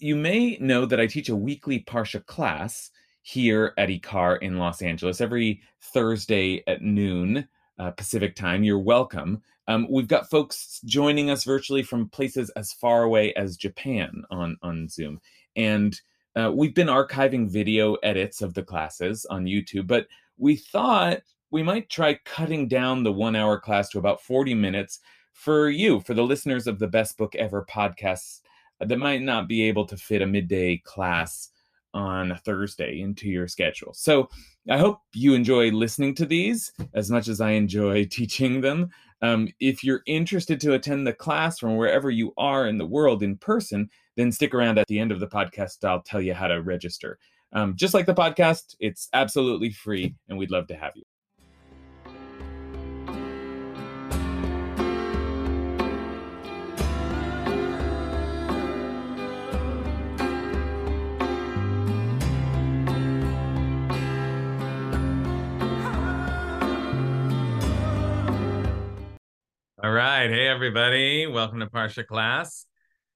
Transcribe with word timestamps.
you 0.00 0.16
may 0.16 0.56
know 0.60 0.86
that 0.86 1.00
I 1.00 1.06
teach 1.06 1.28
a 1.28 1.36
weekly 1.36 1.80
Parsha 1.80 2.24
class 2.24 2.90
here 3.22 3.74
at 3.76 3.90
IKAR 3.90 4.40
in 4.40 4.56
Los 4.56 4.82
Angeles 4.82 5.20
every 5.20 5.60
Thursday 5.80 6.62
at 6.66 6.82
noon 6.82 7.46
uh, 7.78 7.90
Pacific 7.92 8.34
time. 8.34 8.64
You're 8.64 8.78
welcome. 8.78 9.42
Um, 9.68 9.86
we've 9.90 10.08
got 10.08 10.30
folks 10.30 10.80
joining 10.84 11.30
us 11.30 11.44
virtually 11.44 11.82
from 11.82 12.08
places 12.08 12.50
as 12.50 12.72
far 12.72 13.02
away 13.02 13.34
as 13.34 13.56
Japan 13.56 14.24
on, 14.30 14.56
on 14.62 14.88
Zoom. 14.88 15.20
And 15.54 16.00
uh, 16.34 16.50
we've 16.54 16.74
been 16.74 16.88
archiving 16.88 17.48
video 17.48 17.94
edits 17.96 18.42
of 18.42 18.54
the 18.54 18.62
classes 18.62 19.26
on 19.26 19.44
YouTube, 19.44 19.86
but 19.86 20.06
we 20.38 20.56
thought 20.56 21.20
we 21.50 21.62
might 21.62 21.90
try 21.90 22.18
cutting 22.24 22.68
down 22.68 23.02
the 23.02 23.12
one 23.12 23.36
hour 23.36 23.58
class 23.58 23.88
to 23.90 23.98
about 23.98 24.22
40 24.22 24.54
minutes 24.54 25.00
for 25.32 25.68
you, 25.68 26.00
for 26.00 26.14
the 26.14 26.22
listeners 26.22 26.66
of 26.66 26.78
the 26.78 26.88
Best 26.88 27.18
Book 27.18 27.34
Ever 27.34 27.66
podcasts 27.68 28.40
that 28.80 28.98
might 28.98 29.22
not 29.22 29.48
be 29.48 29.62
able 29.62 29.86
to 29.86 29.96
fit 29.96 30.22
a 30.22 30.26
midday 30.26 30.78
class 30.78 31.50
on 31.92 32.30
a 32.30 32.38
Thursday 32.38 33.00
into 33.00 33.28
your 33.28 33.48
schedule. 33.48 33.92
So 33.94 34.28
I 34.68 34.78
hope 34.78 35.00
you 35.12 35.34
enjoy 35.34 35.70
listening 35.70 36.14
to 36.16 36.26
these 36.26 36.72
as 36.94 37.10
much 37.10 37.28
as 37.28 37.40
I 37.40 37.52
enjoy 37.52 38.04
teaching 38.10 38.60
them. 38.60 38.90
Um, 39.22 39.48
if 39.60 39.84
you're 39.84 40.02
interested 40.06 40.60
to 40.60 40.74
attend 40.74 41.06
the 41.06 41.12
class 41.12 41.58
from 41.58 41.76
wherever 41.76 42.10
you 42.10 42.32
are 42.38 42.66
in 42.66 42.78
the 42.78 42.86
world 42.86 43.22
in 43.22 43.36
person, 43.36 43.90
then 44.16 44.32
stick 44.32 44.54
around 44.54 44.78
at 44.78 44.86
the 44.86 44.98
end 44.98 45.12
of 45.12 45.20
the 45.20 45.28
podcast. 45.28 45.84
I'll 45.84 46.02
tell 46.02 46.22
you 46.22 46.34
how 46.34 46.48
to 46.48 46.62
register. 46.62 47.18
Um, 47.52 47.74
just 47.74 47.94
like 47.94 48.06
the 48.06 48.14
podcast, 48.14 48.76
it's 48.78 49.08
absolutely 49.12 49.70
free, 49.70 50.14
and 50.28 50.38
we'd 50.38 50.52
love 50.52 50.68
to 50.68 50.76
have 50.76 50.92
you. 50.94 51.02
All 69.82 69.92
right. 69.92 70.28
Hey, 70.28 70.46
everybody. 70.46 71.26
Welcome 71.26 71.60
to 71.60 71.66
Parsha 71.66 72.06
class. 72.06 72.66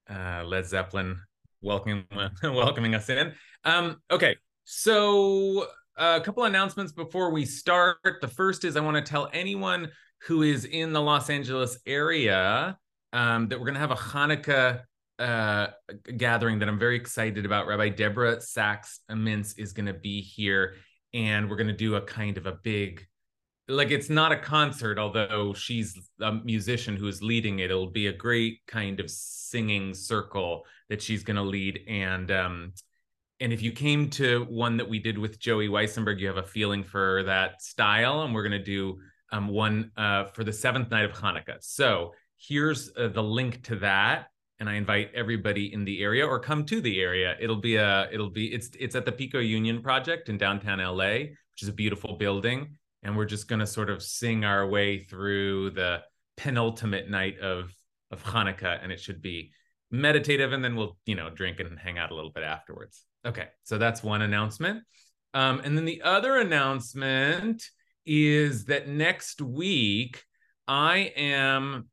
Uh, 0.08 0.44
Led 0.46 0.64
Zeppelin 0.64 1.20
welcoming, 1.60 2.06
welcoming 2.42 2.94
us 2.94 3.10
in. 3.10 3.34
Um, 3.64 4.00
okay. 4.10 4.36
So, 4.64 5.66
a 5.98 6.22
couple 6.22 6.44
announcements 6.44 6.90
before 6.90 7.30
we 7.32 7.44
start. 7.44 7.98
The 8.22 8.28
first 8.28 8.64
is 8.64 8.78
I 8.78 8.80
want 8.80 8.96
to 8.96 9.02
tell 9.02 9.28
anyone 9.34 9.90
who 10.22 10.40
is 10.40 10.64
in 10.64 10.94
the 10.94 11.02
Los 11.02 11.28
Angeles 11.28 11.78
area 11.84 12.78
um, 13.12 13.48
that 13.48 13.58
we're 13.58 13.66
going 13.66 13.74
to 13.74 13.80
have 13.80 13.90
a 13.90 13.96
Hanukkah 13.96 14.84
uh, 15.18 15.66
gathering 16.16 16.60
that 16.60 16.68
I'm 16.70 16.78
very 16.78 16.96
excited 16.96 17.44
about. 17.44 17.66
Rabbi 17.66 17.90
Deborah 17.90 18.40
Sacks 18.40 19.00
Mintz 19.10 19.58
is 19.58 19.74
going 19.74 19.86
to 19.86 19.92
be 19.92 20.22
here, 20.22 20.76
and 21.12 21.50
we're 21.50 21.56
going 21.56 21.66
to 21.66 21.74
do 21.74 21.96
a 21.96 22.00
kind 22.00 22.38
of 22.38 22.46
a 22.46 22.52
big 22.52 23.06
like 23.68 23.90
it's 23.90 24.10
not 24.10 24.32
a 24.32 24.36
concert 24.36 24.98
although 24.98 25.54
she's 25.54 26.10
a 26.20 26.32
musician 26.32 26.96
who's 26.96 27.22
leading 27.22 27.60
it. 27.60 27.70
It'll 27.70 27.90
be 27.90 28.08
a 28.08 28.12
great 28.12 28.60
kind 28.66 29.00
of 29.00 29.10
singing 29.10 29.94
circle 29.94 30.66
that 30.90 31.00
she's 31.00 31.22
going 31.22 31.36
to 31.36 31.42
lead. 31.42 31.80
And 31.88 32.30
um 32.30 32.72
and 33.40 33.52
if 33.52 33.62
you 33.62 33.72
came 33.72 34.10
to 34.10 34.44
one 34.48 34.76
that 34.76 34.88
we 34.88 34.98
did 34.98 35.18
with 35.18 35.38
joey 35.38 35.68
weisenberg 35.68 36.18
you 36.20 36.26
have 36.26 36.36
a 36.36 36.42
feeling 36.42 36.84
for 36.84 37.22
that 37.24 37.62
style. 37.62 38.22
And 38.22 38.34
we're 38.34 38.42
going 38.42 38.52
to 38.52 38.64
do 38.64 38.98
um 39.32 39.48
one 39.48 39.92
uh 39.96 40.24
for 40.24 40.44
the 40.44 40.52
seventh 40.52 40.90
night 40.90 41.04
of 41.04 41.12
hanukkah. 41.12 41.56
So 41.60 42.12
here's 42.36 42.90
uh, 42.96 43.08
the 43.08 43.22
link 43.22 43.64
to 43.64 43.76
that. 43.76 44.26
And 44.60 44.68
i 44.68 44.74
invite 44.74 45.10
everybody 45.14 45.72
in 45.72 45.84
the 45.84 46.02
area 46.02 46.26
or 46.26 46.38
come 46.38 46.64
to 46.66 46.80
the 46.80 47.00
area. 47.00 47.34
It'll 47.40 47.56
be 47.56 47.76
a 47.76 48.08
it'll 48.12 48.30
be 48.30 48.52
it's 48.52 48.70
it's 48.78 48.94
at 48.94 49.06
the 49.06 49.12
pico 49.12 49.38
union 49.38 49.80
project 49.82 50.28
in 50.28 50.36
downtown 50.36 50.80
la 50.80 51.08
which 51.54 51.62
is 51.62 51.68
a 51.68 51.72
beautiful 51.72 52.16
building 52.16 52.76
and 53.04 53.16
we're 53.16 53.26
just 53.26 53.48
going 53.48 53.60
to 53.60 53.66
sort 53.66 53.90
of 53.90 54.02
sing 54.02 54.44
our 54.44 54.66
way 54.66 55.04
through 55.04 55.70
the 55.70 56.00
penultimate 56.36 57.08
night 57.08 57.38
of 57.38 57.72
of 58.10 58.22
Hanukkah, 58.24 58.82
and 58.82 58.90
it 58.90 59.00
should 59.00 59.22
be 59.22 59.52
meditative, 59.90 60.52
and 60.52 60.64
then 60.64 60.74
we'll 60.74 60.96
you 61.06 61.14
know 61.14 61.30
drink 61.30 61.60
and 61.60 61.78
hang 61.78 61.98
out 61.98 62.10
a 62.10 62.14
little 62.14 62.32
bit 62.32 62.44
afterwards. 62.44 63.04
Okay, 63.26 63.48
so 63.62 63.78
that's 63.78 64.02
one 64.02 64.22
announcement, 64.22 64.82
um, 65.34 65.60
and 65.64 65.76
then 65.76 65.84
the 65.84 66.02
other 66.02 66.38
announcement 66.38 67.62
is 68.06 68.66
that 68.66 68.88
next 68.88 69.40
week 69.40 70.22
I 70.66 71.12
am 71.16 71.88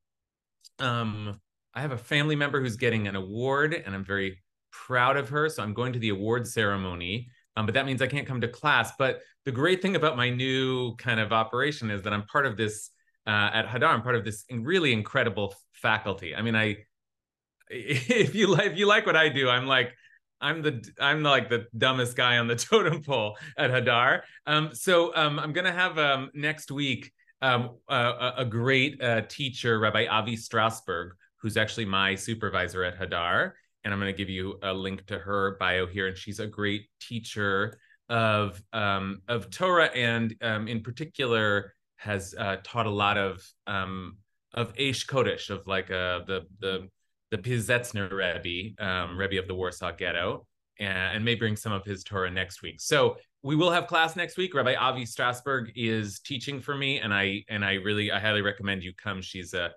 um, 0.79 1.39
I 1.73 1.81
have 1.81 1.91
a 1.91 1.97
family 1.97 2.35
member 2.35 2.61
who's 2.61 2.77
getting 2.77 3.07
an 3.07 3.15
award, 3.15 3.73
and 3.73 3.93
I'm 3.93 4.05
very 4.05 4.41
proud 4.71 5.17
of 5.17 5.29
her. 5.29 5.49
So 5.49 5.63
I'm 5.63 5.73
going 5.73 5.93
to 5.93 5.99
the 5.99 6.09
award 6.09 6.47
ceremony 6.47 7.29
um, 7.57 7.65
but 7.65 7.73
that 7.75 7.85
means 7.85 8.01
I 8.01 8.07
can't 8.07 8.27
come 8.27 8.41
to 8.41 8.47
class. 8.47 8.91
But 8.97 9.21
the 9.45 9.51
great 9.51 9.81
thing 9.81 9.95
about 9.95 10.17
my 10.17 10.29
new 10.29 10.95
kind 10.95 11.19
of 11.19 11.33
operation 11.33 11.91
is 11.91 12.03
that 12.03 12.13
I'm 12.13 12.23
part 12.23 12.45
of 12.45 12.57
this 12.57 12.91
uh, 13.27 13.49
at 13.53 13.67
Hadar. 13.67 13.89
I'm 13.89 14.01
part 14.01 14.15
of 14.15 14.23
this 14.23 14.45
really 14.51 14.93
incredible 14.93 15.53
faculty. 15.73 16.35
I 16.35 16.41
mean, 16.41 16.55
I 16.55 16.77
if 17.69 18.35
you 18.35 18.47
like 18.47 18.71
if 18.71 18.77
you 18.77 18.87
like 18.87 19.05
what 19.05 19.15
I 19.15 19.29
do, 19.29 19.49
I'm 19.49 19.65
like 19.65 19.93
I'm 20.39 20.61
the 20.61 20.83
I'm 20.99 21.23
like 21.23 21.49
the 21.49 21.67
dumbest 21.77 22.15
guy 22.15 22.37
on 22.37 22.47
the 22.47 22.55
totem 22.69 23.03
pole 23.03 23.37
at 23.57 23.69
Hadar. 23.69 24.21
Um, 24.47 24.69
so 24.73 25.15
um, 25.15 25.39
I'm 25.39 25.53
gonna 25.53 25.71
have 25.71 25.97
um, 25.97 26.31
next 26.33 26.71
week 26.71 27.11
um, 27.41 27.77
uh, 27.89 28.31
a 28.37 28.45
great 28.45 29.01
uh, 29.01 29.21
teacher, 29.27 29.79
Rabbi 29.79 30.05
Avi 30.05 30.35
Strasberg, 30.35 31.11
who's 31.37 31.57
actually 31.57 31.85
my 31.85 32.15
supervisor 32.15 32.83
at 32.83 32.99
Hadar 32.99 33.53
and 33.83 33.93
I'm 33.93 33.99
going 33.99 34.13
to 34.13 34.17
give 34.17 34.29
you 34.29 34.59
a 34.63 34.73
link 34.73 35.05
to 35.07 35.17
her 35.17 35.57
bio 35.59 35.87
here. 35.87 36.07
And 36.07 36.17
she's 36.17 36.39
a 36.39 36.47
great 36.47 36.87
teacher 36.99 37.77
of 38.09 38.61
um, 38.73 39.21
of 39.27 39.49
Torah, 39.49 39.89
and 39.95 40.35
um, 40.41 40.67
in 40.67 40.81
particular 40.81 41.73
has 41.95 42.35
uh, 42.37 42.57
taught 42.63 42.85
a 42.85 42.91
lot 42.91 43.17
of 43.17 43.41
um, 43.67 44.17
of 44.53 44.73
Aish 44.75 45.07
Kodesh, 45.07 45.49
of 45.49 45.65
like 45.67 45.89
uh, 45.89 46.19
the 46.27 46.41
the 46.59 46.89
the 47.31 47.37
Piaseczner 47.37 48.11
Rebbe, 48.11 48.75
um, 48.85 49.17
Rebbe 49.17 49.39
of 49.39 49.47
the 49.47 49.55
Warsaw 49.55 49.93
Ghetto, 49.93 50.45
and, 50.79 51.15
and 51.15 51.25
may 51.25 51.35
bring 51.35 51.55
some 51.55 51.71
of 51.71 51.85
his 51.85 52.03
Torah 52.03 52.29
next 52.29 52.61
week. 52.61 52.81
So 52.81 53.15
we 53.43 53.55
will 53.55 53.71
have 53.71 53.87
class 53.87 54.15
next 54.17 54.37
week. 54.37 54.53
Rabbi 54.53 54.75
Avi 54.75 55.05
Strasberg 55.05 55.71
is 55.75 56.19
teaching 56.19 56.59
for 56.59 56.75
me, 56.75 56.99
and 56.99 57.13
I 57.13 57.43
and 57.49 57.63
I 57.63 57.75
really 57.75 58.11
I 58.11 58.19
highly 58.19 58.41
recommend 58.41 58.83
you 58.83 58.93
come. 58.93 59.21
She's 59.21 59.53
a 59.53 59.71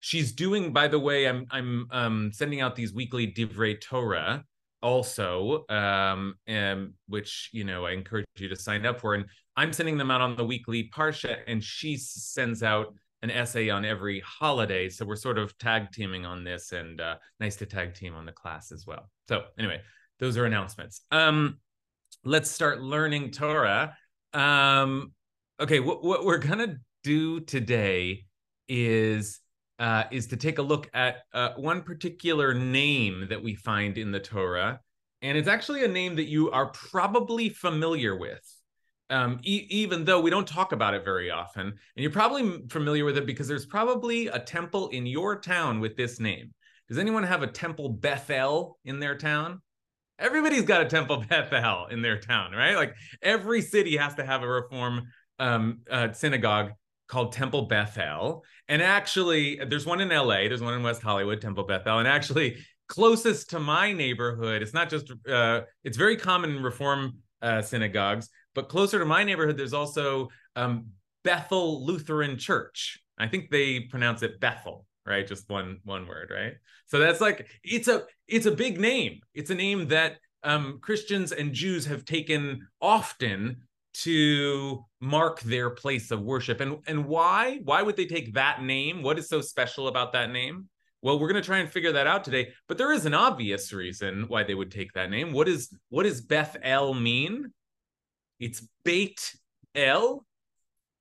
she's 0.00 0.32
doing 0.32 0.72
by 0.72 0.88
the 0.88 0.98
way 0.98 1.26
i'm 1.26 1.46
i'm 1.50 1.86
um, 1.90 2.30
sending 2.32 2.60
out 2.60 2.76
these 2.76 2.92
weekly 2.92 3.26
divrei 3.26 3.80
torah 3.80 4.44
also 4.82 5.64
um 5.68 6.34
and 6.46 6.92
which 7.08 7.50
you 7.52 7.64
know 7.64 7.84
i 7.84 7.92
encourage 7.92 8.26
you 8.36 8.48
to 8.48 8.56
sign 8.56 8.86
up 8.86 9.00
for. 9.00 9.14
And 9.14 9.24
i'm 9.56 9.72
sending 9.72 9.98
them 9.98 10.10
out 10.10 10.20
on 10.20 10.36
the 10.36 10.44
weekly 10.44 10.90
parsha 10.94 11.38
and 11.46 11.62
she 11.62 11.96
sends 11.96 12.62
out 12.62 12.94
an 13.22 13.32
essay 13.32 13.68
on 13.68 13.84
every 13.84 14.20
holiday. 14.20 14.88
So 14.88 15.04
we're 15.04 15.16
sort 15.16 15.38
of 15.38 15.56
tag 15.58 15.90
teaming 15.90 16.24
on 16.24 16.44
this 16.44 16.70
and 16.70 17.00
uh, 17.00 17.16
nice 17.40 17.56
to 17.56 17.66
tag 17.66 17.94
team 17.94 18.14
on 18.14 18.24
the 18.24 18.30
class 18.30 18.70
as 18.70 18.86
well. 18.86 19.10
So 19.28 19.42
anyway 19.58 19.80
those 20.20 20.36
are 20.36 20.44
announcements. 20.44 21.00
Um 21.10 21.58
let's 22.24 22.50
start 22.50 22.80
learning 22.80 23.32
torah. 23.32 23.96
Um 24.32 25.12
okay 25.60 25.80
what, 25.80 26.04
what 26.04 26.24
we're 26.24 26.38
gonna 26.38 26.76
do 27.02 27.40
today 27.40 28.26
is 28.68 29.40
uh, 29.78 30.04
is 30.10 30.26
to 30.28 30.36
take 30.36 30.58
a 30.58 30.62
look 30.62 30.90
at 30.92 31.22
uh, 31.32 31.50
one 31.56 31.82
particular 31.82 32.54
name 32.54 33.26
that 33.30 33.42
we 33.42 33.54
find 33.54 33.96
in 33.96 34.10
the 34.10 34.20
Torah. 34.20 34.80
And 35.22 35.36
it's 35.36 35.48
actually 35.48 35.84
a 35.84 35.88
name 35.88 36.16
that 36.16 36.28
you 36.28 36.50
are 36.50 36.66
probably 36.66 37.48
familiar 37.48 38.16
with, 38.16 38.42
um, 39.10 39.38
e- 39.42 39.66
even 39.70 40.04
though 40.04 40.20
we 40.20 40.30
don't 40.30 40.46
talk 40.46 40.72
about 40.72 40.94
it 40.94 41.04
very 41.04 41.30
often. 41.30 41.66
And 41.66 41.76
you're 41.96 42.10
probably 42.10 42.62
familiar 42.68 43.04
with 43.04 43.16
it 43.16 43.26
because 43.26 43.48
there's 43.48 43.66
probably 43.66 44.28
a 44.28 44.38
temple 44.38 44.88
in 44.88 45.06
your 45.06 45.40
town 45.40 45.80
with 45.80 45.96
this 45.96 46.20
name. 46.20 46.52
Does 46.88 46.98
anyone 46.98 47.24
have 47.24 47.42
a 47.42 47.48
temple 47.48 47.88
Bethel 47.90 48.78
in 48.84 48.98
their 49.00 49.16
town? 49.16 49.60
Everybody's 50.18 50.62
got 50.62 50.82
a 50.82 50.86
temple 50.86 51.24
Bethel 51.28 51.86
in 51.86 52.02
their 52.02 52.18
town, 52.18 52.52
right? 52.52 52.74
Like 52.74 52.94
every 53.22 53.60
city 53.60 53.96
has 53.96 54.14
to 54.16 54.24
have 54.24 54.42
a 54.42 54.48
reform 54.48 55.08
um, 55.38 55.80
uh, 55.90 56.12
synagogue 56.12 56.72
called 57.08 57.32
Temple 57.32 57.62
Bethel. 57.62 58.44
And 58.68 58.82
actually, 58.82 59.60
there's 59.68 59.86
one 59.86 60.00
in 60.00 60.10
LA, 60.10 60.48
there's 60.48 60.62
one 60.62 60.74
in 60.74 60.82
West 60.82 61.02
Hollywood, 61.02 61.40
Temple 61.40 61.64
Bethel. 61.64 61.98
And 61.98 62.08
actually, 62.08 62.58
closest 62.86 63.50
to 63.50 63.60
my 63.60 63.92
neighborhood, 63.92 64.62
it's 64.62 64.74
not 64.74 64.90
just, 64.90 65.12
uh, 65.28 65.62
it's 65.84 65.96
very 65.96 66.16
common 66.16 66.56
in 66.56 66.62
Reform 66.62 67.18
uh, 67.42 67.62
synagogues, 67.62 68.28
but 68.54 68.68
closer 68.68 68.98
to 68.98 69.04
my 69.04 69.24
neighborhood, 69.24 69.56
there's 69.56 69.72
also 69.72 70.28
um, 70.56 70.86
Bethel 71.24 71.84
Lutheran 71.84 72.38
Church. 72.38 72.98
I 73.18 73.26
think 73.26 73.50
they 73.50 73.80
pronounce 73.80 74.22
it 74.22 74.40
Bethel, 74.40 74.86
right? 75.06 75.26
Just 75.26 75.48
one 75.48 75.78
one 75.84 76.06
word, 76.06 76.30
right? 76.32 76.54
So 76.86 76.98
that's 76.98 77.20
like 77.20 77.48
it's 77.62 77.88
a 77.88 78.04
it's 78.26 78.46
a 78.46 78.50
big 78.50 78.80
name. 78.80 79.20
It's 79.34 79.50
a 79.50 79.54
name 79.54 79.88
that 79.88 80.18
um, 80.42 80.78
Christians 80.80 81.32
and 81.32 81.52
Jews 81.52 81.86
have 81.86 82.04
taken 82.04 82.66
often 82.80 83.67
to 83.94 84.84
mark 85.00 85.40
their 85.40 85.70
place 85.70 86.10
of 86.10 86.22
worship. 86.22 86.60
And 86.60 86.78
and 86.86 87.06
why? 87.06 87.60
Why 87.64 87.82
would 87.82 87.96
they 87.96 88.06
take 88.06 88.34
that 88.34 88.62
name? 88.62 89.02
What 89.02 89.18
is 89.18 89.28
so 89.28 89.40
special 89.40 89.88
about 89.88 90.12
that 90.12 90.30
name? 90.30 90.68
Well, 91.00 91.18
we're 91.18 91.28
going 91.28 91.40
to 91.40 91.46
try 91.46 91.58
and 91.58 91.70
figure 91.70 91.92
that 91.92 92.08
out 92.08 92.24
today, 92.24 92.48
but 92.66 92.76
there 92.76 92.92
is 92.92 93.06
an 93.06 93.14
obvious 93.14 93.72
reason 93.72 94.24
why 94.26 94.42
they 94.42 94.54
would 94.54 94.72
take 94.72 94.92
that 94.94 95.10
name. 95.10 95.32
What 95.32 95.48
is 95.48 95.72
what 95.90 96.02
does 96.02 96.20
Beth 96.20 96.56
El 96.62 96.94
mean? 96.94 97.52
It's 98.40 98.66
Beit 98.84 99.34
El, 99.74 100.26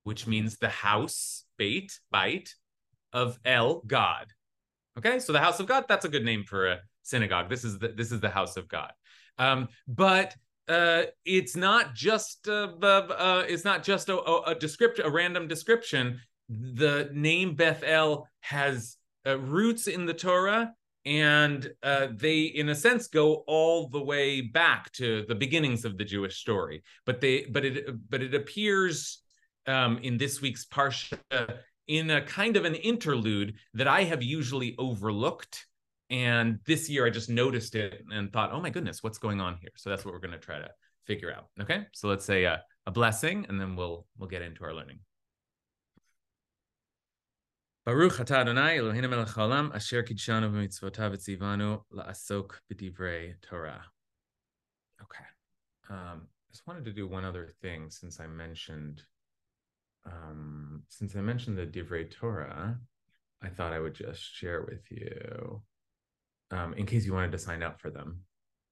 which 0.04 0.28
means 0.28 0.58
the 0.58 0.70
house, 0.70 1.46
Beit, 1.58 2.00
Beit 2.12 2.54
of 3.14 3.40
El, 3.44 3.82
God. 3.88 4.28
Okay, 4.98 5.20
so 5.20 5.34
the 5.34 5.40
house 5.40 5.60
of 5.60 5.68
God, 5.68 5.86
that's 5.88 6.06
a 6.06 6.10
good 6.10 6.26
name 6.26 6.44
for 6.44 6.68
a 6.68 6.80
synagogue. 7.04 7.50
This 7.50 7.64
is 7.64 7.80
the 7.80 7.90
this 7.90 8.12
is 8.12 8.20
the 8.20 8.30
house 8.30 8.58
of 8.58 8.68
God. 8.68 8.92
Um, 9.38 9.68
but 9.88 10.36
uh, 10.68 11.04
it's 11.26 11.56
not 11.56 11.96
just 11.96 12.48
uh, 12.48 12.70
uh, 12.82 13.44
it's 13.48 13.66
not 13.66 13.84
just 13.84 14.10
a, 14.10 14.18
a, 14.18 14.42
a 14.48 14.56
description, 14.56 15.06
a 15.06 15.10
random 15.10 15.48
description. 15.48 16.20
The 16.50 17.10
name 17.14 17.56
Bethel 17.56 18.28
has 18.42 18.98
uh, 19.26 19.38
roots 19.40 19.88
in 19.88 20.06
the 20.06 20.14
Torah, 20.14 20.74
and 21.06 21.70
uh, 21.84 22.08
they, 22.12 22.42
in 22.42 22.70
a 22.70 22.76
sense, 22.76 23.08
go 23.08 23.44
all 23.48 23.90
the 23.90 24.02
way 24.02 24.42
back 24.42 24.92
to 24.94 25.26
the 25.28 25.36
beginnings 25.36 25.86
of 25.86 25.98
the 25.98 26.06
Jewish 26.06 26.38
story. 26.38 26.84
But 27.06 27.22
they, 27.22 27.46
but 27.50 27.66
it, 27.66 28.10
but 28.10 28.22
it 28.22 28.34
appears 28.34 29.22
um, 29.68 30.00
in 30.00 30.18
this 30.18 30.42
week's 30.42 30.66
parsha 30.66 31.20
in 31.88 32.10
a 32.12 32.22
kind 32.22 32.58
of 32.58 32.66
an 32.66 32.76
interlude 32.76 33.56
that 33.74 33.88
I 33.88 34.04
have 34.04 34.22
usually 34.22 34.76
overlooked. 34.78 35.67
And 36.10 36.60
this 36.66 36.90
year 36.90 37.06
I 37.06 37.10
just 37.10 37.30
noticed 37.30 37.76
it 37.76 38.04
and 38.12 38.32
thought, 38.32 38.52
oh 38.52 38.62
my 38.62 38.70
goodness, 38.70 39.04
what's 39.04 39.18
going 39.18 39.42
on 39.42 39.58
here? 39.62 39.72
So 39.76 39.90
that's 39.90 40.06
what 40.06 40.14
we're 40.14 40.20
going 40.20 40.34
to 40.34 40.40
try 40.40 40.58
to 40.60 40.70
figure 41.06 41.34
out. 41.34 41.48
Okay. 41.62 41.86
So 41.94 42.08
let's 42.08 42.26
say 42.26 42.46
a, 42.46 42.62
a 42.86 42.92
blessing 42.92 43.46
and 43.50 43.60
then 43.60 43.76
we'll 43.76 44.06
we'll 44.18 44.30
get 44.30 44.42
into 44.42 44.64
our 44.64 44.74
learning. 44.74 45.00
Baruch 47.86 48.18
atah 48.18 48.42
Adonai 48.42 48.78
Eloheinu 48.78 49.10
melech 49.10 49.30
haolam 49.30 49.74
asher 49.74 50.04
kidshanu 50.04 50.52
b'mitzvotav 50.52 51.16
etzivanu 51.16 51.82
la'asok 51.94 52.52
b'divrei 52.72 53.34
Torah. 53.42 53.84
Okay. 55.02 55.24
Um, 55.90 56.28
I 56.28 56.52
just 56.52 56.68
wanted 56.68 56.86
to 56.86 56.94
do 56.94 57.08
one 57.08 57.26
other 57.26 57.54
thing 57.62 57.90
since 57.90 58.20
I 58.20 58.28
mentioned 58.28 59.04
um, 60.08 60.84
since 60.88 61.16
I 61.16 61.22
mentioned 61.22 61.58
the 61.58 61.66
Divrei 61.66 62.10
Torah, 62.10 62.78
I 63.42 63.50
thought 63.50 63.74
I 63.74 63.80
would 63.80 63.94
just 63.94 64.22
share 64.22 64.62
with 64.62 64.90
you, 64.90 65.62
um, 66.52 66.74
in 66.74 66.86
case 66.86 67.06
you 67.06 67.14
wanted 67.14 67.32
to 67.32 67.38
sign 67.38 67.64
up 67.64 67.80
for 67.80 67.90
them. 67.90 68.22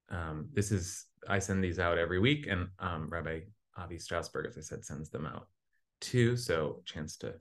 Um, 0.10 0.50
this 0.54 0.72
is 0.72 1.06
I 1.27 1.39
send 1.39 1.63
these 1.63 1.80
out 1.80 1.98
every 1.98 2.19
week, 2.19 2.48
and 2.48 2.68
um, 2.80 3.10
Rabbi 3.10 3.42
Avi 3.77 3.98
Strasberg, 3.98 4.48
as 4.48 4.57
I 4.57 4.62
said, 4.62 4.86
sends 4.86 5.10
them 5.10 5.25
out 5.25 5.48
too. 6.01 6.38
So 6.38 6.81
chance 6.86 7.18
to 7.18 7.33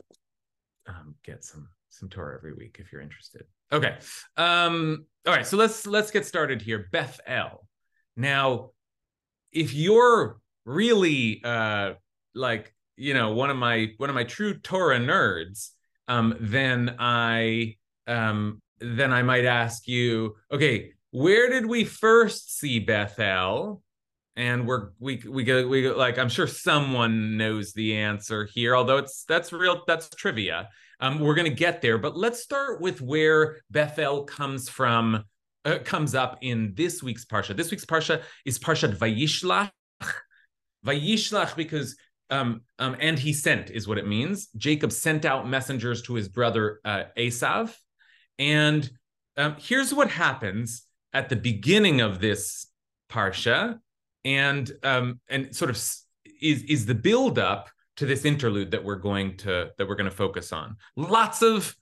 um, 0.86 1.14
get 1.24 1.44
some 1.44 1.68
some 1.90 2.08
Torah 2.08 2.36
every 2.36 2.54
week 2.54 2.78
if 2.80 2.92
you're 2.92 3.02
interested. 3.02 3.44
Okay. 3.72 3.96
Um, 4.36 5.06
all 5.26 5.32
right. 5.32 5.46
So 5.46 5.56
let's 5.56 5.86
let's 5.86 6.10
get 6.10 6.26
started 6.26 6.62
here. 6.62 6.88
Beth 6.90 7.20
El. 7.26 7.66
Now, 8.16 8.70
if 9.52 9.74
you're 9.74 10.38
really 10.64 11.40
uh, 11.44 11.92
like 12.34 12.74
you 12.96 13.14
know 13.14 13.32
one 13.32 13.50
of 13.50 13.56
my 13.56 13.92
one 13.98 14.10
of 14.10 14.14
my 14.14 14.24
true 14.24 14.58
Torah 14.58 14.98
nerds, 14.98 15.70
um, 16.08 16.36
then 16.40 16.96
I 16.98 17.76
um, 18.06 18.60
then 18.80 19.12
I 19.12 19.22
might 19.22 19.44
ask 19.44 19.86
you, 19.86 20.36
okay, 20.50 20.92
where 21.10 21.48
did 21.48 21.66
we 21.66 21.84
first 21.84 22.58
see 22.58 22.78
Bethel? 22.80 23.82
And 24.36 24.66
we're 24.66 24.90
we 24.98 25.22
we 25.28 25.44
go 25.44 25.66
we 25.68 25.82
go, 25.82 25.96
like 25.96 26.18
I'm 26.18 26.28
sure 26.28 26.48
someone 26.48 27.36
knows 27.36 27.72
the 27.72 27.96
answer 27.96 28.48
here, 28.52 28.74
although 28.74 28.96
it's 28.96 29.24
that's 29.24 29.52
real 29.52 29.82
that's 29.86 30.08
trivia. 30.08 30.70
Um, 30.98 31.20
we're 31.20 31.36
gonna 31.36 31.50
get 31.50 31.82
there, 31.82 31.98
but 31.98 32.16
let's 32.16 32.42
start 32.42 32.80
with 32.80 33.00
where 33.00 33.60
Bethel 33.70 34.24
comes 34.24 34.68
from. 34.68 35.24
Uh, 35.66 35.78
comes 35.78 36.14
up 36.14 36.36
in 36.42 36.74
this 36.74 37.02
week's 37.02 37.24
parsha. 37.24 37.56
This 37.56 37.70
week's 37.70 37.86
parsha 37.86 38.20
is 38.44 38.58
Parshat 38.58 38.98
Vayishlach. 38.98 39.70
Vayishlach 40.86 41.56
because 41.56 41.96
um, 42.30 42.62
um, 42.78 42.96
and 43.00 43.18
he 43.18 43.32
sent 43.32 43.70
is 43.70 43.86
what 43.86 43.98
it 43.98 44.06
means. 44.06 44.48
Jacob 44.56 44.92
sent 44.92 45.24
out 45.24 45.48
messengers 45.48 46.02
to 46.02 46.14
his 46.14 46.28
brother 46.28 46.80
uh, 46.84 47.04
Esav. 47.16 47.74
And 48.38 48.88
um, 49.36 49.56
here's 49.58 49.92
what 49.92 50.10
happens 50.10 50.82
at 51.12 51.28
the 51.28 51.36
beginning 51.36 52.00
of 52.00 52.20
this 52.20 52.66
parsha, 53.10 53.78
and 54.24 54.70
um, 54.82 55.20
and 55.28 55.54
sort 55.54 55.70
of 55.70 55.76
is 56.40 56.62
is 56.64 56.86
the 56.86 56.94
build 56.94 57.38
up 57.38 57.70
to 57.96 58.06
this 58.06 58.24
interlude 58.24 58.72
that 58.72 58.84
we're 58.84 58.96
going 58.96 59.36
to 59.38 59.70
that 59.78 59.88
we're 59.88 59.94
going 59.94 60.10
to 60.10 60.16
focus 60.16 60.52
on. 60.52 60.76
Lots 60.96 61.42
of 61.42 61.74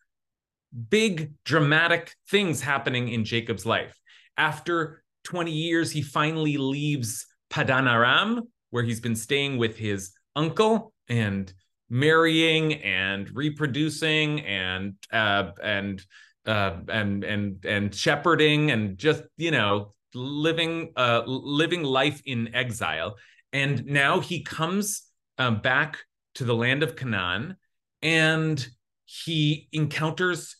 big 0.89 1.33
dramatic 1.45 2.15
things 2.31 2.61
happening 2.61 3.09
in 3.09 3.25
Jacob's 3.25 3.67
life. 3.67 3.99
After 4.37 5.03
20 5.25 5.51
years, 5.51 5.91
he 5.91 6.03
finally 6.03 6.57
leaves 6.57 7.27
Padan 7.51 7.87
Aram, 7.87 8.49
where 8.71 8.83
he's 8.83 9.01
been 9.01 9.17
staying 9.17 9.59
with 9.59 9.77
his 9.77 10.13
uncle 10.35 10.93
and 11.09 11.53
marrying 11.91 12.75
and 12.83 13.31
reproducing 13.35 14.41
and 14.41 14.95
uh, 15.13 15.51
and 15.63 16.05
uh, 16.47 16.77
and 16.89 17.25
and 17.25 17.65
and 17.65 17.95
shepherding 17.95 18.71
and 18.71 18.99
just 18.99 19.23
you 19.37 19.51
know 19.51 19.93
living 20.15 20.93
uh, 20.97 21.23
living 21.27 21.83
life 21.83 22.23
in 22.25 22.55
exile. 22.55 23.17
And 23.53 23.85
now 23.87 24.21
he 24.21 24.43
comes 24.43 25.03
um, 25.39 25.61
back 25.61 25.99
to 26.37 26.45
the 26.45 26.55
land 26.55 26.83
of 26.83 26.97
Canaan, 26.97 27.57
and 28.01 28.67
he 29.05 29.69
encounters 29.73 30.57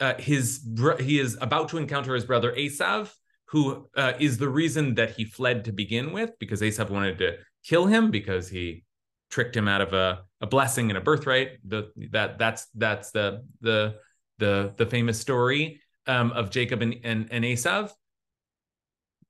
uh, 0.00 0.14
his 0.18 0.58
bro- 0.58 0.96
he 0.96 1.18
is 1.18 1.36
about 1.40 1.68
to 1.70 1.78
encounter 1.78 2.14
his 2.14 2.24
brother 2.24 2.52
Esav, 2.52 3.12
who 3.46 3.88
uh, 3.96 4.12
is 4.20 4.38
the 4.38 4.48
reason 4.48 4.94
that 4.94 5.12
he 5.12 5.24
fled 5.24 5.64
to 5.64 5.72
begin 5.72 6.12
with, 6.12 6.30
because 6.38 6.60
Esav 6.60 6.90
wanted 6.90 7.18
to 7.18 7.36
kill 7.64 7.86
him 7.86 8.10
because 8.10 8.48
he 8.48 8.84
tricked 9.30 9.56
him 9.56 9.66
out 9.66 9.80
of 9.80 9.92
a, 9.92 10.20
a 10.40 10.46
blessing 10.46 10.90
and 10.90 10.98
a 10.98 11.00
birthright. 11.00 11.58
The 11.66 11.90
that 12.12 12.38
that's 12.38 12.66
that's 12.74 13.10
the 13.10 13.44
the 13.60 13.96
the 14.38 14.74
the 14.76 14.86
famous 14.86 15.20
story 15.20 15.80
um, 16.06 16.32
of 16.32 16.50
Jacob 16.50 16.82
and, 16.82 16.96
and, 17.04 17.28
and. 17.30 17.90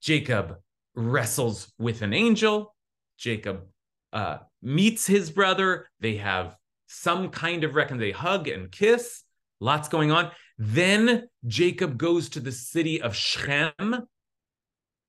Jacob 0.00 0.56
wrestles 0.94 1.72
with 1.78 2.02
an 2.02 2.12
angel. 2.12 2.74
Jacob 3.18 3.62
uh, 4.12 4.38
meets 4.62 5.06
his 5.06 5.30
brother. 5.30 5.86
They 6.00 6.16
have 6.16 6.56
some 6.86 7.30
kind 7.30 7.64
of 7.64 7.74
reckon. 7.74 7.98
They 7.98 8.12
hug 8.12 8.48
and 8.48 8.70
kiss. 8.70 9.22
Lots 9.60 9.88
going 9.88 10.10
on. 10.10 10.30
Then 10.58 11.28
Jacob 11.46 11.98
goes 11.98 12.28
to 12.30 12.40
the 12.40 12.52
city 12.52 13.00
of 13.00 13.14
Shechem. 13.14 14.06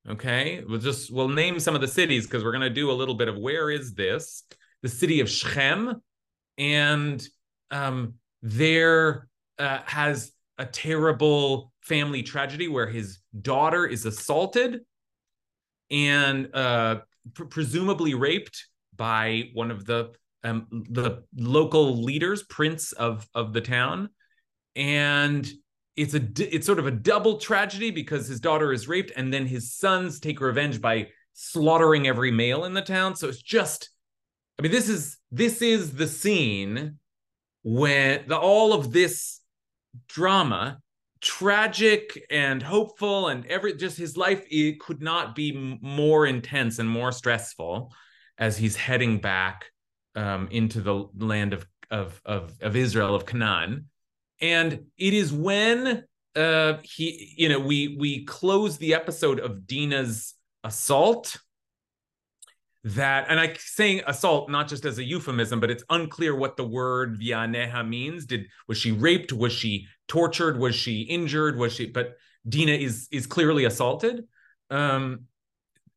Okay, 0.09 0.63
we'll 0.67 0.79
just 0.79 1.11
we'll 1.11 1.27
name 1.27 1.59
some 1.59 1.75
of 1.75 1.81
the 1.81 1.87
cities 1.87 2.25
because 2.25 2.43
we're 2.43 2.51
going 2.51 2.61
to 2.61 2.69
do 2.69 2.91
a 2.91 2.93
little 2.93 3.15
bit 3.15 3.27
of 3.27 3.37
where 3.37 3.69
is 3.69 3.93
this 3.93 4.43
the 4.81 4.89
city 4.89 5.19
of 5.19 5.29
Shechem, 5.29 6.01
and 6.57 7.27
um, 7.71 8.13
there 8.41 9.27
uh, 9.59 9.79
has 9.85 10.31
a 10.57 10.65
terrible 10.65 11.71
family 11.81 12.23
tragedy 12.23 12.67
where 12.67 12.87
his 12.87 13.19
daughter 13.41 13.85
is 13.85 14.05
assaulted 14.05 14.81
and 15.91 16.49
uh, 16.53 16.97
pr- 17.33 17.45
presumably 17.45 18.13
raped 18.13 18.67
by 18.95 19.49
one 19.53 19.71
of 19.71 19.85
the 19.85 20.13
um, 20.43 20.67
the 20.91 21.23
local 21.35 22.03
leaders, 22.03 22.43
prince 22.43 22.91
of 22.93 23.27
of 23.33 23.53
the 23.53 23.61
town, 23.61 24.09
and 24.75 25.49
it's 25.95 26.13
a 26.13 26.21
it's 26.37 26.65
sort 26.65 26.79
of 26.79 26.87
a 26.87 26.91
double 26.91 27.37
tragedy 27.37 27.91
because 27.91 28.27
his 28.27 28.39
daughter 28.39 28.71
is 28.71 28.87
raped 28.87 29.11
and 29.15 29.33
then 29.33 29.45
his 29.45 29.73
sons 29.73 30.19
take 30.19 30.39
revenge 30.39 30.79
by 30.79 31.07
slaughtering 31.33 32.07
every 32.07 32.31
male 32.31 32.65
in 32.65 32.73
the 32.73 32.81
town. 32.81 33.15
So 33.15 33.27
it's 33.27 33.41
just 33.41 33.89
I 34.57 34.63
mean, 34.63 34.71
this 34.71 34.89
is 34.89 35.17
this 35.31 35.61
is 35.61 35.93
the 35.93 36.07
scene 36.07 36.97
when 37.63 38.27
the, 38.27 38.37
all 38.37 38.73
of 38.73 38.91
this 38.91 39.36
drama, 40.07 40.79
tragic 41.21 42.25
and 42.29 42.61
hopeful, 42.61 43.27
and 43.27 43.45
every 43.47 43.75
just 43.75 43.97
his 43.97 44.17
life 44.17 44.45
it 44.49 44.79
could 44.79 45.01
not 45.01 45.35
be 45.35 45.77
more 45.81 46.25
intense 46.25 46.79
and 46.79 46.89
more 46.89 47.11
stressful 47.11 47.93
as 48.37 48.57
he's 48.57 48.75
heading 48.75 49.19
back 49.19 49.65
um, 50.15 50.47
into 50.51 50.81
the 50.81 51.05
land 51.17 51.53
of, 51.53 51.65
of 51.89 52.21
of 52.25 52.53
of 52.61 52.75
Israel 52.75 53.15
of 53.15 53.25
Canaan, 53.25 53.89
and 54.41 54.85
it 54.97 55.13
is 55.13 55.31
when 55.33 56.03
uh, 56.37 56.77
he, 56.83 57.33
you 57.35 57.49
know, 57.49 57.59
we 57.59 57.95
we 57.99 58.23
close 58.25 58.77
the 58.77 58.93
episode 58.93 59.39
of 59.39 59.65
Dina's 59.65 60.35
assault 60.63 61.37
that 62.83 63.25
and 63.29 63.39
i 63.39 63.53
saying 63.59 64.01
assault 64.07 64.49
not 64.49 64.67
just 64.67 64.85
as 64.85 64.97
a 64.97 65.03
euphemism 65.03 65.59
but 65.59 65.69
it's 65.69 65.83
unclear 65.89 66.35
what 66.35 66.55
the 66.57 66.63
word 66.65 67.19
vianeha 67.19 67.87
means. 67.87 68.25
Did 68.25 68.47
was 68.67 68.77
she 68.77 68.91
raped? 68.91 69.33
Was 69.33 69.51
she 69.51 69.87
tortured? 70.07 70.57
Was 70.57 70.75
she 70.75 71.01
injured? 71.01 71.57
Was 71.57 71.73
she 71.73 71.87
but 71.87 72.15
dina 72.47 72.73
is 72.73 73.07
is 73.11 73.27
clearly 73.27 73.65
assaulted. 73.65 74.25
Um 74.69 75.25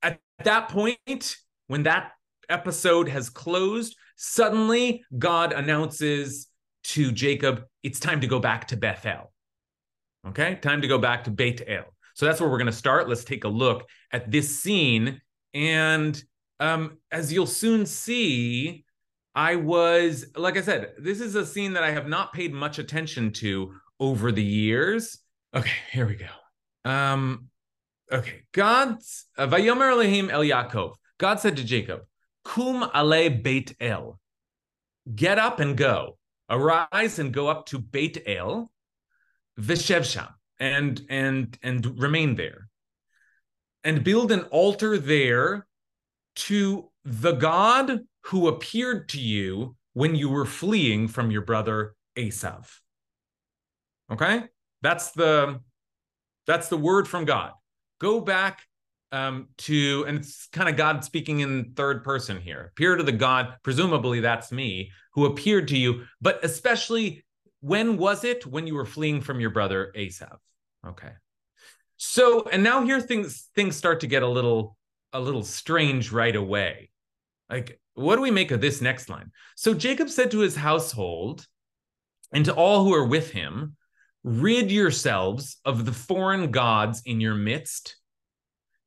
at 0.03 0.21
that 0.45 0.69
point 0.69 1.37
when 1.69 1.85
that 1.85 2.13
episode 2.49 3.09
has 3.09 3.31
closed 3.31 3.95
suddenly 4.17 5.05
god 5.19 5.53
announces 5.53 6.49
to 6.83 7.13
jacob 7.13 7.65
it's 7.83 8.01
time 8.01 8.21
to 8.21 8.27
go 8.27 8.41
back 8.41 8.69
to 8.69 8.77
bethel. 8.77 9.31
Okay, 10.29 10.57
time 10.57 10.83
to 10.83 10.89
go 10.89 10.99
back 10.99 11.25
to 11.25 11.31
Beit 11.31 11.63
El. 11.67 11.85
So 12.15 12.27
that's 12.27 12.41
where 12.41 12.51
we're 12.51 12.59
going 12.59 12.67
to 12.67 12.73
start. 12.73 13.09
Let's 13.09 13.25
take 13.25 13.45
a 13.45 13.49
look 13.49 13.87
at 14.13 14.31
this 14.31 14.61
scene. 14.61 15.21
And 15.55 16.23
um, 16.61 16.99
as 17.11 17.33
you'll 17.33 17.47
soon 17.47 17.87
see, 17.87 18.85
I 19.35 19.57
was, 19.57 20.27
like 20.37 20.57
I 20.57 20.61
said, 20.61 20.93
this 20.99 21.21
is 21.21 21.35
a 21.35 21.47
scene 21.47 21.73
that 21.73 21.83
I 21.83 21.91
have 21.91 22.07
not 22.07 22.33
paid 22.33 22.53
much 22.53 22.79
attention 22.79 23.33
to 23.35 23.75
over 23.99 24.31
the 24.31 24.45
years. 24.45 25.19
Okay, 25.57 25.73
here 25.91 26.07
we 26.07 26.17
go. 26.17 26.91
Um, 26.91 27.49
okay, 28.13 28.43
God's 28.53 29.27
uh, 29.39 29.47
Vayomer 29.47 29.91
Elohim 29.91 30.31
El 30.31 30.43
Yaakov. 30.43 30.95
God 31.19 31.41
said 31.41 31.57
to 31.57 31.65
Jacob, 31.65 32.03
Kum 32.45 32.91
ale 32.95 33.31
Beit 33.31 33.75
El. 33.81 34.21
Get 35.15 35.39
up 35.39 35.61
and 35.61 35.77
go. 35.77 36.19
Arise 36.49 37.19
and 37.19 37.33
go 37.33 37.49
up 37.49 37.67
to 37.67 37.79
Beit 37.79 38.23
El, 38.27 38.71
Veshevsham, 39.59 40.29
and 40.59 41.01
and 41.09 41.57
and 41.63 42.01
remain 42.01 42.35
there. 42.35 42.69
And 43.85 44.05
build 44.05 44.33
an 44.33 44.43
altar 44.51 44.99
there 44.99 45.67
to 46.37 46.91
the 47.05 47.33
God 47.33 48.01
who 48.27 48.49
appeared 48.49 49.09
to 49.11 49.21
you 49.21 49.77
when 49.93 50.15
you 50.15 50.29
were 50.29 50.47
fleeing 50.47 51.09
from 51.09 51.31
your 51.31 51.43
brother 51.43 51.95
Esav. 52.17 52.69
Okay? 54.11 54.45
That's 54.83 55.13
the 55.13 55.61
that's 56.47 56.69
the 56.69 56.77
word 56.77 57.07
from 57.07 57.25
God. 57.25 57.53
Go 58.01 58.21
back 58.21 58.63
um, 59.13 59.49
to, 59.59 60.05
and 60.07 60.19
it's 60.19 60.49
kind 60.49 60.69
of 60.69 60.77
God 60.77 61.05
speaking 61.05 61.41
in 61.41 61.73
third 61.75 62.03
person 62.03 62.41
here. 62.41 62.71
Appear 62.73 62.97
to 62.97 63.03
the 63.03 63.13
God, 63.13 63.55
presumably 63.63 64.21
that's 64.21 64.53
me, 64.53 64.91
who 65.15 65.27
appeared 65.27 65.69
to 65.69 65.77
you, 65.77 66.05
but 66.21 66.45
especially 66.45 67.25
when 67.61 67.97
was 67.97 68.25
it 68.25 68.47
when 68.47 68.67
you 68.67 68.75
were 68.75 68.87
fleeing 68.87 69.21
from 69.21 69.41
your 69.41 69.51
brother 69.51 69.93
Esav? 69.97 70.39
Okay. 70.87 71.11
So, 71.97 72.49
and 72.51 72.63
now 72.63 72.83
here 72.85 73.01
things 73.01 73.49
things 73.55 73.77
start 73.77 74.01
to 74.01 74.07
get 74.07 74.23
a 74.23 74.29
little 74.29 74.77
a 75.13 75.21
little 75.21 75.43
strange 75.43 76.13
right 76.13 76.35
away. 76.35 76.91
Like, 77.49 77.81
what 77.95 78.17
do 78.17 78.23
we 78.23 78.31
make 78.31 78.51
of 78.51 78.61
this 78.61 78.81
next 78.81 79.09
line? 79.09 79.33
So 79.57 79.75
Jacob 79.75 80.09
said 80.09 80.31
to 80.31 80.39
his 80.39 80.57
household 80.57 81.47
and 82.33 82.45
to 82.45 82.55
all 82.55 82.85
who 82.85 82.95
are 82.95 83.07
with 83.07 83.31
him, 83.31 83.77
rid 84.23 84.71
yourselves 84.71 85.57
of 85.65 85.85
the 85.85 85.93
foreign 85.93 86.51
gods 86.51 87.03
in 87.05 87.21
your 87.21 87.35
midst, 87.35 87.97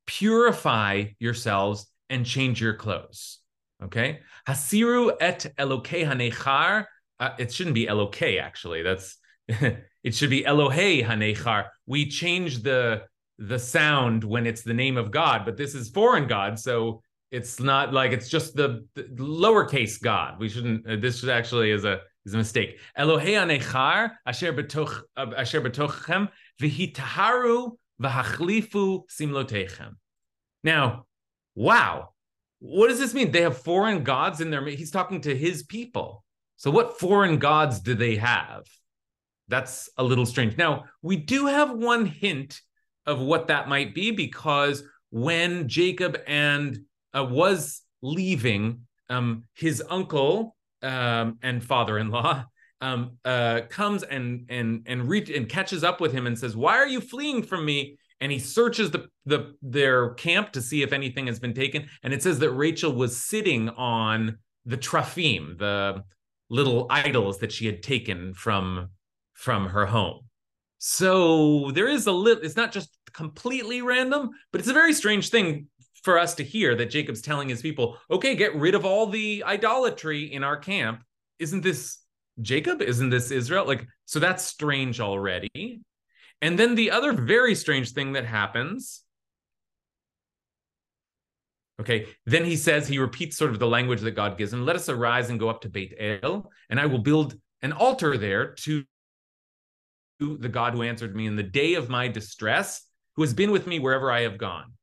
purify 0.06 1.06
yourselves 1.20 1.88
and 2.10 2.26
change 2.26 2.62
your 2.62 2.76
clothes. 2.76 3.40
Okay. 3.84 4.20
Hasiru 4.48 5.12
et 5.20 5.46
Elokei 5.58 6.08
hanechar. 6.08 6.86
Uh, 7.20 7.32
it 7.38 7.52
shouldn't 7.52 7.76
be 7.76 7.88
Elokei, 7.88 8.42
actually. 8.42 8.82
That's 8.82 9.18
it 9.48 10.16
should 10.16 10.30
be 10.30 10.44
Elohei 10.44 11.06
hanechar. 11.06 11.66
We 11.86 12.08
change 12.08 12.64
the 12.64 13.04
the 13.38 13.60
sound 13.60 14.24
when 14.24 14.46
it's 14.46 14.62
the 14.62 14.74
name 14.74 14.98
of 14.98 15.12
God, 15.12 15.44
but 15.46 15.58
this 15.58 15.76
is 15.76 15.90
foreign 15.90 16.28
God, 16.28 16.60
so 16.60 17.02
it's 17.32 17.60
not 17.60 17.94
like 17.94 18.12
it's 18.12 18.30
just 18.30 18.56
the, 18.56 18.86
the 18.94 19.04
lowercase 19.18 20.02
God. 20.02 20.40
We 20.40 20.50
shouldn't. 20.50 20.88
Uh, 20.88 20.98
this 20.98 21.28
actually 21.28 21.72
is 21.72 21.84
a 21.84 22.02
is 22.26 22.36
a 22.36 22.38
mistake. 22.38 22.80
Elohei 22.98 23.36
anechar 23.36 24.12
asher 24.26 24.54
betoch 24.54 25.02
uh, 25.18 25.32
asher 25.36 25.62
v'hitaharu 25.62 27.72
v'hachlifu 28.02 29.02
simlotechem. 29.10 29.96
Now, 30.64 31.06
wow, 31.56 32.10
what 32.60 32.88
does 32.88 33.00
this 33.00 33.14
mean? 33.14 33.32
They 33.32 33.42
have 33.42 33.58
foreign 33.58 34.04
gods 34.04 34.40
in 34.40 34.52
their. 34.52 34.66
He's 34.68 34.92
talking 34.92 35.22
to 35.22 35.36
his 35.36 35.64
people. 35.64 36.24
So, 36.58 36.72
what 36.72 37.00
foreign 37.00 37.40
gods 37.40 37.80
do 37.80 37.96
they 37.96 38.16
have? 38.18 38.64
That's 39.48 39.90
a 39.98 40.04
little 40.04 40.26
strange. 40.26 40.56
Now, 40.56 40.86
we 41.02 41.18
do 41.18 41.48
have 41.48 41.72
one 41.72 42.06
hint 42.06 42.62
of 43.06 43.20
what 43.20 43.48
that 43.48 43.68
might 43.68 43.94
be 43.94 44.12
because 44.12 44.84
when 45.10 45.68
Jacob 45.68 46.18
and 46.26 46.80
uh, 47.16 47.24
was 47.24 47.82
leaving, 48.02 48.82
um, 49.10 49.44
his 49.54 49.84
uncle 49.90 50.56
um, 50.82 51.38
and 51.42 51.64
father-in-law 51.64 52.46
um, 52.82 53.18
uh, 53.24 53.62
comes 53.70 54.04
and 54.04 54.46
and 54.50 54.84
and 54.88 55.08
re- 55.08 55.34
and 55.36 55.48
catches 55.48 55.84
up 55.84 56.02
with 56.02 56.12
him 56.12 56.28
and 56.28 56.38
says, 56.38 56.56
"Why 56.56 56.78
are 56.78 56.88
you 56.88 57.00
fleeing 57.00 57.44
from 57.44 57.66
me?" 57.66 57.98
And 58.20 58.32
he 58.32 58.40
searches 58.40 58.92
the 58.92 59.08
the 59.26 59.56
their 59.62 60.14
camp 60.16 60.52
to 60.54 60.62
see 60.62 60.82
if 60.82 60.92
anything 60.92 61.28
has 61.28 61.40
been 61.40 61.54
taken, 61.54 61.88
and 62.04 62.14
it 62.14 62.24
says 62.24 62.40
that 62.40 62.52
Rachel 62.52 62.92
was 62.92 63.16
sitting 63.16 63.70
on 63.70 64.38
the 64.66 64.78
trafim, 64.78 65.58
the 65.58 66.04
little 66.50 66.88
idols 66.90 67.40
that 67.40 67.52
she 67.52 67.66
had 67.66 67.84
taken 67.84 68.34
from 68.34 68.90
from 69.34 69.68
her 69.68 69.86
home. 69.86 70.22
So 70.86 71.72
there 71.72 71.88
is 71.88 72.08
a 72.08 72.12
little, 72.12 72.44
it's 72.44 72.58
not 72.58 72.74
just 72.74 72.90
completely 73.14 73.82
random, 73.82 74.32
but 74.52 74.60
it's 74.60 74.70
a 74.70 74.74
very 74.74 74.92
strange 74.92 75.30
thing 75.30 75.68
for 76.04 76.20
us 76.20 76.36
to 76.36 76.44
hear 76.44 76.76
that 76.76 76.90
Jacob's 76.90 77.22
telling 77.22 77.48
his 77.48 77.62
people, 77.62 77.98
okay, 78.12 78.36
get 78.36 78.54
rid 78.54 78.76
of 78.76 78.84
all 78.84 79.08
the 79.08 79.46
idolatry 79.46 80.34
in 80.34 80.44
our 80.44 80.58
camp. 80.58 81.02
Isn't 81.40 81.64
this 81.64 82.00
Jacob? 82.42 82.82
Isn't 82.82 83.12
this 83.12 83.32
Israel? 83.32 83.66
Like, 83.66 83.88
so 84.04 84.20
that's 84.20 84.44
strange 84.44 85.00
already. 85.00 85.80
And 86.42 86.60
then 86.60 86.76
the 86.76 86.92
other 86.92 87.14
very 87.14 87.56
strange 87.56 87.94
thing 87.94 88.12
that 88.14 88.26
happens. 88.26 89.04
Okay, 91.80 92.08
then 92.26 92.44
he 92.44 92.58
says, 92.58 92.90
he 92.90 93.00
repeats 93.00 93.38
sort 93.38 93.52
of 93.52 93.60
the 93.60 93.68
language 93.68 94.02
that 94.02 94.12
God 94.12 94.38
gives 94.38 94.52
him. 94.52 94.66
Let 94.66 94.76
us 94.76 94.90
arise 94.90 95.30
and 95.30 95.40
go 95.40 95.48
up 95.48 95.62
to 95.62 95.70
Beit 95.70 95.96
El, 95.98 96.52
and 96.70 96.78
I 96.78 96.88
will 96.88 97.00
build 97.00 97.36
an 97.62 97.72
altar 97.72 98.18
there 98.18 98.52
to 98.64 98.84
the 100.38 100.50
God 100.50 100.74
who 100.74 100.84
answered 100.84 101.16
me 101.16 101.28
in 101.28 101.36
the 101.36 101.44
day 101.44 101.76
of 101.76 101.90
my 101.90 102.08
distress, 102.08 102.82
who 103.16 103.22
has 103.22 103.34
been 103.34 103.52
with 103.52 103.68
me 103.68 103.80
wherever 103.80 104.12
I 104.12 104.22
have 104.22 104.38
gone. 104.38 104.74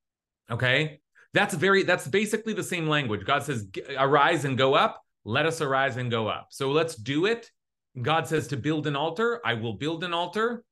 Okay. 0.51 1.01
That's 1.33 1.55
very, 1.55 1.85
that's 1.85 2.09
basically 2.09 2.55
the 2.55 2.63
same 2.63 2.89
language. 2.89 3.25
God 3.25 3.43
says, 3.43 3.67
arise 3.97 4.45
and 4.45 4.59
go 4.59 4.75
up. 4.75 5.03
Let 5.25 5.47
us 5.47 5.61
arise 5.61 5.97
and 5.97 6.11
go 6.11 6.27
up. 6.29 6.49
So 6.51 6.71
let's 6.71 6.97
do 6.97 7.27
it. 7.27 7.51
God 8.01 8.27
says 8.27 8.49
to 8.49 8.57
build 8.57 8.87
an 8.87 8.97
altar. 8.97 9.41
I 9.45 9.55
will 9.55 9.75
build 9.75 10.03
an 10.03 10.13
altar. 10.13 10.65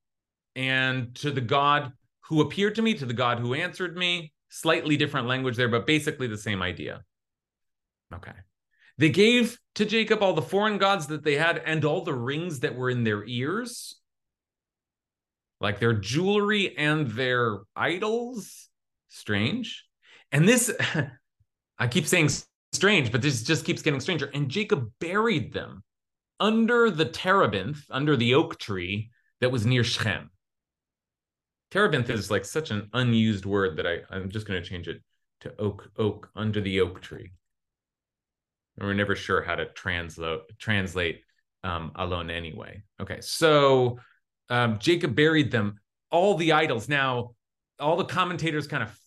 And 0.56 1.14
to 1.16 1.30
the 1.30 1.40
God 1.40 1.92
who 2.22 2.40
appeared 2.40 2.75
to 2.76 2.82
me, 2.82 2.94
to 2.94 3.06
the 3.06 3.12
God 3.12 3.38
who 3.38 3.54
answered 3.54 3.96
me, 3.96 4.32
slightly 4.48 4.96
different 4.96 5.28
language 5.28 5.56
there, 5.56 5.68
but 5.68 5.87
basically 5.87 6.26
the 6.26 6.38
same 6.38 6.62
idea. 6.62 7.02
Okay. 8.12 8.32
They 8.96 9.10
gave 9.10 9.58
to 9.76 9.84
Jacob 9.84 10.22
all 10.22 10.32
the 10.32 10.42
foreign 10.42 10.78
gods 10.78 11.06
that 11.06 11.22
they 11.22 11.37
had 11.37 11.62
and 11.64 11.84
all 11.84 12.02
the 12.02 12.14
rings 12.14 12.60
that 12.60 12.75
were 12.75 12.90
in 12.90 13.04
their 13.04 13.25
ears 13.26 14.00
like 15.60 15.80
their 15.80 15.92
jewelry 15.92 16.76
and 16.76 17.08
their 17.08 17.60
idols. 17.74 18.68
Strange. 19.08 19.84
And 20.32 20.48
this, 20.48 20.74
I 21.78 21.88
keep 21.88 22.06
saying 22.06 22.30
strange, 22.72 23.10
but 23.10 23.22
this 23.22 23.42
just 23.42 23.64
keeps 23.64 23.82
getting 23.82 24.00
stranger. 24.00 24.30
And 24.32 24.48
Jacob 24.48 24.90
buried 25.00 25.52
them 25.52 25.82
under 26.40 26.90
the 26.90 27.04
terebinth, 27.04 27.84
under 27.90 28.16
the 28.16 28.34
oak 28.34 28.58
tree 28.58 29.10
that 29.40 29.50
was 29.50 29.66
near 29.66 29.84
Shechem. 29.84 30.30
Terebinth 31.70 32.10
is 32.10 32.30
like 32.30 32.44
such 32.44 32.70
an 32.70 32.88
unused 32.92 33.44
word 33.44 33.76
that 33.76 33.86
I, 33.86 33.98
I'm 34.10 34.30
just 34.30 34.46
going 34.46 34.62
to 34.62 34.68
change 34.68 34.88
it 34.88 35.02
to 35.40 35.54
oak, 35.58 35.90
oak, 35.96 36.30
under 36.34 36.60
the 36.60 36.80
oak 36.80 37.00
tree. 37.00 37.32
And 38.76 38.86
we're 38.86 38.94
never 38.94 39.16
sure 39.16 39.42
how 39.42 39.56
to 39.56 39.66
translate 39.66 40.40
translate 40.58 41.22
um, 41.64 41.92
alone 41.96 42.30
anyway. 42.30 42.82
Okay, 43.00 43.18
so 43.20 43.98
um, 44.49 44.78
Jacob 44.78 45.14
buried 45.14 45.50
them, 45.50 45.78
all 46.11 46.37
the 46.37 46.52
idols. 46.52 46.88
Now, 46.88 47.35
all 47.78 47.97
the 47.97 48.05
commentators 48.05 48.67
kind 48.67 48.83
of 48.83 48.99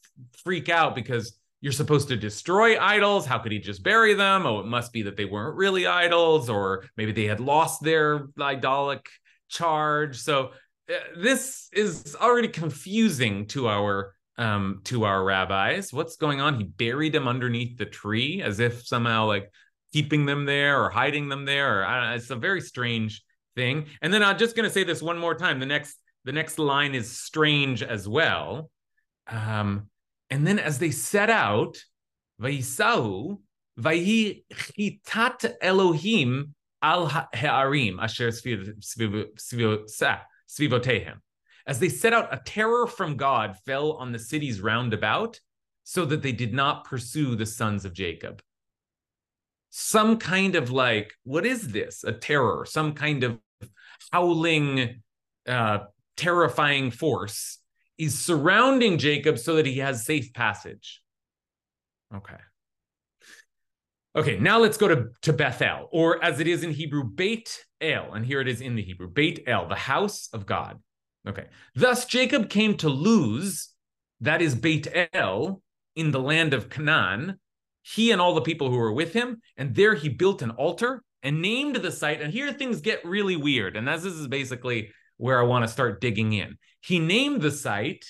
freak 0.44 0.70
out 0.70 0.96
because 0.96 1.38
you're 1.62 1.72
supposed 1.72 2.08
to 2.08 2.16
destroy 2.16 2.80
idols. 2.80 3.26
How 3.26 3.38
could 3.38 3.52
he 3.52 3.60
just 3.60 3.84
bury 3.84 4.14
them? 4.14 4.46
Oh, 4.46 4.60
it 4.60 4.66
must 4.66 4.92
be 4.92 5.04
that 5.04 5.16
they 5.16 5.26
weren't 5.26 5.56
really 5.56 5.86
idols, 5.86 6.50
or 6.50 6.86
maybe 6.98 7.12
they 7.12 7.26
had 7.26 7.40
lost 7.40 7.84
their 7.84 8.28
idolic 8.40 9.08
charge. 9.50 10.18
So 10.18 10.52
uh, 10.90 10.94
this 11.18 11.70
is 11.74 12.16
already 12.20 12.48
confusing 12.48 13.46
to 13.48 13.68
our 13.68 14.16
um, 14.38 14.82
to 14.86 15.04
our 15.04 15.24
rabbis. 15.24 15.94
What's 15.94 16.16
going 16.16 16.42
on? 16.42 16.56
He 16.56 16.64
buried 16.64 17.14
them 17.14 17.28
underneath 17.28 17.78
the 17.78 17.86
tree 17.86 18.42
as 18.42 18.60
if 18.60 18.88
somehow 18.88 19.28
like 19.28 19.52
keeping 19.94 20.26
them 20.26 20.46
there 20.46 20.82
or 20.82 20.90
hiding 20.90 21.30
them 21.30 21.46
there. 21.46 21.84
Or, 21.84 22.14
it's 22.16 22.30
a 22.32 22.36
very 22.36 22.62
strange 22.62 23.24
thing. 23.62 23.86
And 24.01 24.13
then 24.13 24.24
I'm 24.24 24.38
just 24.38 24.56
going 24.56 24.68
to 24.68 24.74
say 24.74 24.84
this 24.84 25.01
one 25.01 25.18
more 25.18 25.36
time. 25.36 25.60
The 25.60 25.65
next 25.75 25.98
the 26.25 26.32
next 26.32 26.58
line 26.60 26.94
is 26.96 27.08
strange 27.30 27.82
as 27.84 28.08
well. 28.08 28.70
Um, 29.27 29.89
and 30.30 30.46
then 30.48 30.60
as 30.60 30.77
they 30.80 30.91
set 30.91 31.30
out, 31.30 31.74
Vayisahu, 32.41 33.39
Vayi 33.80 34.44
chitat 34.53 35.53
Elohim 35.62 36.56
al 36.82 37.08
ha'arim 37.08 38.00
asher. 38.00 38.27
As 41.68 41.80
they 41.80 41.89
set 41.89 42.13
out, 42.13 42.34
a 42.34 42.41
terror 42.56 42.88
from 42.88 43.18
God 43.18 43.58
fell 43.65 43.94
on 43.94 44.12
the 44.12 44.20
cities 44.20 44.62
round 44.62 44.94
about, 44.94 45.39
so 45.84 46.06
that 46.06 46.22
they 46.22 46.32
did 46.32 46.53
not 46.53 46.86
pursue 46.86 47.36
the 47.36 47.46
sons 47.46 47.86
of 47.86 47.94
Jacob 47.94 48.41
some 49.72 50.18
kind 50.18 50.56
of 50.56 50.70
like, 50.70 51.13
what 51.24 51.46
is 51.46 51.70
this? 51.70 52.03
A 52.03 52.12
terror, 52.12 52.65
some 52.68 52.94
kind 52.94 53.24
of 53.24 53.39
howling 54.12 55.01
uh, 55.48 55.79
terrifying 56.17 56.91
force 56.91 57.58
is 57.98 58.20
surrounding 58.20 58.98
Jacob 58.98 59.38
so 59.38 59.55
that 59.55 59.65
he 59.65 59.79
has 59.79 60.05
safe 60.05 60.34
passage. 60.34 61.01
Okay. 62.13 62.38
Okay, 64.15 64.38
now 64.39 64.60
let's 64.60 64.77
go 64.77 64.89
to, 64.89 65.08
to 65.22 65.31
Bethel, 65.31 65.88
or 65.91 66.22
as 66.24 66.39
it 66.39 66.48
is 66.48 66.63
in 66.63 66.72
Hebrew, 66.72 67.03
Beit 67.03 67.65
El. 67.79 68.12
And 68.13 68.25
here 68.25 68.41
it 68.41 68.48
is 68.48 68.60
in 68.60 68.75
the 68.75 68.81
Hebrew, 68.81 69.08
Beit 69.08 69.43
El, 69.48 69.67
the 69.67 69.75
house 69.75 70.27
of 70.34 70.46
God. 70.46 70.79
Okay. 71.27 71.46
Thus 71.75 72.05
Jacob 72.05 72.50
came 72.50 72.75
to 72.77 72.89
Luz, 72.89 73.70
that 74.20 74.41
is 74.41 74.53
Beit 74.55 74.88
El, 75.13 75.62
in 75.96 76.12
the 76.12 76.20
land 76.20 76.53
of 76.53 76.70
Canaan, 76.70 77.39
he 77.84 78.12
and 78.12 78.22
all 78.22 78.36
the 78.36 78.41
people 78.41 78.70
who 78.70 78.77
were 78.77 78.93
with 78.93 79.13
him, 79.13 79.41
and 79.58 79.75
there 79.75 79.96
he 79.96 80.10
built 80.10 80.41
an 80.41 80.51
altar 80.51 81.03
and 81.24 81.42
named 81.42 81.75
the 81.78 81.92
site. 81.92 82.22
And 82.22 82.34
here 82.34 82.51
things 82.54 82.82
get 82.82 83.06
really 83.06 83.36
weird. 83.36 83.75
And 83.75 83.88
this 83.88 84.06
is 84.06 84.28
basically 84.28 84.92
where 85.18 85.40
I 85.40 85.44
want 85.44 85.63
to 85.63 85.72
start 85.72 86.01
digging 86.01 86.34
in. 86.34 86.58
He 86.82 87.00
named 87.00 87.42
the 87.42 87.51
site 87.51 88.06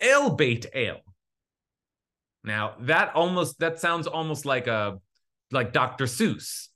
El 0.00 0.30
Beit 0.30 0.66
El. 0.74 1.00
Now 2.42 2.74
that 2.80 3.14
almost 3.14 3.58
that 3.60 3.80
sounds 3.80 4.06
almost 4.06 4.44
like 4.44 4.66
a 4.66 4.98
like 5.50 5.72
Dr. 5.72 6.04
Seuss. 6.04 6.68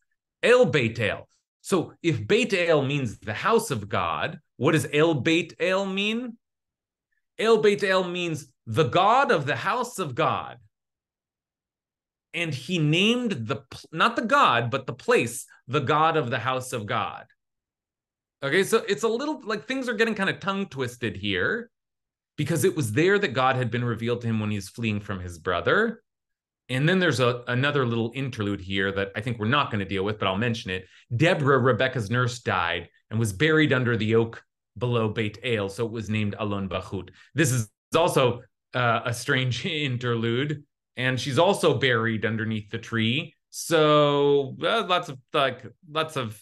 El 0.42 0.66
Beit 0.66 0.98
El. 1.00 1.28
So 1.60 1.92
if 2.02 2.26
Beit 2.26 2.54
El 2.54 2.82
means 2.82 3.18
the 3.18 3.34
house 3.34 3.70
of 3.70 3.88
God, 3.88 4.38
what 4.56 4.72
does 4.72 4.86
El 4.92 5.14
Beit 5.14 5.54
El 5.60 5.84
mean? 5.84 6.38
El 7.38 7.58
Beit 7.58 7.84
El 7.84 8.04
means 8.04 8.46
the 8.66 8.84
God 8.84 9.30
of 9.30 9.46
the 9.46 9.56
house 9.56 9.98
of 9.98 10.14
God. 10.14 10.56
And 12.34 12.52
he 12.52 12.78
named 12.78 13.32
the 13.48 13.62
not 13.90 14.16
the 14.16 14.22
God, 14.22 14.70
but 14.70 14.86
the 14.86 14.92
place, 14.92 15.46
the 15.66 15.80
God 15.80 16.16
of 16.16 16.30
the 16.30 16.38
house 16.38 16.72
of 16.72 16.86
God. 16.86 17.24
Okay, 18.42 18.62
so 18.62 18.84
it's 18.88 19.02
a 19.02 19.08
little 19.08 19.40
like 19.44 19.66
things 19.66 19.88
are 19.88 19.94
getting 19.94 20.14
kind 20.14 20.30
of 20.30 20.38
tongue 20.38 20.66
twisted 20.66 21.16
here 21.16 21.70
because 22.36 22.64
it 22.64 22.76
was 22.76 22.92
there 22.92 23.18
that 23.18 23.34
God 23.34 23.56
had 23.56 23.70
been 23.70 23.84
revealed 23.84 24.20
to 24.20 24.28
him 24.28 24.40
when 24.40 24.50
he's 24.50 24.68
fleeing 24.68 25.00
from 25.00 25.20
his 25.20 25.38
brother. 25.38 26.02
And 26.68 26.88
then 26.88 26.98
there's 26.98 27.18
a, 27.20 27.42
another 27.48 27.86
little 27.86 28.12
interlude 28.14 28.60
here 28.60 28.92
that 28.92 29.10
I 29.16 29.20
think 29.22 29.38
we're 29.38 29.46
not 29.48 29.70
going 29.70 29.80
to 29.80 29.88
deal 29.88 30.04
with, 30.04 30.18
but 30.18 30.28
I'll 30.28 30.36
mention 30.36 30.70
it. 30.70 30.86
Deborah, 31.16 31.58
Rebecca's 31.58 32.10
nurse, 32.10 32.40
died 32.40 32.88
and 33.10 33.18
was 33.18 33.32
buried 33.32 33.72
under 33.72 33.96
the 33.96 34.14
oak 34.14 34.44
below 34.76 35.08
Beit 35.08 35.38
El, 35.42 35.68
so 35.68 35.86
it 35.86 35.90
was 35.90 36.10
named 36.10 36.36
Alon 36.38 36.68
Bachut. 36.68 37.10
This 37.34 37.52
is 37.52 37.68
also 37.96 38.42
uh, 38.74 39.00
a 39.04 39.14
strange 39.14 39.64
interlude, 39.66 40.62
and 40.98 41.18
she's 41.18 41.38
also 41.38 41.78
buried 41.78 42.26
underneath 42.26 42.70
the 42.70 42.78
tree. 42.78 43.34
So 43.48 44.54
uh, 44.62 44.84
lots 44.86 45.08
of 45.08 45.18
like 45.32 45.64
lots 45.90 46.16
of 46.16 46.38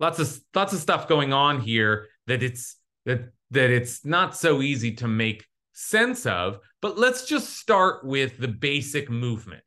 lots 0.00 0.18
of 0.18 0.36
lots 0.52 0.72
of 0.72 0.80
stuff 0.80 1.06
going 1.06 1.32
on 1.32 1.60
here 1.60 2.08
that 2.26 2.42
it's 2.42 2.76
that 3.06 3.28
that 3.52 3.70
it's 3.70 4.04
not 4.04 4.36
so 4.36 4.60
easy 4.60 4.92
to 4.96 5.06
make 5.06 5.46
sense 5.72 6.26
of. 6.26 6.58
But 6.80 6.98
let's 6.98 7.26
just 7.26 7.56
start 7.56 8.04
with 8.04 8.38
the 8.38 8.48
basic 8.48 9.08
movement. 9.08 9.62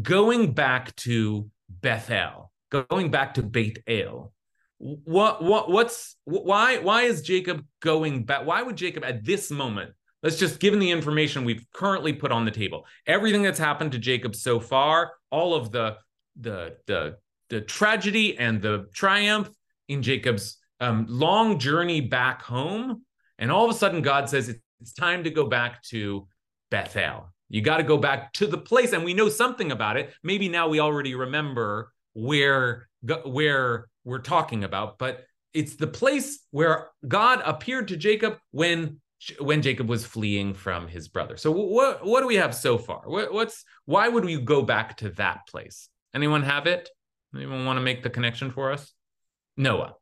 Going 0.00 0.52
back 0.52 0.94
to 0.96 1.50
bethel 1.68 2.50
going 2.70 3.10
back 3.10 3.34
to 3.34 3.42
beit 3.42 3.82
el. 3.86 4.32
What 4.78 5.42
what 5.42 5.70
what's 5.70 6.16
why 6.24 6.78
why 6.78 7.02
is 7.02 7.20
jacob 7.20 7.66
going 7.82 8.24
back 8.24 8.46
why 8.46 8.62
would 8.62 8.76
jacob 8.76 9.04
at 9.04 9.22
this 9.26 9.50
moment 9.50 9.92
let's 10.22 10.36
just 10.36 10.60
given 10.60 10.78
the 10.78 10.90
information 10.90 11.44
we've 11.44 11.66
currently 11.72 12.12
put 12.12 12.32
on 12.32 12.44
the 12.44 12.50
table 12.50 12.86
everything 13.06 13.42
that's 13.42 13.58
happened 13.58 13.92
to 13.92 13.98
jacob 13.98 14.34
so 14.34 14.60
far 14.60 15.12
all 15.30 15.54
of 15.54 15.70
the 15.70 15.96
the 16.40 16.76
the 16.86 17.16
the 17.50 17.60
tragedy 17.60 18.38
and 18.38 18.62
the 18.62 18.86
triumph 18.94 19.50
in 19.88 20.02
Jacob's 20.02 20.56
um, 20.80 21.04
long 21.08 21.58
journey 21.58 22.00
back 22.00 22.42
home. 22.42 23.04
And 23.38 23.50
all 23.50 23.64
of 23.64 23.70
a 23.70 23.78
sudden, 23.78 24.02
God 24.02 24.30
says 24.30 24.48
it's 24.80 24.92
time 24.92 25.24
to 25.24 25.30
go 25.30 25.46
back 25.46 25.82
to 25.84 26.26
Bethel. 26.70 27.28
You 27.48 27.60
got 27.60 27.78
to 27.78 27.82
go 27.82 27.98
back 27.98 28.32
to 28.34 28.46
the 28.46 28.58
place, 28.58 28.92
and 28.92 29.04
we 29.04 29.12
know 29.12 29.28
something 29.28 29.72
about 29.72 29.96
it. 29.96 30.14
Maybe 30.22 30.48
now 30.48 30.68
we 30.68 30.80
already 30.80 31.14
remember 31.14 31.92
where 32.14 32.88
where 33.24 33.88
we're 34.04 34.18
talking 34.18 34.62
about, 34.62 34.98
but 34.98 35.24
it's 35.52 35.74
the 35.74 35.86
place 35.86 36.40
where 36.52 36.90
God 37.06 37.42
appeared 37.44 37.88
to 37.88 37.96
Jacob 37.96 38.38
when 38.52 39.00
when 39.38 39.62
Jacob 39.62 39.88
was 39.88 40.04
fleeing 40.04 40.54
from 40.54 40.88
his 40.88 41.08
brother. 41.08 41.36
So 41.36 41.50
what 41.50 42.04
what 42.04 42.20
do 42.20 42.26
we 42.26 42.36
have 42.36 42.54
so 42.54 42.78
far? 42.78 43.02
What, 43.04 43.32
what's 43.32 43.64
why 43.84 44.08
would 44.08 44.24
we 44.24 44.40
go 44.40 44.62
back 44.62 44.96
to 44.98 45.10
that 45.10 45.46
place? 45.46 45.88
Anyone 46.14 46.42
have 46.42 46.66
it? 46.66 46.88
Anyone 47.34 47.64
want 47.64 47.76
to 47.76 47.82
make 47.82 48.02
the 48.02 48.10
connection 48.10 48.50
for 48.50 48.72
us? 48.72 48.92
Noah. 49.56 49.94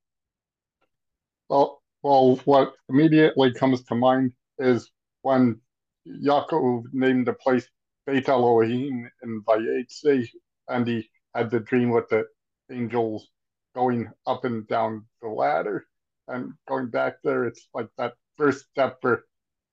Well, 1.48 1.82
well, 2.02 2.36
what 2.44 2.72
immediately 2.88 3.52
comes 3.52 3.82
to 3.84 3.94
mind 3.94 4.32
is 4.58 4.90
when 5.22 5.60
Yaakov 6.06 6.84
named 6.92 7.26
the 7.26 7.32
place 7.32 7.68
Beit 8.06 8.28
Elohim 8.28 9.10
in 9.22 9.42
Vayetze, 9.42 10.28
and 10.68 10.86
he 10.86 11.10
had 11.34 11.50
the 11.50 11.60
dream 11.60 11.90
with 11.90 12.08
the 12.08 12.24
angels 12.70 13.28
going 13.74 14.10
up 14.26 14.44
and 14.44 14.66
down 14.68 15.04
the 15.20 15.28
ladder. 15.28 15.86
And 16.28 16.52
going 16.66 16.88
back 16.88 17.16
there, 17.24 17.44
it's 17.44 17.68
like 17.74 17.88
that 17.98 18.14
first 18.38 18.66
step 18.70 18.98
for 19.02 19.24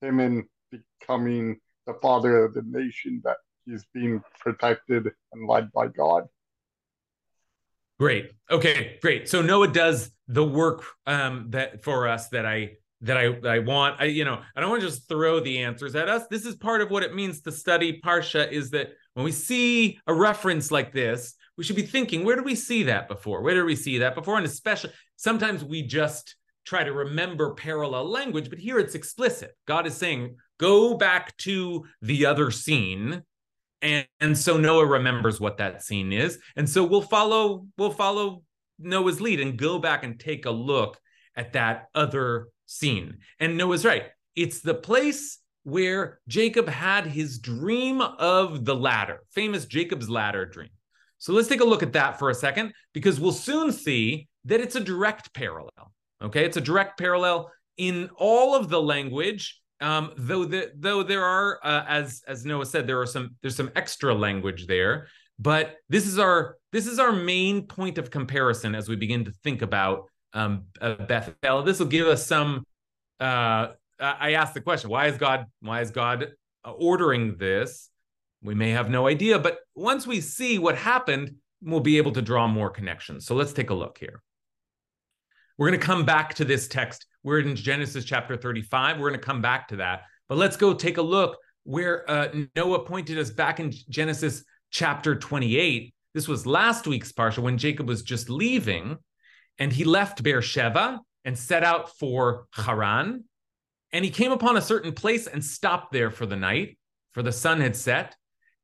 him 0.02 0.20
in 0.20 0.46
becoming 0.72 1.60
the 1.86 1.94
father 2.02 2.44
of 2.44 2.54
the 2.54 2.64
nation 2.66 3.22
that 3.24 3.38
he's 3.66 3.86
being 3.94 4.22
protected 4.40 5.10
and 5.34 5.48
led 5.48 5.72
by 5.72 5.88
God. 5.88 6.24
Great. 8.00 8.32
Okay, 8.52 8.98
great. 9.02 9.30
So 9.30 9.42
Noah 9.42 9.70
does 9.70 10.12
the 10.28 10.44
work 10.44 10.84
um, 11.06 11.48
that 11.52 11.84
for 11.84 12.08
us 12.08 12.28
that 12.30 12.46
I 12.46 12.72
that 13.02 13.18
I 13.18 13.26
I 13.48 13.60
want. 13.60 14.02
I 14.02 14.06
you 14.06 14.26
know 14.26 14.42
I 14.56 14.60
don't 14.60 14.70
want 14.70 14.82
to 14.82 14.88
just 14.88 15.08
throw 15.08 15.40
the 15.40 15.60
answers 15.60 15.96
at 15.96 16.10
us. 16.10 16.28
This 16.28 16.46
is 16.46 16.56
part 16.56 16.82
of 16.82 16.92
what 16.92 17.04
it 17.04 17.16
means 17.16 17.42
to 17.42 17.52
study 17.54 18.02
parsha. 18.04 18.52
Is 18.52 18.72
that 18.72 18.90
when 19.14 19.24
we 19.24 19.32
see 19.32 20.00
a 20.08 20.14
reference 20.14 20.72
like 20.72 20.92
this, 20.92 21.36
we 21.58 21.64
should 21.64 21.78
be 21.78 21.84
thinking, 21.84 22.26
where 22.26 22.36
do 22.36 22.44
we 22.44 22.56
see 22.56 22.84
that 22.84 23.08
before? 23.08 23.42
Where 23.42 23.56
do 23.56 23.64
we 23.64 23.78
see 23.78 24.00
that 24.00 24.14
before? 24.14 24.36
And 24.36 24.46
especially 24.46 24.92
sometimes 25.16 25.64
we 25.64 25.82
just 25.82 26.36
try 26.66 26.84
to 26.84 26.92
remember 26.92 27.54
parallel 27.54 28.10
language, 28.10 28.50
but 28.50 28.60
here 28.60 28.80
it's 28.80 28.96
explicit. 28.96 29.52
God 29.68 29.86
is 29.88 29.96
saying, 29.96 30.36
go 30.60 30.96
back 30.96 31.36
to 31.38 31.86
the 32.02 32.26
other 32.26 32.52
scene 32.52 33.24
and, 33.82 34.08
and 34.20 34.38
so 34.38 34.58
Noah 34.58 34.86
remembers 34.86 35.40
what 35.40 35.58
that 35.58 35.84
scene 35.84 36.12
is. 36.12 36.40
And 36.56 36.68
so 36.68 36.84
we'll 36.84 37.02
follow, 37.02 37.68
we'll 37.78 37.92
follow 37.92 38.42
Noah's 38.80 39.22
lead 39.22 39.40
and 39.40 39.58
go 39.58 39.78
back 39.78 40.04
and 40.04 40.20
take 40.20 40.46
a 40.46 40.52
look 40.52 40.98
at 41.36 41.54
that 41.54 41.86
other 41.94 42.48
scene. 42.66 43.18
And 43.40 43.58
Noah's 43.58 43.86
right. 43.86 44.06
It's 44.36 44.62
the 44.62 44.74
place 44.74 45.40
where 45.64 46.20
Jacob 46.28 46.68
had 46.68 47.06
his 47.06 47.40
dream 47.40 48.02
of 48.02 48.66
the 48.66 48.76
ladder, 48.76 49.22
famous 49.32 49.66
Jacob's 49.66 50.10
ladder 50.10 50.46
dream. 50.46 50.70
So 51.18 51.34
let's 51.34 51.48
take 51.48 51.62
a 51.62 51.66
look 51.66 51.84
at 51.84 51.94
that 51.94 52.20
for 52.20 52.30
a 52.30 52.36
second, 52.36 52.74
because 52.94 53.20
we'll 53.20 53.32
soon 53.32 53.72
see 53.72 54.28
that 54.46 54.62
it's 54.62 54.76
a 54.76 54.80
direct 54.80 55.34
parallel. 55.34 55.94
Okay, 56.26 56.46
it's 56.46 56.58
a 56.58 56.62
direct 56.62 56.98
parallel 56.98 57.52
in 57.78 58.10
all 58.18 58.56
of 58.56 58.70
the 58.70 58.82
language 58.82 59.62
um, 59.82 60.14
though 60.18 60.46
the, 60.46 60.72
though 60.76 61.04
there 61.04 61.24
are, 61.24 61.60
uh, 61.64 61.84
as 61.88 62.24
as 62.28 62.46
Noah 62.46 62.66
said, 62.66 62.88
there 62.88 63.00
are 63.02 63.06
some 63.06 63.36
there's 63.42 63.56
some 63.56 63.72
extra 63.76 64.14
language 64.14 64.68
there, 64.68 65.08
but 65.38 65.78
this 65.90 66.08
is 66.08 66.18
our 66.18 66.58
this 66.72 66.88
is 66.88 66.98
our 66.98 67.12
main 67.12 67.68
point 67.68 67.98
of 67.98 68.10
comparison 68.10 68.74
as 68.74 68.88
we 68.88 68.96
begin 68.96 69.26
to 69.26 69.32
think 69.44 69.62
about 69.62 70.06
um, 70.34 70.64
uh, 70.80 70.96
Bethel. 70.96 71.64
This 71.64 71.80
will 71.80 71.88
give 71.88 72.08
us 72.08 72.26
some. 72.26 72.66
Uh, 73.20 73.70
I 74.00 74.34
asked 74.34 74.54
the 74.54 74.62
question: 74.62 74.90
Why 74.90 75.08
is 75.08 75.18
God 75.18 75.46
why 75.60 75.82
is 75.82 75.92
God 75.92 76.30
ordering 76.64 77.36
this? 77.38 77.90
We 78.42 78.56
may 78.56 78.72
have 78.72 78.90
no 78.90 79.08
idea, 79.08 79.40
but 79.40 79.60
once 79.76 80.08
we 80.08 80.22
see 80.22 80.58
what 80.58 80.78
happened, 80.78 81.36
we'll 81.62 81.80
be 81.80 81.98
able 81.98 82.12
to 82.14 82.22
draw 82.22 82.48
more 82.48 82.70
connections. 82.70 83.26
So 83.26 83.36
let's 83.36 83.54
take 83.54 83.72
a 83.72 83.74
look 83.74 83.98
here. 83.98 84.22
We're 85.58 85.70
going 85.70 85.80
to 85.80 85.86
come 85.86 86.06
back 86.06 86.34
to 86.36 86.46
this 86.46 86.68
text. 86.68 87.06
We're 87.24 87.40
in 87.40 87.56
Genesis 87.56 88.04
chapter 88.04 88.36
35. 88.36 89.00
We're 89.00 89.10
going 89.10 89.20
to 89.20 89.26
come 89.26 89.42
back 89.42 89.70
to 89.70 89.78
that. 89.78 90.04
But 90.28 90.38
let's 90.38 90.58
go 90.58 90.74
take 90.74 90.98
a 90.98 91.02
look 91.02 91.38
where 91.64 92.10
uh, 92.10 92.28
Noah 92.56 92.86
pointed 92.86 93.18
us 93.18 93.30
back 93.30 93.60
in 93.60 93.72
Genesis 93.90 94.44
chapter 94.72 95.16
28. 95.16 95.94
This 96.14 96.28
was 96.28 96.46
last 96.46 96.88
week's 96.88 97.12
parsha 97.12 97.40
when 97.40 97.58
Jacob 97.58 97.88
was 97.88 98.04
just 98.04 98.30
leaving, 98.30 98.98
and 99.58 99.72
he 99.72 99.84
left 99.84 100.24
Beersheba 100.24 101.00
and 101.24 101.38
set 101.38 101.64
out 101.64 101.98
for 101.98 102.48
Haran. 102.52 103.24
And 103.92 104.04
he 104.04 104.12
came 104.12 104.32
upon 104.32 104.58
a 104.58 104.62
certain 104.62 104.92
place 104.92 105.28
and 105.28 105.44
stopped 105.44 105.92
there 105.92 106.12
for 106.12 106.26
the 106.26 106.36
night, 106.36 106.78
for 107.14 107.24
the 107.24 107.32
sun 107.32 107.62
had 107.62 107.76
set 107.76 108.16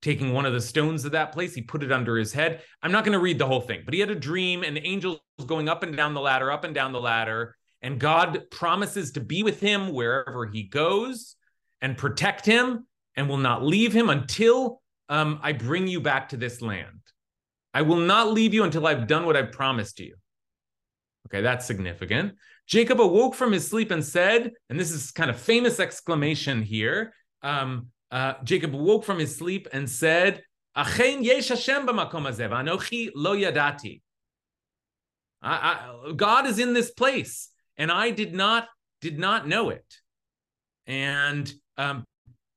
taking 0.02 0.34
one 0.34 0.46
of 0.46 0.54
the 0.54 0.62
stones 0.62 1.06
of 1.06 1.12
that 1.12 1.32
place. 1.32 1.54
He 1.54 1.62
put 1.62 1.84
it 1.84 1.92
under 1.92 2.18
his 2.18 2.34
head. 2.34 2.62
I'm 2.82 2.92
not 2.92 3.04
going 3.06 3.18
to 3.18 3.20
read 3.20 3.40
the 3.40 3.48
whole 3.48 3.62
thing, 3.62 3.82
but 3.86 3.94
he 3.94 4.00
had 4.00 4.10
a 4.10 4.16
dream 4.16 4.64
and 4.64 4.80
angels 4.82 5.20
going 5.46 5.70
up 5.70 5.84
and 5.84 5.96
down 5.96 6.14
the 6.14 6.22
ladder, 6.22 6.52
up 6.52 6.64
and 6.64 6.74
down 6.74 6.92
the 6.92 7.02
ladder. 7.02 7.56
And 7.82 8.00
God 8.00 8.44
promises 8.52 9.12
to 9.14 9.22
be 9.22 9.44
with 9.44 9.60
him 9.60 9.94
wherever 9.94 10.46
he 10.46 10.64
goes 10.64 11.36
and 11.82 11.98
protect 11.98 12.46
him 12.46 12.86
and 13.16 13.28
will 13.28 13.38
not 13.38 13.64
leave 13.64 13.94
him 13.94 14.10
until 14.10 14.82
um, 15.10 15.40
I 15.42 15.54
bring 15.54 15.88
you 15.88 16.00
back 16.00 16.30
to 16.30 16.38
this 16.38 16.62
land. 16.62 17.02
I 17.74 17.82
will 17.84 17.98
not 17.98 18.32
leave 18.32 18.54
you 18.54 18.64
until 18.64 18.88
I've 18.88 19.08
done 19.08 19.26
what 19.26 19.36
I've 19.36 19.52
promised 19.52 19.98
to 19.98 20.06
you. 20.06 20.16
Okay, 21.28 21.42
that's 21.42 21.66
significant. 21.66 22.34
Jacob 22.68 23.02
awoke 23.02 23.36
from 23.36 23.52
his 23.52 23.68
sleep 23.68 23.92
and 23.92 24.04
said, 24.04 24.52
and 24.70 24.80
this 24.80 24.92
is 24.92 25.12
kind 25.12 25.30
of 25.30 25.40
famous 25.40 25.80
exclamation 25.80 26.62
here. 26.62 27.14
Um, 27.42 27.88
uh, 28.12 28.34
Jacob 28.44 28.76
awoke 28.76 29.06
from 29.06 29.20
his 29.20 29.36
sleep 29.36 29.68
and 29.72 29.90
said, 29.90 30.44
Achen 30.76 31.24
yesh 31.24 31.50
Hashem 31.50 31.88
b'makom 31.88 32.28
hazeh, 32.28 32.50
v'anochi 32.50 33.12
lo 33.16 33.36
yadati. 33.36 34.02
God 36.16 36.46
is 36.46 36.60
in 36.60 36.74
this 36.74 36.92
place, 36.92 37.50
and 37.78 37.92
I 37.92 38.12
did 38.12 38.34
not 38.34 38.68
did 39.02 39.18
not 39.18 39.48
know 39.48 39.70
it. 39.70 39.86
And 40.86 41.52
um, 41.78 42.06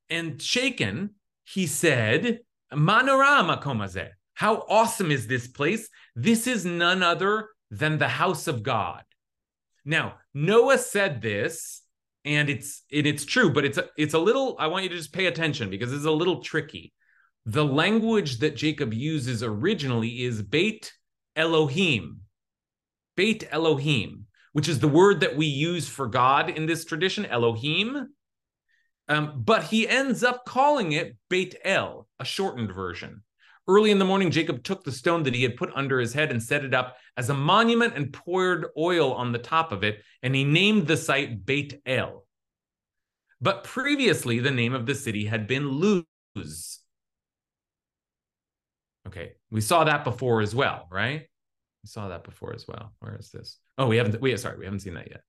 and 0.09 0.41
shaken, 0.41 1.11
he 1.45 1.65
said, 1.67 2.39
Manora 2.71 3.43
makom 3.43 3.77
hazeh. 3.77 4.09
How 4.35 4.65
awesome 4.69 5.11
is 5.11 5.27
this 5.27 5.47
place? 5.47 5.89
This 6.15 6.45
is 6.45 6.65
none 6.65 7.01
other 7.01 7.49
than 7.71 7.97
the 7.97 8.07
house 8.07 8.47
of 8.47 8.63
God. 8.63 9.03
Now, 9.85 10.15
Noah 10.33 10.77
said 10.77 11.21
this, 11.21 11.81
and 12.25 12.49
it's 12.49 12.83
it, 12.89 13.05
it's 13.05 13.23
true, 13.23 13.53
but 13.53 13.63
it's 13.63 13.77
a, 13.77 13.85
it's 13.97 14.15
a 14.15 14.19
little. 14.19 14.55
I 14.59 14.67
want 14.67 14.83
you 14.83 14.89
to 14.89 14.97
just 14.97 15.13
pay 15.13 15.27
attention 15.27 15.69
because 15.69 15.93
it's 15.93 16.05
a 16.05 16.11
little 16.11 16.41
tricky. 16.41 16.91
The 17.45 17.63
language 17.63 18.39
that 18.39 18.55
Jacob 18.55 18.93
uses 18.93 19.43
originally 19.43 20.23
is 20.23 20.41
Beit 20.41 20.91
Elohim, 21.35 22.21
Beit 23.15 23.47
Elohim, 23.51 24.25
which 24.53 24.67
is 24.67 24.79
the 24.79 24.87
word 24.87 25.19
that 25.19 25.37
we 25.37 25.45
use 25.45 25.87
for 25.87 26.07
God 26.07 26.49
in 26.49 26.65
this 26.65 26.83
tradition, 26.83 27.25
Elohim. 27.25 28.07
Um, 29.07 29.43
but 29.45 29.65
he 29.65 29.87
ends 29.87 30.23
up 30.23 30.45
calling 30.45 30.93
it 30.93 31.15
Beit 31.29 31.55
El, 31.63 32.07
a 32.19 32.25
shortened 32.25 32.73
version. 32.73 33.21
Early 33.67 33.89
in 33.89 33.97
the 33.97 34.05
morning, 34.05 34.29
Jacob 34.29 34.63
took 34.63 34.83
the 34.83 34.91
stone 34.91 35.23
that 35.23 35.33
he 35.33 35.41
had 35.41 35.55
put 35.55 35.71
under 35.75 35.99
his 35.99 36.13
head 36.13 36.29
and 36.31 36.41
set 36.41 36.63
it 36.63 36.73
up 36.73 36.97
as 37.17 37.29
a 37.29 37.33
monument 37.33 37.95
and 37.95 38.13
poured 38.13 38.67
oil 38.77 39.13
on 39.13 39.31
the 39.31 39.39
top 39.39 39.71
of 39.71 39.83
it, 39.83 40.03
and 40.21 40.35
he 40.35 40.43
named 40.43 40.85
the 40.85 40.97
site 40.97 41.45
Beit 41.45 41.81
El. 41.85 42.25
But 43.41 43.63
previously, 43.63 44.39
the 44.39 44.51
name 44.51 44.73
of 44.73 44.85
the 44.85 44.95
city 44.95 45.25
had 45.25 45.47
been 45.47 45.79
Luz. 45.79 46.79
Okay, 49.07 49.33
we 49.49 49.61
saw 49.61 49.83
that 49.83 50.03
before 50.03 50.41
as 50.41 50.53
well, 50.53 50.87
right? 50.91 51.21
We 51.83 51.87
saw 51.87 52.09
that 52.09 52.23
before 52.23 52.53
as 52.53 52.67
well. 52.67 52.93
Where 52.99 53.15
is 53.17 53.29
this? 53.29 53.57
Oh, 53.77 53.87
we 53.87 53.97
haven't. 53.97 54.19
We 54.21 54.35
sorry, 54.37 54.57
we 54.57 54.65
haven't 54.65 54.79
seen 54.81 54.95
that 54.95 55.09
yet. 55.09 55.21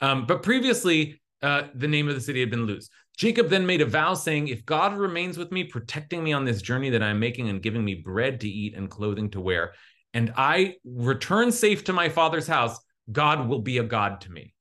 Um, 0.00 0.26
but 0.26 0.42
previously, 0.42 1.20
uh, 1.42 1.64
the 1.74 1.88
name 1.88 2.08
of 2.08 2.14
the 2.14 2.20
city 2.20 2.40
had 2.40 2.50
been 2.50 2.66
Luz. 2.66 2.90
Jacob 3.16 3.48
then 3.48 3.66
made 3.66 3.80
a 3.80 3.86
vow 3.86 4.14
saying, 4.14 4.48
If 4.48 4.64
God 4.64 4.96
remains 4.96 5.38
with 5.38 5.52
me, 5.52 5.64
protecting 5.64 6.24
me 6.24 6.32
on 6.32 6.44
this 6.44 6.62
journey 6.62 6.90
that 6.90 7.02
I'm 7.02 7.20
making 7.20 7.48
and 7.48 7.62
giving 7.62 7.84
me 7.84 7.96
bread 7.96 8.40
to 8.40 8.48
eat 8.48 8.74
and 8.74 8.90
clothing 8.90 9.30
to 9.30 9.40
wear, 9.40 9.74
and 10.14 10.32
I 10.36 10.76
return 10.84 11.52
safe 11.52 11.84
to 11.84 11.92
my 11.92 12.08
father's 12.08 12.46
house, 12.46 12.78
God 13.10 13.48
will 13.48 13.60
be 13.60 13.78
a 13.78 13.84
God 13.84 14.20
to 14.22 14.32
me. 14.32 14.54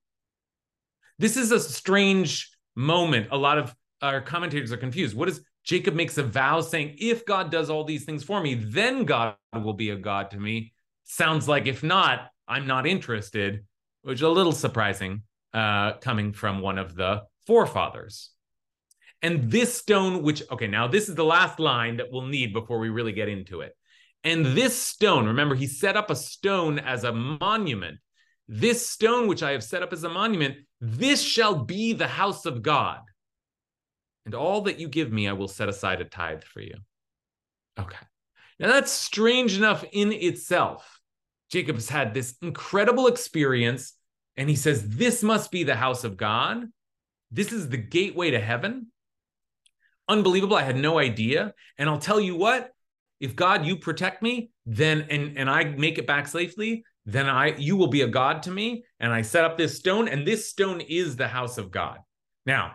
This 1.20 1.38
is 1.38 1.52
a 1.52 1.60
strange 1.60 2.50
moment. 2.76 3.28
A 3.32 3.38
lot 3.38 3.58
of 3.58 3.76
our 4.02 4.22
commentators 4.22 4.72
are 4.72 4.78
confused. 4.78 5.16
What 5.16 5.30
is 5.30 5.42
Jacob 5.64 5.94
makes 5.94 6.18
a 6.18 6.24
vow 6.24 6.62
saying, 6.62 6.96
If 7.00 7.26
God 7.26 7.52
does 7.52 7.70
all 7.70 7.84
these 7.84 8.06
things 8.06 8.24
for 8.24 8.42
me, 8.42 8.56
then 8.56 9.06
God 9.06 9.36
will 9.54 9.74
be 9.74 9.92
a 9.92 9.96
God 9.96 10.32
to 10.32 10.40
me. 10.40 10.74
Sounds 11.04 11.48
like 11.48 11.68
if 11.68 11.84
not, 11.84 12.30
I'm 12.48 12.68
not 12.68 12.88
interested, 12.88 13.66
which 14.02 14.20
is 14.20 14.24
a 14.24 14.30
little 14.30 14.52
surprising 14.52 15.24
uh, 15.54 15.94
coming 15.94 16.34
from 16.34 16.62
one 16.62 16.78
of 16.78 16.96
the 16.96 17.24
forefathers. 17.46 18.32
And 19.22 19.52
this 19.52 19.78
stone, 19.78 20.24
which, 20.24 20.44
okay, 20.52 20.68
now 20.68 20.88
this 20.88 21.08
is 21.08 21.16
the 21.16 21.26
last 21.26 21.60
line 21.60 21.98
that 21.98 22.12
we'll 22.12 22.24
need 22.24 22.54
before 22.54 22.80
we 22.80 22.90
really 22.90 23.12
get 23.12 23.30
into 23.30 23.62
it. 23.62 23.76
And 24.24 24.46
this 24.46 24.76
stone, 24.76 25.28
remember, 25.28 25.56
he 25.56 25.68
set 25.68 25.98
up 25.98 26.10
a 26.10 26.16
stone 26.16 26.80
as 26.80 27.04
a 27.04 27.14
monument. 27.14 28.00
This 28.48 28.88
stone, 28.88 29.28
which 29.28 29.44
I 29.44 29.52
have 29.52 29.64
set 29.64 29.84
up 29.84 29.94
as 29.94 30.04
a 30.04 30.10
monument, 30.10 30.58
this 30.80 31.22
shall 31.22 31.64
be 31.64 31.94
the 31.94 32.08
house 32.08 32.46
of 32.46 32.62
God. 32.62 33.00
And 34.26 34.36
all 34.36 34.62
that 34.62 34.80
you 34.80 34.88
give 34.88 35.12
me, 35.12 35.28
I 35.28 35.34
will 35.34 35.48
set 35.48 35.70
aside 35.70 36.02
a 36.02 36.06
tithe 36.06 36.44
for 36.44 36.62
you. 36.62 36.76
Okay. 37.80 37.98
Now 38.60 38.68
that's 38.68 38.92
strange 38.92 39.58
enough 39.58 39.84
in 39.92 40.12
itself. 40.12 41.00
Jacob 41.52 41.76
has 41.76 41.90
had 41.90 42.14
this 42.14 42.36
incredible 42.42 43.08
experience, 43.08 43.94
and 44.38 44.50
he 44.50 44.56
says, 44.56 44.88
This 44.88 45.24
must 45.24 45.52
be 45.52 45.64
the 45.64 45.76
house 45.76 46.04
of 46.04 46.18
God. 46.18 46.66
This 47.32 47.52
is 47.52 47.70
the 47.70 47.78
gateway 47.78 48.32
to 48.32 48.40
heaven. 48.40 48.88
Unbelievable. 50.08 50.58
I 50.58 50.64
had 50.64 50.78
no 50.78 51.00
idea. 51.00 51.54
And 51.78 51.90
I'll 51.90 52.00
tell 52.00 52.20
you 52.20 52.36
what, 52.36 52.72
if 53.20 53.36
God, 53.36 53.66
you 53.66 53.78
protect 53.78 54.22
me, 54.22 54.52
then 54.66 55.06
and 55.10 55.38
and 55.38 55.50
I 55.50 55.64
make 55.64 55.98
it 55.98 56.08
back 56.08 56.28
safely, 56.28 56.84
then 57.06 57.30
I 57.30 57.56
you 57.56 57.76
will 57.78 57.88
be 57.88 58.02
a 58.02 58.08
God 58.08 58.44
to 58.44 58.52
me. 58.52 58.84
And 59.00 59.14
I 59.14 59.22
set 59.22 59.46
up 59.46 59.58
this 59.58 59.78
stone, 59.78 60.08
and 60.08 60.26
this 60.26 60.50
stone 60.50 60.82
is 60.82 61.16
the 61.16 61.28
house 61.28 61.58
of 61.58 61.72
God. 61.72 62.00
Now, 62.46 62.74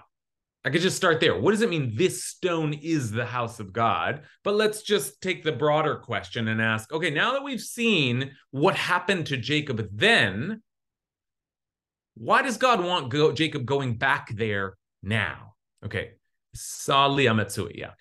I 0.64 0.70
could 0.70 0.82
just 0.82 0.96
start 0.96 1.20
there. 1.20 1.38
What 1.38 1.52
does 1.52 1.62
it 1.62 1.70
mean 1.70 1.92
this 1.94 2.24
stone 2.24 2.72
is 2.74 3.12
the 3.12 3.24
house 3.24 3.60
of 3.60 3.72
God? 3.72 4.22
But 4.42 4.54
let's 4.54 4.82
just 4.82 5.20
take 5.20 5.44
the 5.44 5.52
broader 5.52 5.96
question 5.96 6.48
and 6.48 6.60
ask 6.60 6.92
okay, 6.92 7.10
now 7.10 7.32
that 7.32 7.44
we've 7.44 7.60
seen 7.60 8.32
what 8.50 8.76
happened 8.76 9.26
to 9.26 9.36
Jacob 9.36 9.88
then, 9.92 10.62
why 12.16 12.42
does 12.42 12.56
God 12.56 12.82
want 12.82 13.10
go, 13.10 13.30
Jacob 13.32 13.64
going 13.64 13.94
back 13.94 14.34
there 14.34 14.76
now? 15.02 15.54
Okay, 15.84 16.12
Sali 16.56 17.26
Amatsui, 17.26 17.78
yeah. 17.78 17.92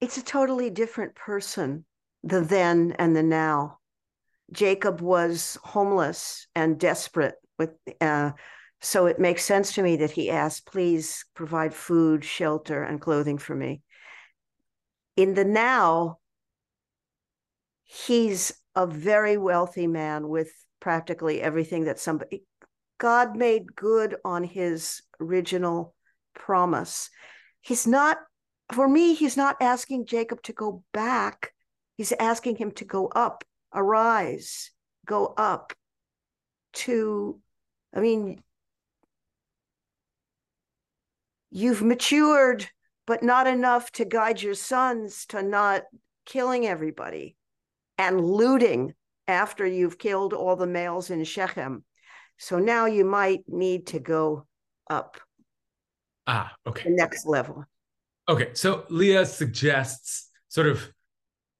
It's 0.00 0.16
a 0.16 0.24
totally 0.24 0.70
different 0.70 1.14
person, 1.14 1.84
the 2.22 2.40
then 2.40 2.94
and 2.98 3.14
the 3.14 3.22
now. 3.22 3.78
Jacob 4.50 5.00
was 5.00 5.58
homeless 5.62 6.48
and 6.54 6.80
desperate 6.80 7.36
with 7.58 7.70
uh, 8.00 8.32
so 8.80 9.06
it 9.06 9.18
makes 9.18 9.44
sense 9.44 9.74
to 9.74 9.82
me 9.82 9.96
that 9.96 10.10
he 10.10 10.30
asked, 10.30 10.66
please 10.66 11.24
provide 11.34 11.74
food, 11.74 12.24
shelter, 12.24 12.82
and 12.82 13.00
clothing 13.00 13.36
for 13.36 13.54
me. 13.54 13.82
In 15.16 15.34
the 15.34 15.44
now, 15.44 16.18
he's 17.84 18.52
a 18.74 18.86
very 18.86 19.36
wealthy 19.36 19.86
man 19.86 20.28
with 20.28 20.50
practically 20.80 21.42
everything 21.42 21.84
that 21.84 21.98
somebody 21.98 22.44
God 23.00 23.34
made 23.34 23.74
good 23.74 24.16
on 24.26 24.44
his 24.44 25.02
original 25.18 25.94
promise. 26.34 27.08
He's 27.62 27.86
not, 27.86 28.18
for 28.74 28.86
me, 28.86 29.14
he's 29.14 29.38
not 29.38 29.56
asking 29.62 30.04
Jacob 30.04 30.42
to 30.42 30.52
go 30.52 30.84
back. 30.92 31.52
He's 31.96 32.12
asking 32.12 32.56
him 32.56 32.72
to 32.72 32.84
go 32.84 33.06
up, 33.06 33.42
arise, 33.74 34.70
go 35.06 35.32
up 35.38 35.72
to, 36.74 37.40
I 37.94 38.00
mean, 38.00 38.42
you've 41.50 41.82
matured, 41.82 42.68
but 43.06 43.22
not 43.22 43.46
enough 43.46 43.90
to 43.92 44.04
guide 44.04 44.42
your 44.42 44.54
sons 44.54 45.24
to 45.26 45.42
not 45.42 45.84
killing 46.26 46.66
everybody 46.66 47.34
and 47.96 48.20
looting 48.20 48.92
after 49.26 49.66
you've 49.66 49.98
killed 49.98 50.34
all 50.34 50.54
the 50.54 50.66
males 50.66 51.08
in 51.08 51.24
Shechem. 51.24 51.82
So 52.42 52.58
now 52.58 52.86
you 52.86 53.04
might 53.04 53.40
need 53.46 53.88
to 53.88 54.00
go 54.00 54.46
up. 54.88 55.18
Ah, 56.26 56.54
okay. 56.66 56.84
The 56.84 56.96
next 56.96 57.26
level. 57.26 57.66
Okay. 58.30 58.48
So 58.54 58.84
Leah 58.88 59.26
suggests, 59.26 60.30
sort 60.48 60.66
of 60.66 60.90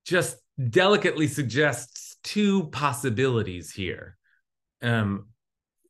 just 0.06 0.38
delicately 0.70 1.28
suggests 1.28 2.16
two 2.24 2.64
possibilities 2.68 3.70
here. 3.70 4.16
Um, 4.80 5.26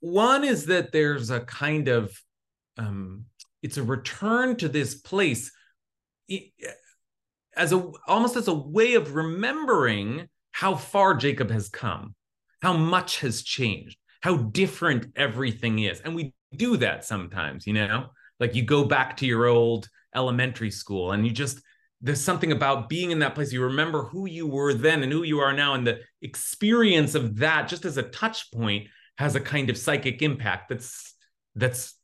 one 0.01 0.43
is 0.43 0.67
that 0.67 0.91
there's 0.91 1.31
a 1.31 1.39
kind 1.41 1.87
of 1.87 2.13
um, 2.77 3.27
it's 3.63 3.77
a 3.77 3.85
return 3.85 4.57
to 4.57 4.69
this 4.69 4.97
place 4.97 5.53
as 7.57 7.73
a 7.73 7.93
almost 8.09 8.35
as 8.35 8.49
a 8.49 8.55
way 8.55 8.95
of 8.95 9.15
remembering 9.15 10.29
how 10.51 10.75
far 10.75 11.15
Jacob 11.15 11.49
has 11.53 11.69
come, 11.69 12.17
how 12.61 12.73
much 12.73 13.21
has 13.21 13.43
changed, 13.43 13.97
how 14.21 14.37
different 14.37 15.07
everything 15.17 15.79
is. 15.81 16.01
And 16.01 16.15
we 16.15 16.35
do 16.55 16.77
that 16.79 17.05
sometimes, 17.05 17.67
you 17.67 17.73
know? 17.73 18.07
Like 18.39 18.55
you 18.55 18.63
go 18.63 18.85
back 18.85 19.17
to 19.19 19.27
your 19.27 19.47
old 19.47 19.89
elementary 20.15 20.71
school 20.71 21.13
and 21.13 21.27
you 21.27 21.33
just 21.33 21.61
there's 22.03 22.21
something 22.21 22.53
about 22.53 22.89
being 22.89 23.11
in 23.11 23.19
that 23.19 23.35
place. 23.35 23.53
You 23.53 23.63
remember 23.65 24.05
who 24.05 24.27
you 24.27 24.47
were 24.47 24.73
then 24.73 25.03
and 25.03 25.13
who 25.13 25.23
you 25.23 25.41
are 25.41 25.53
now. 25.53 25.75
And 25.75 25.87
the 25.87 26.01
experience 26.23 27.15
of 27.15 27.37
that, 27.37 27.69
just 27.69 27.85
as 27.85 27.99
a 27.99 28.05
touch 28.05 28.51
point, 28.53 28.89
has 29.19 29.35
a 29.35 29.41
kind 29.41 29.69
of 29.69 29.77
psychic 29.77 30.23
impact 30.23 30.71
that's 30.71 31.15
that's 31.55 31.95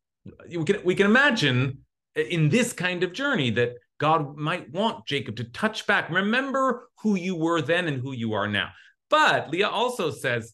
we 0.49 0.65
can 0.65 0.85
we 0.85 0.95
can 0.95 1.07
imagine 1.07 1.79
in 2.15 2.49
this 2.49 2.73
kind 2.73 3.03
of 3.03 3.13
journey 3.13 3.51
that 3.51 3.75
God 3.99 4.37
might 4.37 4.71
want 4.71 5.07
Jacob 5.07 5.37
to 5.37 5.45
touch 5.45 5.87
back. 5.87 6.11
Remember 6.11 6.89
who 7.01 7.15
you 7.15 7.35
were 7.35 7.63
then 7.63 7.89
and 7.89 8.01
who 8.01 8.13
you 8.13 8.35
are 8.35 8.49
now. 8.49 8.71
But 9.09 9.51
Leah 9.51 9.69
also 9.69 10.11
says, 10.11 10.53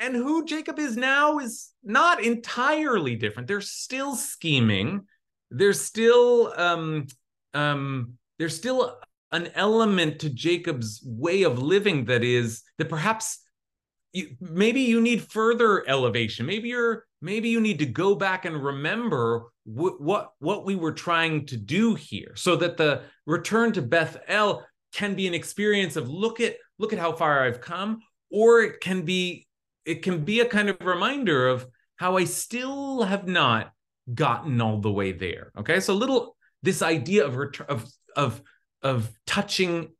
and 0.00 0.16
who 0.16 0.44
Jacob 0.44 0.78
is 0.78 0.96
now 0.96 1.38
is 1.38 1.70
not 1.84 2.24
entirely 2.24 3.14
different. 3.14 3.46
They're 3.46 3.60
still 3.60 4.16
scheming. 4.16 5.02
They're 5.50 5.74
still 5.74 6.52
um, 6.56 7.06
um, 7.54 8.14
they're 8.38 8.48
still 8.48 8.98
an 9.30 9.50
element 9.54 10.20
to 10.20 10.30
Jacob's 10.30 11.02
way 11.04 11.42
of 11.42 11.62
living 11.62 12.06
that 12.06 12.24
is 12.24 12.62
that 12.78 12.88
perhaps 12.88 13.38
you, 14.12 14.36
maybe 14.40 14.80
you 14.80 15.00
need 15.00 15.30
further 15.30 15.88
elevation. 15.88 16.46
Maybe 16.46 16.70
you're 16.70 17.04
maybe 17.20 17.50
you 17.50 17.60
need 17.60 17.78
to 17.80 17.86
go 17.86 18.14
back 18.14 18.44
and 18.44 18.64
remember 18.64 19.52
what 19.64 20.00
what 20.00 20.32
what 20.38 20.64
we 20.64 20.76
were 20.76 20.92
trying 20.92 21.46
to 21.46 21.56
do 21.56 21.94
here, 21.94 22.32
so 22.34 22.56
that 22.56 22.76
the 22.76 23.02
return 23.26 23.72
to 23.72 23.82
Beth 23.82 24.16
El 24.26 24.66
can 24.92 25.14
be 25.14 25.26
an 25.26 25.34
experience 25.34 25.96
of 25.96 26.08
look 26.08 26.40
at 26.40 26.56
look 26.78 26.92
at 26.92 26.98
how 26.98 27.12
far 27.12 27.44
I've 27.44 27.60
come, 27.60 28.00
or 28.30 28.62
it 28.62 28.80
can 28.80 29.02
be 29.02 29.46
it 29.84 30.02
can 30.02 30.24
be 30.24 30.40
a 30.40 30.46
kind 30.46 30.68
of 30.68 30.80
reminder 30.80 31.48
of 31.48 31.66
how 31.96 32.16
I 32.16 32.24
still 32.24 33.02
have 33.02 33.26
not 33.26 33.72
gotten 34.12 34.60
all 34.60 34.80
the 34.80 34.90
way 34.90 35.12
there. 35.12 35.52
Okay, 35.58 35.80
so 35.80 35.94
little 35.94 36.36
this 36.62 36.82
idea 36.82 37.26
of 37.26 37.36
return 37.36 37.66
of 37.68 37.86
of 38.16 38.42
of 38.82 39.10
touching 39.26 39.92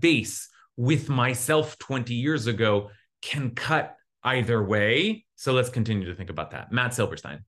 base 0.00 0.48
with 0.76 1.08
myself 1.08 1.78
20 1.78 2.14
years 2.14 2.46
ago 2.46 2.90
can 3.20 3.50
cut 3.50 3.96
either 4.24 4.62
way. 4.62 5.24
So 5.36 5.52
let's 5.52 5.68
continue 5.68 6.06
to 6.06 6.14
think 6.14 6.30
about 6.30 6.52
that. 6.52 6.72
Matt 6.72 6.94
Silverstein. 6.94 7.44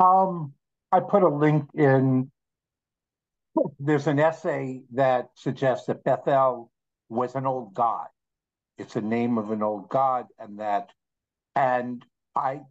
Um, 0.00 0.52
I 0.90 1.00
put 1.00 1.22
a 1.22 1.28
link 1.28 1.68
in. 1.74 2.30
There's 3.78 4.06
an 4.06 4.18
essay 4.18 4.82
that 4.94 5.28
suggests 5.34 5.86
that 5.86 6.02
Bethel 6.02 6.71
was 7.12 7.34
an 7.34 7.46
old 7.46 7.74
god. 7.74 8.08
It's 8.78 8.96
a 8.96 9.00
name 9.00 9.38
of 9.38 9.50
an 9.50 9.62
old 9.62 9.88
god, 9.88 10.26
and 10.38 10.58
that, 10.58 10.90
and 11.54 12.04
I, 12.34 12.62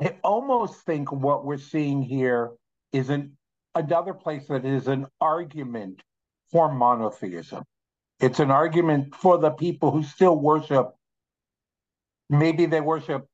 I 0.00 0.16
almost 0.22 0.84
think 0.84 1.10
what 1.10 1.44
we're 1.44 1.58
seeing 1.58 2.02
here 2.02 2.52
is 2.92 3.10
an 3.10 3.36
another 3.74 4.14
place 4.14 4.46
that 4.48 4.64
is 4.64 4.86
an 4.86 5.06
argument 5.20 6.02
for 6.50 6.72
monotheism. 6.72 7.64
It's 8.20 8.38
an 8.38 8.50
argument 8.50 9.14
for 9.16 9.38
the 9.38 9.50
people 9.50 9.90
who 9.90 10.04
still 10.04 10.36
worship. 10.36 10.94
Maybe 12.30 12.66
they 12.66 12.80
worship 12.80 13.26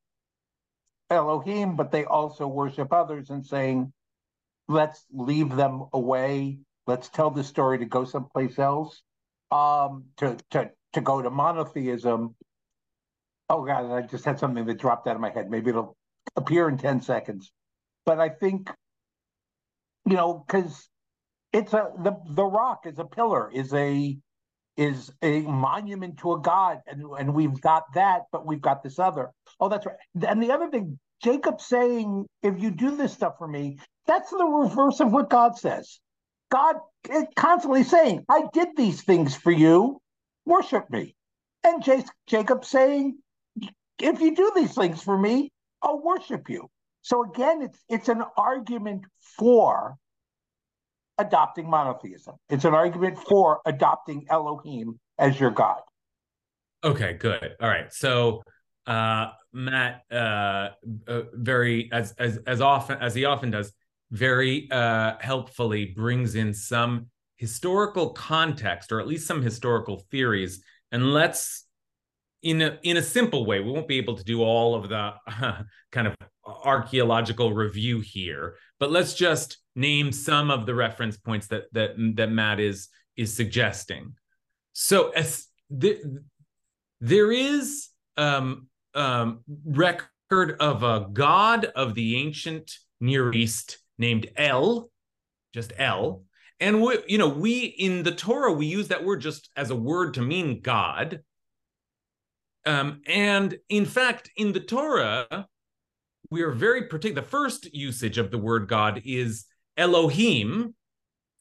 Elohim, 1.10 1.76
but 1.76 1.92
they 1.92 2.04
also 2.04 2.46
worship 2.46 2.92
others 2.92 3.30
and 3.30 3.44
saying, 3.44 3.92
let's 4.68 5.04
leave 5.12 5.54
them 5.54 5.84
away. 5.92 6.60
Let's 6.86 7.08
tell 7.08 7.30
the 7.30 7.44
story 7.44 7.78
to 7.78 7.84
go 7.84 8.04
someplace 8.04 8.58
else. 8.58 9.02
Um, 9.50 10.04
to 10.18 10.36
to 10.50 10.70
to 10.92 11.00
go 11.00 11.22
to 11.22 11.30
monotheism. 11.30 12.34
Oh 13.48 13.64
God, 13.64 13.90
I 13.90 14.02
just 14.02 14.24
had 14.24 14.38
something 14.38 14.64
that 14.66 14.78
dropped 14.78 15.08
out 15.08 15.16
of 15.16 15.20
my 15.20 15.30
head. 15.30 15.50
Maybe 15.50 15.70
it'll 15.70 15.96
appear 16.36 16.68
in 16.68 16.78
10 16.78 17.00
seconds. 17.02 17.50
But 18.06 18.20
I 18.20 18.28
think 18.28 18.70
you 20.06 20.16
know, 20.16 20.44
because 20.46 20.88
it's 21.52 21.72
a 21.72 21.90
the 22.02 22.16
the 22.28 22.44
rock 22.44 22.86
is 22.86 22.98
a 22.98 23.04
pillar, 23.04 23.50
is 23.52 23.72
a 23.74 24.18
is 24.76 25.12
a 25.22 25.42
monument 25.42 26.18
to 26.18 26.32
a 26.32 26.40
god, 26.40 26.80
and 26.86 27.04
and 27.18 27.34
we've 27.34 27.60
got 27.60 27.84
that, 27.94 28.22
but 28.32 28.46
we've 28.46 28.60
got 28.60 28.82
this 28.82 28.98
other. 28.98 29.30
Oh, 29.58 29.68
that's 29.68 29.86
right. 29.86 29.96
And 30.26 30.42
the 30.42 30.52
other 30.52 30.70
thing, 30.70 30.98
Jacob 31.22 31.60
saying, 31.60 32.26
"If 32.42 32.60
you 32.60 32.70
do 32.70 32.96
this 32.96 33.12
stuff 33.12 33.34
for 33.38 33.48
me," 33.48 33.78
that's 34.06 34.30
the 34.30 34.44
reverse 34.44 35.00
of 35.00 35.12
what 35.12 35.30
God 35.30 35.58
says. 35.58 36.00
God 36.50 36.76
is 37.08 37.24
constantly 37.36 37.84
saying, 37.84 38.24
"I 38.28 38.44
did 38.52 38.76
these 38.76 39.02
things 39.02 39.34
for 39.36 39.50
you, 39.50 40.00
worship 40.44 40.90
me," 40.90 41.14
and 41.64 41.84
Jacob 42.26 42.64
saying, 42.64 43.18
"If 43.98 44.20
you 44.20 44.34
do 44.34 44.52
these 44.54 44.74
things 44.74 45.02
for 45.02 45.16
me, 45.16 45.52
I'll 45.82 46.00
worship 46.00 46.48
you." 46.50 46.68
So 47.02 47.24
again, 47.24 47.62
it's 47.62 47.78
it's 47.88 48.08
an 48.08 48.22
argument 48.36 49.04
for 49.38 49.96
adopting 51.18 51.68
monotheism. 51.68 52.36
It's 52.48 52.64
an 52.64 52.74
argument 52.74 53.18
for 53.18 53.60
adopting 53.66 54.26
Elohim 54.28 54.98
as 55.18 55.38
your 55.38 55.50
God. 55.50 55.80
Okay, 56.82 57.12
good. 57.14 57.56
All 57.60 57.68
right. 57.68 57.92
So 57.92 58.42
uh 58.86 59.26
Matt 59.52 60.02
uh, 60.10 60.70
uh 61.06 61.22
very 61.34 61.90
as 61.92 62.12
as 62.18 62.38
as 62.46 62.60
often 62.60 62.98
as 63.00 63.14
he 63.14 63.24
often 63.24 63.50
does, 63.50 63.72
very 64.10 64.68
uh 64.70 65.14
helpfully 65.20 65.86
brings 65.86 66.34
in 66.34 66.52
some 66.52 67.06
historical 67.36 68.10
context 68.10 68.90
or 68.90 69.00
at 69.00 69.06
least 69.06 69.26
some 69.26 69.40
historical 69.40 70.04
theories 70.10 70.62
and 70.92 71.12
let's 71.12 71.66
in 72.42 72.62
a 72.62 72.78
in 72.82 72.96
a 72.96 73.02
simple 73.02 73.46
way 73.46 73.60
we 73.60 73.70
won't 73.70 73.88
be 73.88 73.98
able 73.98 74.16
to 74.16 74.24
do 74.24 74.42
all 74.42 74.74
of 74.74 74.88
the 74.88 75.12
uh, 75.26 75.62
kind 75.92 76.06
of 76.06 76.16
archaeological 76.64 77.52
review 77.52 78.00
here, 78.00 78.56
but 78.78 78.90
let's 78.90 79.14
just 79.14 79.58
name 79.76 80.12
some 80.12 80.50
of 80.50 80.66
the 80.66 80.74
reference 80.74 81.16
points 81.16 81.46
that 81.48 81.64
that 81.72 81.90
that 82.16 82.30
Matt 82.30 82.60
is 82.60 82.88
is 83.16 83.34
suggesting. 83.34 84.14
So 84.72 85.10
as 85.10 85.46
the, 85.68 86.00
there 87.00 87.30
is 87.30 87.88
um, 88.16 88.68
um, 88.94 89.40
record 89.64 90.56
of 90.60 90.82
a 90.82 91.08
god 91.12 91.66
of 91.66 91.94
the 91.94 92.16
ancient 92.16 92.72
Near 93.00 93.32
East 93.32 93.78
named 94.00 94.26
El, 94.36 94.90
just 95.54 95.72
El, 95.78 96.24
and 96.58 96.82
we, 96.82 96.98
you 97.06 97.18
know, 97.18 97.28
we 97.28 97.64
in 97.64 98.02
the 98.02 98.10
Torah 98.10 98.52
we 98.52 98.66
use 98.66 98.88
that 98.88 99.04
word 99.04 99.20
just 99.20 99.50
as 99.56 99.70
a 99.70 99.76
word 99.76 100.14
to 100.14 100.22
mean 100.22 100.60
God. 100.60 101.20
Um, 102.66 103.00
and 103.06 103.56
in 103.68 103.86
fact, 103.86 104.30
in 104.36 104.52
the 104.52 104.60
Torah, 104.60 105.46
we 106.30 106.42
are 106.42 106.50
very 106.50 106.88
particular. 106.88 107.22
The 107.22 107.28
first 107.28 107.72
usage 107.74 108.18
of 108.18 108.30
the 108.30 108.38
word 108.38 108.68
God 108.68 109.02
is 109.04 109.46
Elohim, 109.76 110.74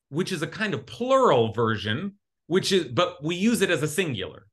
which 0.09 0.31
is 0.31 0.41
a 0.41 0.47
kind 0.47 0.73
of 0.73 0.85
plural 0.85 1.51
version, 1.51 2.15
which 2.47 2.71
is, 2.71 2.85
but 2.85 3.23
we 3.23 3.35
use 3.35 3.61
it 3.61 3.69
as 3.69 3.83
a 3.83 3.87
singular. 3.87 4.47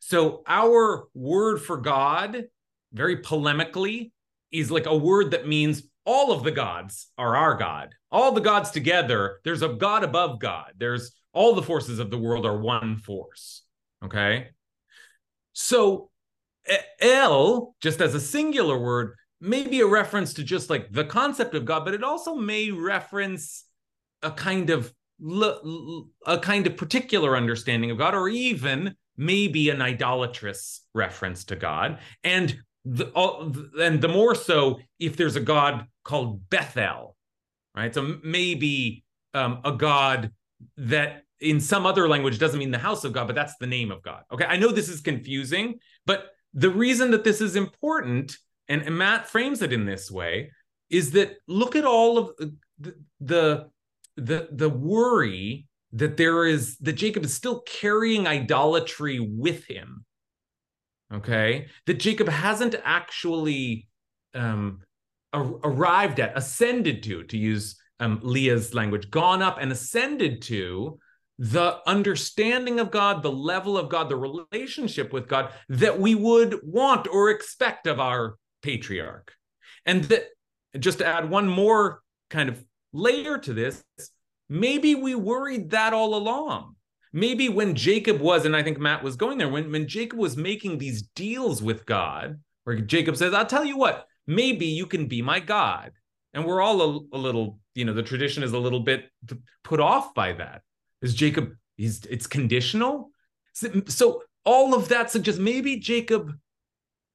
So 0.00 0.42
our 0.46 1.08
word 1.14 1.60
for 1.60 1.76
God, 1.76 2.44
very 2.92 3.18
polemically, 3.18 4.12
is 4.50 4.70
like 4.70 4.86
a 4.86 4.96
word 4.96 5.32
that 5.32 5.46
means 5.46 5.82
all 6.04 6.32
of 6.32 6.42
the 6.42 6.50
gods 6.50 7.08
are 7.18 7.36
our 7.36 7.54
God. 7.54 7.94
All 8.10 8.32
the 8.32 8.40
gods 8.40 8.70
together, 8.70 9.40
there's 9.44 9.62
a 9.62 9.68
God 9.68 10.04
above 10.04 10.40
God. 10.40 10.72
There's 10.76 11.12
all 11.32 11.54
the 11.54 11.62
forces 11.62 11.98
of 11.98 12.10
the 12.10 12.18
world 12.18 12.46
are 12.46 12.58
one 12.58 12.96
force. 12.96 13.62
Okay. 14.04 14.48
So 15.52 16.10
El, 17.00 17.74
just 17.80 18.00
as 18.00 18.14
a 18.14 18.20
singular 18.20 18.78
word, 18.78 19.14
may 19.40 19.66
be 19.66 19.80
a 19.80 19.86
reference 19.86 20.34
to 20.34 20.44
just 20.44 20.70
like 20.70 20.92
the 20.92 21.04
concept 21.04 21.54
of 21.54 21.64
God, 21.64 21.84
but 21.84 21.94
it 21.94 22.04
also 22.04 22.34
may 22.34 22.70
reference 22.70 23.64
a 24.22 24.30
kind 24.30 24.70
of 24.70 24.92
a 26.26 26.38
kind 26.38 26.66
of 26.66 26.76
particular 26.78 27.36
understanding 27.36 27.90
of 27.90 27.98
God, 27.98 28.14
or 28.14 28.28
even 28.28 28.94
maybe 29.16 29.68
an 29.68 29.82
idolatrous 29.82 30.80
reference 30.94 31.44
to 31.44 31.56
God. 31.56 31.98
And 32.24 32.56
the, 32.84 33.70
and 33.80 34.00
the 34.00 34.08
more 34.08 34.34
so 34.34 34.80
if 34.98 35.16
there's 35.16 35.36
a 35.36 35.40
God 35.40 35.86
called 36.04 36.48
Bethel, 36.50 37.16
right? 37.74 37.94
So 37.94 38.18
maybe 38.22 39.04
um, 39.34 39.60
a 39.64 39.72
God 39.72 40.32
that 40.76 41.22
in 41.40 41.60
some 41.60 41.86
other 41.86 42.08
language 42.08 42.38
doesn't 42.38 42.58
mean 42.58 42.70
the 42.70 42.78
house 42.78 43.04
of 43.04 43.12
God, 43.12 43.26
but 43.26 43.36
that's 43.36 43.56
the 43.56 43.66
name 43.66 43.90
of 43.90 44.02
God. 44.02 44.22
Okay, 44.32 44.44
I 44.44 44.56
know 44.56 44.68
this 44.68 44.88
is 44.88 45.00
confusing, 45.00 45.78
but 46.06 46.30
the 46.52 46.70
reason 46.70 47.10
that 47.12 47.24
this 47.24 47.40
is 47.40 47.56
important 47.56 48.36
and, 48.70 48.82
and 48.82 48.96
Matt 48.96 49.26
frames 49.26 49.60
it 49.62 49.72
in 49.72 49.84
this 49.84 50.10
way, 50.10 50.52
is 50.88 51.10
that 51.10 51.36
look 51.46 51.76
at 51.76 51.84
all 51.84 52.18
of 52.18 52.30
the, 52.36 52.94
the 53.20 53.68
the 54.16 54.48
the 54.52 54.68
worry 54.68 55.66
that 55.92 56.16
there 56.16 56.46
is 56.46 56.78
that 56.78 56.92
Jacob 56.92 57.24
is 57.24 57.34
still 57.34 57.60
carrying 57.62 58.26
idolatry 58.26 59.18
with 59.18 59.64
him. 59.64 60.04
Okay, 61.12 61.66
that 61.86 61.94
Jacob 61.94 62.28
hasn't 62.28 62.76
actually 62.84 63.88
um, 64.34 64.80
arrived 65.34 66.20
at, 66.20 66.36
ascended 66.36 67.02
to, 67.04 67.24
to 67.24 67.36
use 67.36 67.76
um, 67.98 68.20
Leah's 68.22 68.74
language, 68.74 69.10
gone 69.10 69.42
up 69.42 69.58
and 69.60 69.72
ascended 69.72 70.42
to 70.42 70.98
the 71.38 71.78
understanding 71.86 72.78
of 72.78 72.90
God, 72.90 73.22
the 73.22 73.32
level 73.32 73.78
of 73.78 73.88
God, 73.88 74.08
the 74.08 74.16
relationship 74.16 75.12
with 75.12 75.26
God 75.26 75.52
that 75.68 75.98
we 75.98 76.14
would 76.14 76.60
want 76.62 77.08
or 77.08 77.30
expect 77.30 77.86
of 77.86 77.98
our 77.98 78.36
patriarch. 78.62 79.32
And 79.86 80.04
that 80.04 80.26
just 80.78 80.98
to 80.98 81.06
add 81.06 81.30
one 81.30 81.48
more 81.48 82.02
kind 82.28 82.48
of 82.48 82.62
layer 82.92 83.38
to 83.38 83.54
this, 83.54 83.82
maybe 84.48 84.94
we 84.94 85.14
worried 85.14 85.70
that 85.70 85.92
all 85.92 86.14
along. 86.14 86.76
Maybe 87.12 87.48
when 87.48 87.74
Jacob 87.74 88.20
was, 88.20 88.44
and 88.44 88.54
I 88.54 88.62
think 88.62 88.78
Matt 88.78 89.02
was 89.02 89.16
going 89.16 89.38
there, 89.38 89.48
when, 89.48 89.70
when 89.72 89.88
Jacob 89.88 90.18
was 90.18 90.36
making 90.36 90.78
these 90.78 91.02
deals 91.02 91.62
with 91.62 91.84
God, 91.84 92.40
where 92.64 92.76
Jacob 92.76 93.16
says, 93.16 93.34
I'll 93.34 93.46
tell 93.46 93.64
you 93.64 93.76
what, 93.76 94.06
maybe 94.26 94.66
you 94.66 94.86
can 94.86 95.06
be 95.06 95.22
my 95.22 95.40
God. 95.40 95.92
And 96.32 96.44
we're 96.44 96.60
all 96.60 96.80
a, 96.80 97.16
a 97.16 97.18
little, 97.18 97.58
you 97.74 97.84
know, 97.84 97.92
the 97.92 98.02
tradition 98.02 98.42
is 98.42 98.52
a 98.52 98.58
little 98.58 98.80
bit 98.80 99.06
put 99.64 99.80
off 99.80 100.14
by 100.14 100.32
that. 100.34 100.62
Is 101.02 101.14
Jacob, 101.14 101.54
he's 101.76 102.04
it's 102.06 102.26
conditional. 102.26 103.10
So, 103.86 104.22
all 104.44 104.74
of 104.74 104.88
that 104.88 105.10
suggests 105.10 105.40
maybe 105.40 105.76
Jacob 105.76 106.32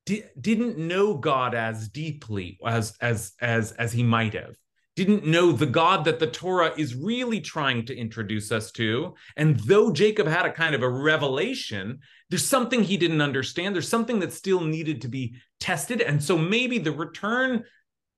di- 0.05 0.25
didn't 0.39 0.77
know 0.77 1.15
God 1.15 1.55
as 1.55 1.87
deeply 1.87 2.59
as 2.65 2.95
as 2.99 3.33
as 3.39 3.71
as 3.73 3.93
he 3.93 4.03
might 4.03 4.33
have. 4.33 4.55
Didn't 4.95 5.25
know 5.25 5.51
the 5.51 5.65
God 5.65 6.05
that 6.05 6.19
the 6.19 6.27
Torah 6.27 6.73
is 6.77 6.95
really 6.95 7.41
trying 7.41 7.85
to 7.85 7.95
introduce 7.95 8.51
us 8.51 8.71
to. 8.71 9.13
And 9.35 9.59
though 9.59 9.91
Jacob 9.91 10.27
had 10.27 10.45
a 10.45 10.51
kind 10.51 10.73
of 10.73 10.81
a 10.81 10.89
revelation, 10.89 11.99
there's 12.29 12.45
something 12.45 12.83
he 12.83 12.97
didn't 12.97 13.21
understand. 13.21 13.75
There's 13.75 13.89
something 13.89 14.19
that 14.19 14.33
still 14.33 14.61
needed 14.61 15.01
to 15.01 15.07
be 15.07 15.35
tested. 15.59 16.01
And 16.01 16.23
so 16.23 16.37
maybe 16.37 16.77
the 16.77 16.93
return 16.93 17.65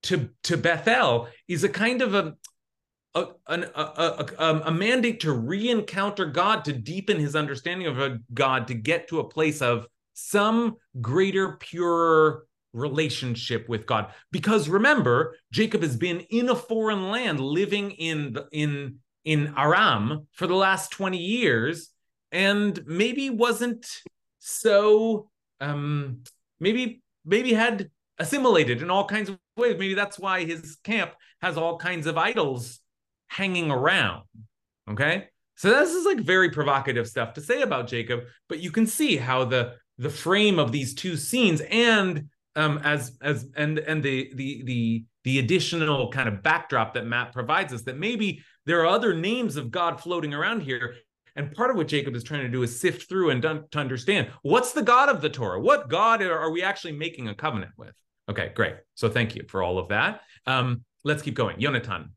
to, 0.03 0.29
to 0.43 0.57
Bethel 0.57 1.27
is 1.47 1.63
a 1.63 1.69
kind 1.69 2.01
of 2.03 2.13
a, 2.13 2.35
a, 3.15 3.27
a, 3.47 4.25
a, 4.37 4.61
a, 4.65 4.71
mandate 4.71 5.21
to 5.21 5.31
re-encounter 5.31 6.27
God, 6.27 6.63
to 6.65 6.73
deepen 6.73 7.17
his 7.19 7.35
understanding 7.35 7.87
of 7.87 7.99
a 7.99 8.19
God, 8.31 8.67
to 8.67 8.75
get 8.75 9.07
to 9.07 9.19
a 9.19 9.27
place 9.27 9.61
of 9.61 9.87
some 10.13 10.75
greater, 11.01 11.57
purer 11.57 12.46
relationship 12.73 13.67
with 13.67 13.85
God. 13.85 14.11
Because 14.31 14.69
remember, 14.69 15.35
Jacob 15.51 15.81
has 15.81 15.95
been 15.95 16.21
in 16.29 16.49
a 16.49 16.55
foreign 16.55 17.09
land, 17.09 17.39
living 17.39 17.91
in 17.91 18.37
in 18.51 18.99
in 19.25 19.53
Aram 19.57 20.27
for 20.31 20.47
the 20.47 20.55
last 20.55 20.91
20 20.91 21.17
years, 21.17 21.89
and 22.31 22.79
maybe 22.85 23.29
wasn't 23.29 23.85
so 24.39 25.29
um 25.59 26.23
maybe 26.59 27.01
maybe 27.25 27.53
had 27.53 27.89
assimilated 28.19 28.81
in 28.81 28.89
all 28.89 29.05
kinds 29.05 29.29
of 29.29 29.37
ways. 29.57 29.75
Maybe 29.77 29.93
that's 29.93 30.19
why 30.19 30.45
his 30.45 30.77
camp 30.83 31.11
has 31.41 31.57
all 31.57 31.77
kinds 31.77 32.07
of 32.07 32.17
idols 32.17 32.79
hanging 33.27 33.71
around. 33.71 34.23
Okay. 34.89 35.27
So 35.55 35.69
this 35.69 35.91
is 35.91 36.05
like 36.05 36.19
very 36.19 36.51
provocative 36.51 37.07
stuff 37.07 37.33
to 37.33 37.41
say 37.41 37.61
about 37.63 37.87
Jacob, 37.87 38.21
but 38.47 38.59
you 38.59 38.71
can 38.71 38.85
see 38.85 39.17
how 39.17 39.43
the 39.45 39.73
the 39.97 40.09
frame 40.09 40.59
of 40.59 40.71
these 40.71 40.93
two 40.93 41.17
scenes 41.17 41.61
and 41.71 42.29
um, 42.57 42.79
as 42.83 43.17
as 43.21 43.47
and 43.55 43.79
and 43.79 44.03
the 44.03 44.31
the 44.35 44.63
the 44.65 45.05
the 45.23 45.39
additional 45.39 46.11
kind 46.11 46.27
of 46.27 46.41
backdrop 46.41 46.95
that 46.95 47.05
Matt 47.05 47.31
provides 47.31 47.71
us 47.71 47.83
that 47.83 47.97
maybe 47.97 48.43
there 48.65 48.81
are 48.81 48.87
other 48.87 49.13
names 49.13 49.55
of 49.55 49.71
God 49.71 50.01
floating 50.01 50.33
around 50.33 50.61
here. 50.61 50.95
And 51.35 51.51
part 51.51 51.69
of 51.69 51.75
what 51.75 51.87
Jacob 51.87 52.15
is 52.15 52.23
trying 52.23 52.41
to 52.41 52.49
do 52.49 52.63
is 52.63 52.79
sift 52.79 53.07
through 53.07 53.29
and 53.29 53.41
to 53.43 53.79
understand 53.79 54.31
what's 54.41 54.71
the 54.71 54.81
God 54.81 55.07
of 55.07 55.21
the 55.21 55.29
Torah? 55.29 55.59
What 55.59 55.87
God 55.87 56.23
are 56.23 56.49
we 56.49 56.63
actually 56.63 56.93
making 56.93 57.27
a 57.27 57.35
covenant 57.35 57.73
with? 57.77 57.93
Okay, 58.27 58.51
great. 58.55 58.75
So 58.95 59.07
thank 59.07 59.35
you 59.35 59.43
for 59.47 59.61
all 59.61 59.77
of 59.77 59.89
that. 59.89 60.21
Um, 60.47 60.83
let's 61.03 61.21
keep 61.21 61.35
going. 61.35 61.57
Yonatan. 61.57 62.09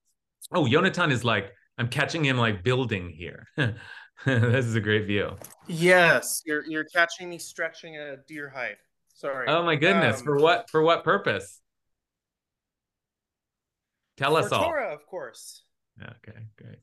Oh, 0.53 0.64
Yonatan 0.64 1.12
is 1.12 1.22
like, 1.22 1.53
I'm 1.76 1.88
catching 1.88 2.24
him 2.24 2.38
like 2.38 2.64
building 2.64 3.11
here. 3.11 3.46
this 4.24 4.64
is 4.64 4.74
a 4.74 4.81
great 4.81 5.07
view. 5.07 5.37
Yes, 5.66 6.42
you're 6.46 6.64
you're 6.66 6.85
catching 6.85 7.29
me 7.29 7.38
stretching 7.38 7.96
a 7.96 8.16
deer 8.26 8.48
hide. 8.48 8.76
Sorry. 9.20 9.48
Oh 9.48 9.62
my 9.62 9.76
goodness! 9.76 10.20
Um, 10.20 10.24
for 10.24 10.37
what? 10.38 10.70
For 10.70 10.80
what 10.80 11.04
purpose? 11.04 11.61
Tell 14.16 14.35
us 14.35 14.50
all. 14.50 14.64
Torah, 14.64 14.94
of 14.94 15.04
course. 15.04 15.62
Okay, 16.02 16.38
great. 16.56 16.78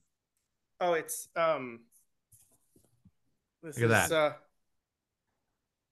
Oh, 0.80 0.94
it's 0.94 1.30
um. 1.36 1.80
This 3.64 3.80
Look 3.80 3.90
at 3.90 4.04
is, 4.04 4.10
that. 4.10 4.16
Uh, 4.16 4.34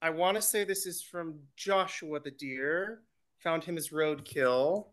I 0.03 0.11
want 0.11 0.35
to 0.35 0.41
say 0.41 0.63
this 0.63 0.85
is 0.85 1.01
from 1.01 1.39
Joshua 1.57 2.19
the 2.19 2.29
deer. 2.29 3.01
Found 3.43 3.63
him 3.63 3.75
as 3.75 3.89
roadkill, 3.89 4.85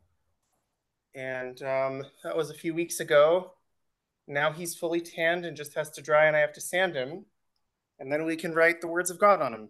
and 1.14 1.62
um, 1.62 2.02
that 2.24 2.34
was 2.34 2.48
a 2.48 2.54
few 2.54 2.72
weeks 2.72 3.00
ago. 3.00 3.52
Now 4.26 4.52
he's 4.52 4.74
fully 4.74 5.02
tanned 5.02 5.44
and 5.44 5.54
just 5.54 5.74
has 5.74 5.90
to 5.90 6.00
dry, 6.00 6.28
and 6.28 6.34
I 6.34 6.40
have 6.40 6.54
to 6.54 6.62
sand 6.62 6.94
him, 6.94 7.26
and 7.98 8.10
then 8.10 8.24
we 8.24 8.36
can 8.36 8.54
write 8.54 8.80
the 8.80 8.88
words 8.88 9.10
of 9.10 9.18
God 9.18 9.42
on 9.42 9.52
him. 9.52 9.68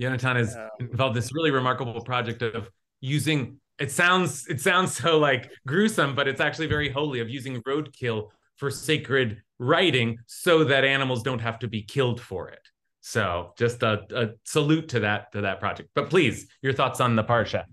Yonatan 0.00 0.40
is 0.40 0.56
involved 0.78 1.16
in 1.16 1.22
this 1.22 1.32
really 1.34 1.50
remarkable 1.50 2.00
project 2.00 2.42
of 2.42 2.70
using 3.00 3.60
it 3.78 3.90
sounds 3.90 4.46
it 4.48 4.60
sounds 4.60 4.94
so 4.94 5.18
like 5.18 5.50
gruesome, 5.66 6.14
but 6.14 6.28
it's 6.28 6.40
actually 6.40 6.66
very 6.66 6.88
holy 6.88 7.20
of 7.20 7.28
using 7.28 7.62
roadkill 7.62 8.28
for 8.56 8.70
sacred 8.70 9.42
writing 9.58 10.18
so 10.26 10.64
that 10.64 10.84
animals 10.84 11.22
don't 11.22 11.38
have 11.38 11.58
to 11.58 11.68
be 11.68 11.82
killed 11.82 12.20
for 12.20 12.48
it. 12.48 12.60
So 13.00 13.52
just 13.58 13.82
a, 13.82 14.02
a 14.14 14.28
salute 14.44 14.88
to 14.90 15.00
that 15.00 15.32
to 15.32 15.42
that 15.42 15.60
project. 15.60 15.90
But 15.94 16.10
please, 16.10 16.46
your 16.62 16.72
thoughts 16.72 17.00
on 17.00 17.16
the 17.16 17.24
parsha. 17.24 17.64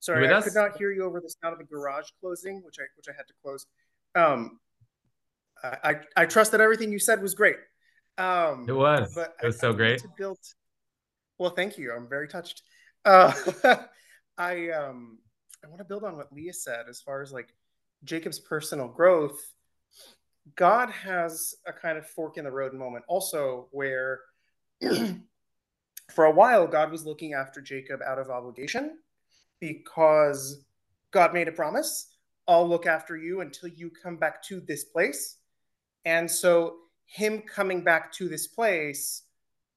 Sorry, 0.00 0.28
I 0.28 0.32
us? 0.32 0.44
could 0.44 0.54
not 0.54 0.76
hear 0.76 0.90
you 0.90 1.04
over 1.04 1.20
the 1.20 1.32
sound 1.40 1.52
of 1.52 1.60
the 1.60 1.64
garage 1.64 2.08
closing, 2.20 2.62
which 2.64 2.76
I 2.80 2.84
which 2.96 3.06
I 3.08 3.12
had 3.16 3.28
to 3.28 3.34
close. 3.42 3.66
Um, 4.16 4.58
I, 5.62 6.00
I 6.16 6.26
trust 6.26 6.52
that 6.52 6.60
everything 6.60 6.92
you 6.92 6.98
said 6.98 7.22
was 7.22 7.34
great. 7.34 7.56
Um, 8.18 8.66
it 8.68 8.72
was. 8.72 9.12
But 9.14 9.34
it 9.42 9.46
was 9.46 9.56
I, 9.56 9.60
so 9.60 9.70
I 9.70 9.74
great. 9.74 10.02
Build. 10.16 10.38
Well, 11.38 11.50
thank 11.50 11.78
you. 11.78 11.92
I'm 11.92 12.08
very 12.08 12.28
touched. 12.28 12.62
Uh, 13.04 13.32
I 14.38 14.70
um 14.70 15.18
I 15.64 15.68
want 15.68 15.78
to 15.78 15.84
build 15.84 16.04
on 16.04 16.16
what 16.16 16.32
Leah 16.32 16.52
said 16.52 16.86
as 16.88 17.00
far 17.00 17.22
as 17.22 17.32
like 17.32 17.54
Jacob's 18.04 18.38
personal 18.38 18.88
growth. 18.88 19.38
God 20.56 20.90
has 20.90 21.54
a 21.66 21.72
kind 21.72 21.96
of 21.96 22.06
fork 22.06 22.36
in 22.36 22.44
the 22.44 22.50
road 22.50 22.74
moment 22.74 23.04
also 23.06 23.68
where 23.70 24.20
for 26.10 26.24
a 26.24 26.30
while 26.30 26.66
God 26.66 26.90
was 26.90 27.06
looking 27.06 27.34
after 27.34 27.60
Jacob 27.60 28.00
out 28.04 28.18
of 28.18 28.30
obligation 28.30 28.98
because 29.60 30.64
God 31.12 31.32
made 31.32 31.46
a 31.46 31.52
promise. 31.52 32.08
I'll 32.48 32.68
look 32.68 32.86
after 32.86 33.16
you 33.16 33.40
until 33.40 33.68
you 33.68 33.90
come 33.90 34.16
back 34.16 34.42
to 34.44 34.60
this 34.60 34.84
place. 34.84 35.38
And 36.04 36.30
so 36.30 36.76
him 37.06 37.42
coming 37.42 37.84
back 37.84 38.12
to 38.14 38.28
this 38.28 38.46
place 38.46 39.22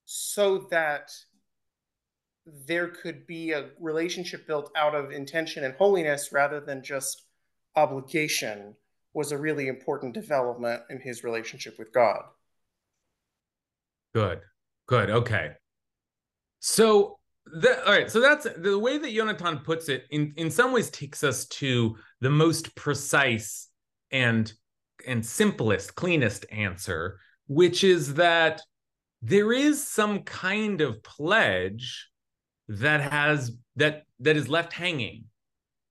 so 0.06 0.68
that 0.72 1.12
there 2.68 2.88
could 2.88 3.26
be 3.26 3.52
a 3.52 3.70
relationship 3.80 4.46
built 4.48 4.72
out 4.76 4.94
of 4.96 5.12
intention 5.12 5.64
and 5.64 5.74
holiness 5.76 6.32
rather 6.32 6.60
than 6.60 6.84
just 6.84 7.24
obligation 7.76 8.76
was 9.14 9.32
a 9.32 9.38
really 9.38 9.68
important 9.68 10.14
development 10.14 10.84
in 10.90 11.00
his 11.00 11.24
relationship 11.24 11.80
with 11.80 11.92
God. 11.94 12.22
Good. 14.14 14.42
Good. 14.88 15.10
Okay. 15.10 15.52
So 16.60 17.18
that, 17.62 17.86
all 17.86 17.94
right, 17.94 18.10
so 18.10 18.20
that's 18.20 18.48
the 18.58 18.78
way 18.78 18.98
that 18.98 19.10
Yonatan 19.10 19.64
puts 19.64 19.90
it. 19.90 20.06
In 20.10 20.34
in 20.36 20.50
some 20.50 20.72
ways, 20.72 20.90
takes 20.90 21.24
us 21.24 21.46
to 21.48 21.96
the 22.22 22.30
most 22.30 22.76
precise 22.76 23.70
and 24.12 24.52
and 25.08 25.26
simplest, 25.26 25.96
cleanest 25.96 26.46
answer, 26.52 27.20
which 27.48 27.84
is 27.84 28.16
that 28.16 28.62
there 29.22 29.52
is 29.52 29.88
some 29.88 30.24
kind 30.24 30.82
of 30.82 31.02
pledge 31.04 32.10
that 32.68 33.02
has 33.02 33.52
that 33.76 34.04
that 34.20 34.38
is 34.38 34.50
left 34.50 34.74
hanging. 34.74 35.26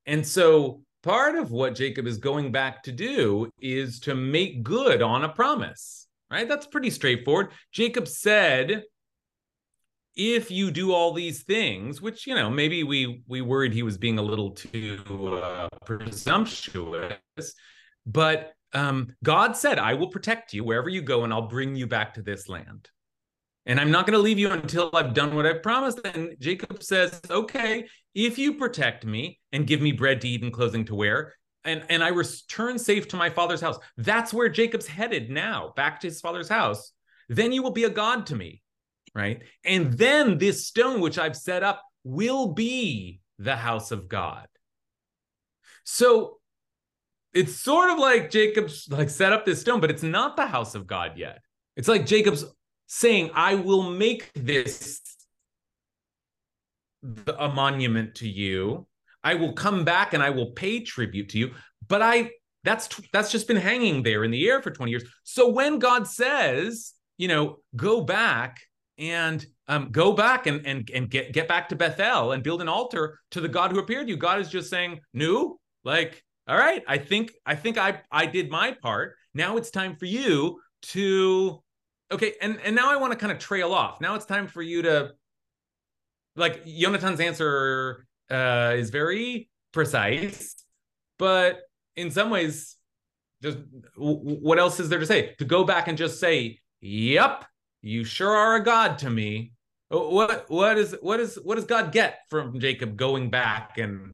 And 0.07 0.27
so 0.27 0.83
part 1.03 1.37
of 1.37 1.51
what 1.51 1.75
Jacob 1.75 2.07
is 2.07 2.19
going 2.19 2.53
back 2.53 2.83
to 2.85 2.93
do 2.93 3.51
is 3.61 4.01
to 4.01 4.15
make 4.15 4.63
good 4.63 5.03
on 5.03 5.25
a 5.25 5.29
promise, 5.29 6.09
right? 6.31 6.49
That's 6.49 6.67
pretty 6.67 6.91
straightforward. 6.91 7.49
Jacob 7.73 8.09
said, 8.09 8.85
if 10.17 10.51
you 10.51 10.71
do 10.71 10.93
all 10.93 11.13
these 11.13 11.43
things, 11.43 12.01
which 12.01 12.27
you 12.27 12.35
know 12.35 12.49
maybe 12.49 12.85
we 12.85 13.23
we 13.27 13.41
worried 13.41 13.73
he 13.73 13.83
was 13.83 13.99
being 13.99 14.19
a 14.19 14.23
little 14.23 14.51
too 14.53 15.41
uh, 15.43 15.69
presumptuous, 15.85 17.19
but 18.07 18.53
um, 18.75 19.15
God 19.23 19.57
said, 19.57 19.79
I 19.79 19.95
will 19.95 20.09
protect 20.09 20.53
you 20.53 20.65
wherever 20.65 20.89
you 20.89 21.03
go, 21.03 21.25
and 21.25 21.33
I'll 21.33 21.49
bring 21.49 21.77
you 21.77 21.87
back 21.87 22.15
to 22.15 22.23
this 22.23 22.49
land. 22.49 22.91
And 23.67 23.81
I'm 23.81 23.91
not 23.91 24.07
going 24.07 24.17
to 24.17 24.23
leave 24.23 24.39
you 24.39 24.51
until 24.51 24.91
I've 24.93 25.15
done 25.15 25.35
what 25.35 25.47
I've 25.47 25.63
promised. 25.63 26.01
And 26.05 26.37
Jacob 26.39 26.83
says, 26.83 27.21
Okay, 27.31 27.87
if 28.15 28.39
you 28.39 28.55
protect 28.55 29.07
me 29.07 29.41
and 29.53 29.67
give 29.67 29.81
me 29.81 29.93
bread 29.93 30.21
to 30.21 30.29
eat 30.29 30.43
and 30.43 30.53
clothing 30.53 30.85
to 30.87 30.95
wear, 30.95 31.35
and, 31.65 31.83
and 31.89 32.05
I 32.05 32.09
return 32.09 32.79
safe 32.79 33.09
to 33.09 33.17
my 33.17 33.31
father's 33.31 33.63
house, 33.63 33.79
that's 33.97 34.35
where 34.35 34.51
Jacob's 34.51 34.87
headed 34.87 35.31
now, 35.31 35.73
back 35.77 36.01
to 36.01 36.09
his 36.09 36.21
father's 36.21 36.49
house. 36.49 36.93
Then 37.31 37.53
you 37.53 37.63
will 37.63 37.71
be 37.71 37.85
a 37.85 37.91
God 37.91 38.27
to 38.27 38.37
me, 38.37 38.63
right? 39.15 39.43
And 39.65 39.95
then 39.95 40.37
this 40.37 40.67
stone 40.67 41.01
which 41.01 41.19
I've 41.19 41.37
set 41.37 41.63
up 41.63 41.83
will 42.05 42.53
be 42.53 43.21
the 43.39 43.57
house 43.57 43.93
of 43.93 44.09
God. 44.09 44.47
So 45.85 46.39
it's 47.35 47.57
sort 47.57 47.91
of 47.91 47.99
like 47.99 48.31
Jacob's 48.31 48.89
like 48.91 49.11
set 49.11 49.33
up 49.33 49.45
this 49.45 49.61
stone, 49.61 49.81
but 49.81 49.91
it's 49.91 50.03
not 50.03 50.37
the 50.37 50.47
house 50.47 50.75
of 50.75 50.87
God 50.87 51.13
yet. 51.17 51.41
It's 51.77 51.89
like 51.89 52.07
Jacob's 52.07 52.45
saying, 52.87 53.31
I 53.35 53.57
will 53.57 53.91
make 53.91 54.31
this 54.35 55.01
a 57.39 57.49
monument 57.49 58.15
to 58.17 58.29
you. 58.29 58.87
I 59.23 59.35
will 59.35 59.53
come 59.53 59.85
back 59.85 60.15
and 60.15 60.23
I 60.23 60.31
will 60.31 60.53
pay 60.53 60.81
tribute 60.81 61.31
to 61.31 61.39
you. 61.39 61.51
But 61.89 62.03
I 62.03 62.31
that's 62.63 62.89
that's 63.13 63.31
just 63.31 63.47
been 63.47 63.57
hanging 63.57 64.03
there 64.03 64.25
in 64.25 64.31
the 64.31 64.49
air 64.49 64.63
for 64.63 64.71
20 64.71 64.91
years. 64.91 65.05
So 65.23 65.49
when 65.49 65.79
God 65.79 66.07
says, 66.07 66.95
you 67.19 67.29
know, 67.29 67.59
go 67.77 68.01
back 68.01 68.61
and 68.97 69.45
um, 69.69 69.91
go 69.91 70.13
back 70.13 70.47
and 70.47 70.67
and 70.67 70.89
and 70.95 71.11
get 71.11 71.33
get 71.33 71.49
back 71.49 71.69
to 71.71 71.77
Bethel 71.77 72.33
and 72.33 72.43
build 72.43 72.63
an 72.63 72.69
altar 72.69 73.19
to 73.33 73.41
the 73.41 73.49
God 73.49 73.73
who 73.73 73.79
appeared 73.79 74.07
to 74.07 74.13
you. 74.13 74.17
God 74.17 74.41
is 74.41 74.49
just 74.49 74.71
saying, 74.71 75.01
no, 75.13 75.59
like 75.85 76.24
all 76.47 76.57
right 76.57 76.83
i 76.87 76.99
think 76.99 77.33
i 77.47 77.55
think 77.55 77.79
i 77.79 78.01
i 78.11 78.27
did 78.27 78.51
my 78.51 78.73
part 78.83 79.15
now 79.35 79.57
it's 79.57 79.71
time 79.71 79.97
for 79.97 80.07
you 80.07 80.61
to 80.83 81.63
okay 82.13 82.35
and 82.41 82.59
and 82.65 82.77
now 82.77 82.93
i 82.93 82.97
want 82.97 83.13
to 83.13 83.19
kind 83.19 83.33
of 83.33 83.39
trail 83.39 83.73
off 83.73 84.01
now 84.01 84.15
it's 84.15 84.27
time 84.27 84.47
for 84.47 84.63
you 84.63 84.83
to 84.83 85.13
like 86.37 86.65
Jonathan's 86.67 87.21
answer 87.21 88.07
uh, 88.31 88.75
is 88.77 88.91
very 88.91 89.49
precise, 89.73 90.57
but 91.19 91.61
in 91.97 92.11
some 92.11 92.31
ways, 92.31 92.77
just 93.43 93.59
what 93.97 94.59
else 94.59 94.81
is 94.81 94.89
there 94.89 94.99
to 94.99 95.07
say? 95.07 95.35
To 95.39 95.45
go 95.45 95.65
back 95.65 95.89
and 95.89 95.99
just 95.99 96.19
say, 96.19 96.59
"Yep, 96.81 97.45
you 97.83 98.05
sure 98.05 98.35
are 98.35 98.57
a 98.57 98.65
god 98.65 98.99
to 98.99 99.11
me." 99.11 99.53
What 99.89 100.49
what 100.49 100.79
is 100.79 100.97
what 101.03 101.21
is 101.21 101.39
what 101.43 101.57
does 101.57 101.67
God 101.67 101.93
get 101.93 102.21
from 102.31 102.59
Jacob 102.59 102.97
going 102.97 103.31
back 103.31 103.79
and 103.79 104.13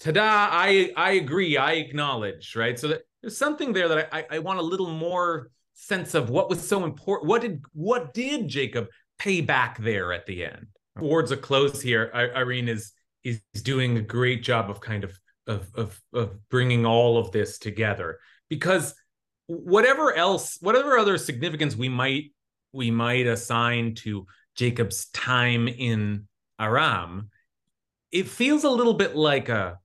ta-da? 0.00 0.48
I 0.50 0.92
I 0.96 1.12
agree. 1.12 1.56
I 1.56 1.72
acknowledge. 1.72 2.54
Right. 2.56 2.78
So 2.78 2.88
that, 2.88 3.02
there's 3.22 3.36
something 3.36 3.72
there 3.72 3.88
that 3.88 4.08
I, 4.12 4.26
I 4.30 4.38
want 4.38 4.58
a 4.58 4.62
little 4.62 4.90
more 4.90 5.50
sense 5.74 6.14
of 6.14 6.30
what 6.30 6.48
was 6.48 6.66
so 6.66 6.84
important. 6.84 7.28
What 7.28 7.42
did 7.42 7.64
what 7.72 8.14
did 8.14 8.48
Jacob 8.48 8.88
pay 9.18 9.40
back 9.40 9.78
there 9.78 10.12
at 10.12 10.26
the 10.26 10.44
end? 10.44 10.66
Towards 10.98 11.30
a 11.30 11.36
close 11.36 11.82
here, 11.82 12.10
Irene 12.14 12.68
is 12.68 12.92
is 13.24 13.40
doing 13.62 13.98
a 13.98 14.02
great 14.02 14.42
job 14.42 14.70
of 14.70 14.80
kind 14.80 15.04
of 15.04 15.18
of 15.46 15.68
of 15.74 16.00
of 16.12 16.48
bringing 16.48 16.86
all 16.86 17.18
of 17.18 17.32
this 17.32 17.58
together 17.58 18.18
because 18.48 18.94
whatever 19.46 20.14
else, 20.14 20.58
whatever 20.60 20.98
other 20.98 21.18
significance 21.18 21.76
we 21.76 21.88
might 21.88 22.32
we 22.72 22.90
might 22.90 23.26
assign 23.26 23.94
to 23.94 24.26
Jacob's 24.54 25.06
time 25.06 25.68
in 25.68 26.26
Aram, 26.60 27.30
it 28.12 28.28
feels 28.28 28.64
a 28.64 28.70
little 28.70 28.94
bit 28.94 29.14
like 29.16 29.48
a 29.48 29.78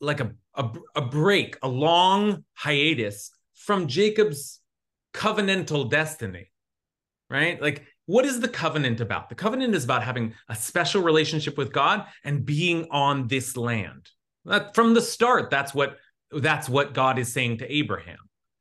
like 0.00 0.20
a, 0.20 0.32
a, 0.54 0.70
a 0.96 1.02
break, 1.02 1.56
a 1.62 1.68
long 1.68 2.44
hiatus 2.54 3.30
from 3.54 3.86
Jacob's 3.86 4.60
covenantal 5.12 5.90
destiny, 5.90 6.50
right? 7.30 7.60
Like, 7.60 7.86
what 8.06 8.24
is 8.24 8.40
the 8.40 8.48
covenant 8.48 9.00
about? 9.00 9.28
The 9.28 9.34
covenant 9.34 9.74
is 9.74 9.84
about 9.84 10.02
having 10.02 10.34
a 10.48 10.56
special 10.56 11.02
relationship 11.02 11.58
with 11.58 11.72
God 11.72 12.06
and 12.24 12.44
being 12.44 12.86
on 12.90 13.26
this 13.28 13.56
land. 13.56 14.08
That, 14.44 14.74
from 14.74 14.94
the 14.94 15.02
start, 15.02 15.50
that's 15.50 15.74
what 15.74 15.98
that's 16.30 16.68
what 16.68 16.94
God 16.94 17.18
is 17.18 17.32
saying 17.32 17.58
to 17.58 17.72
Abraham, 17.72 18.18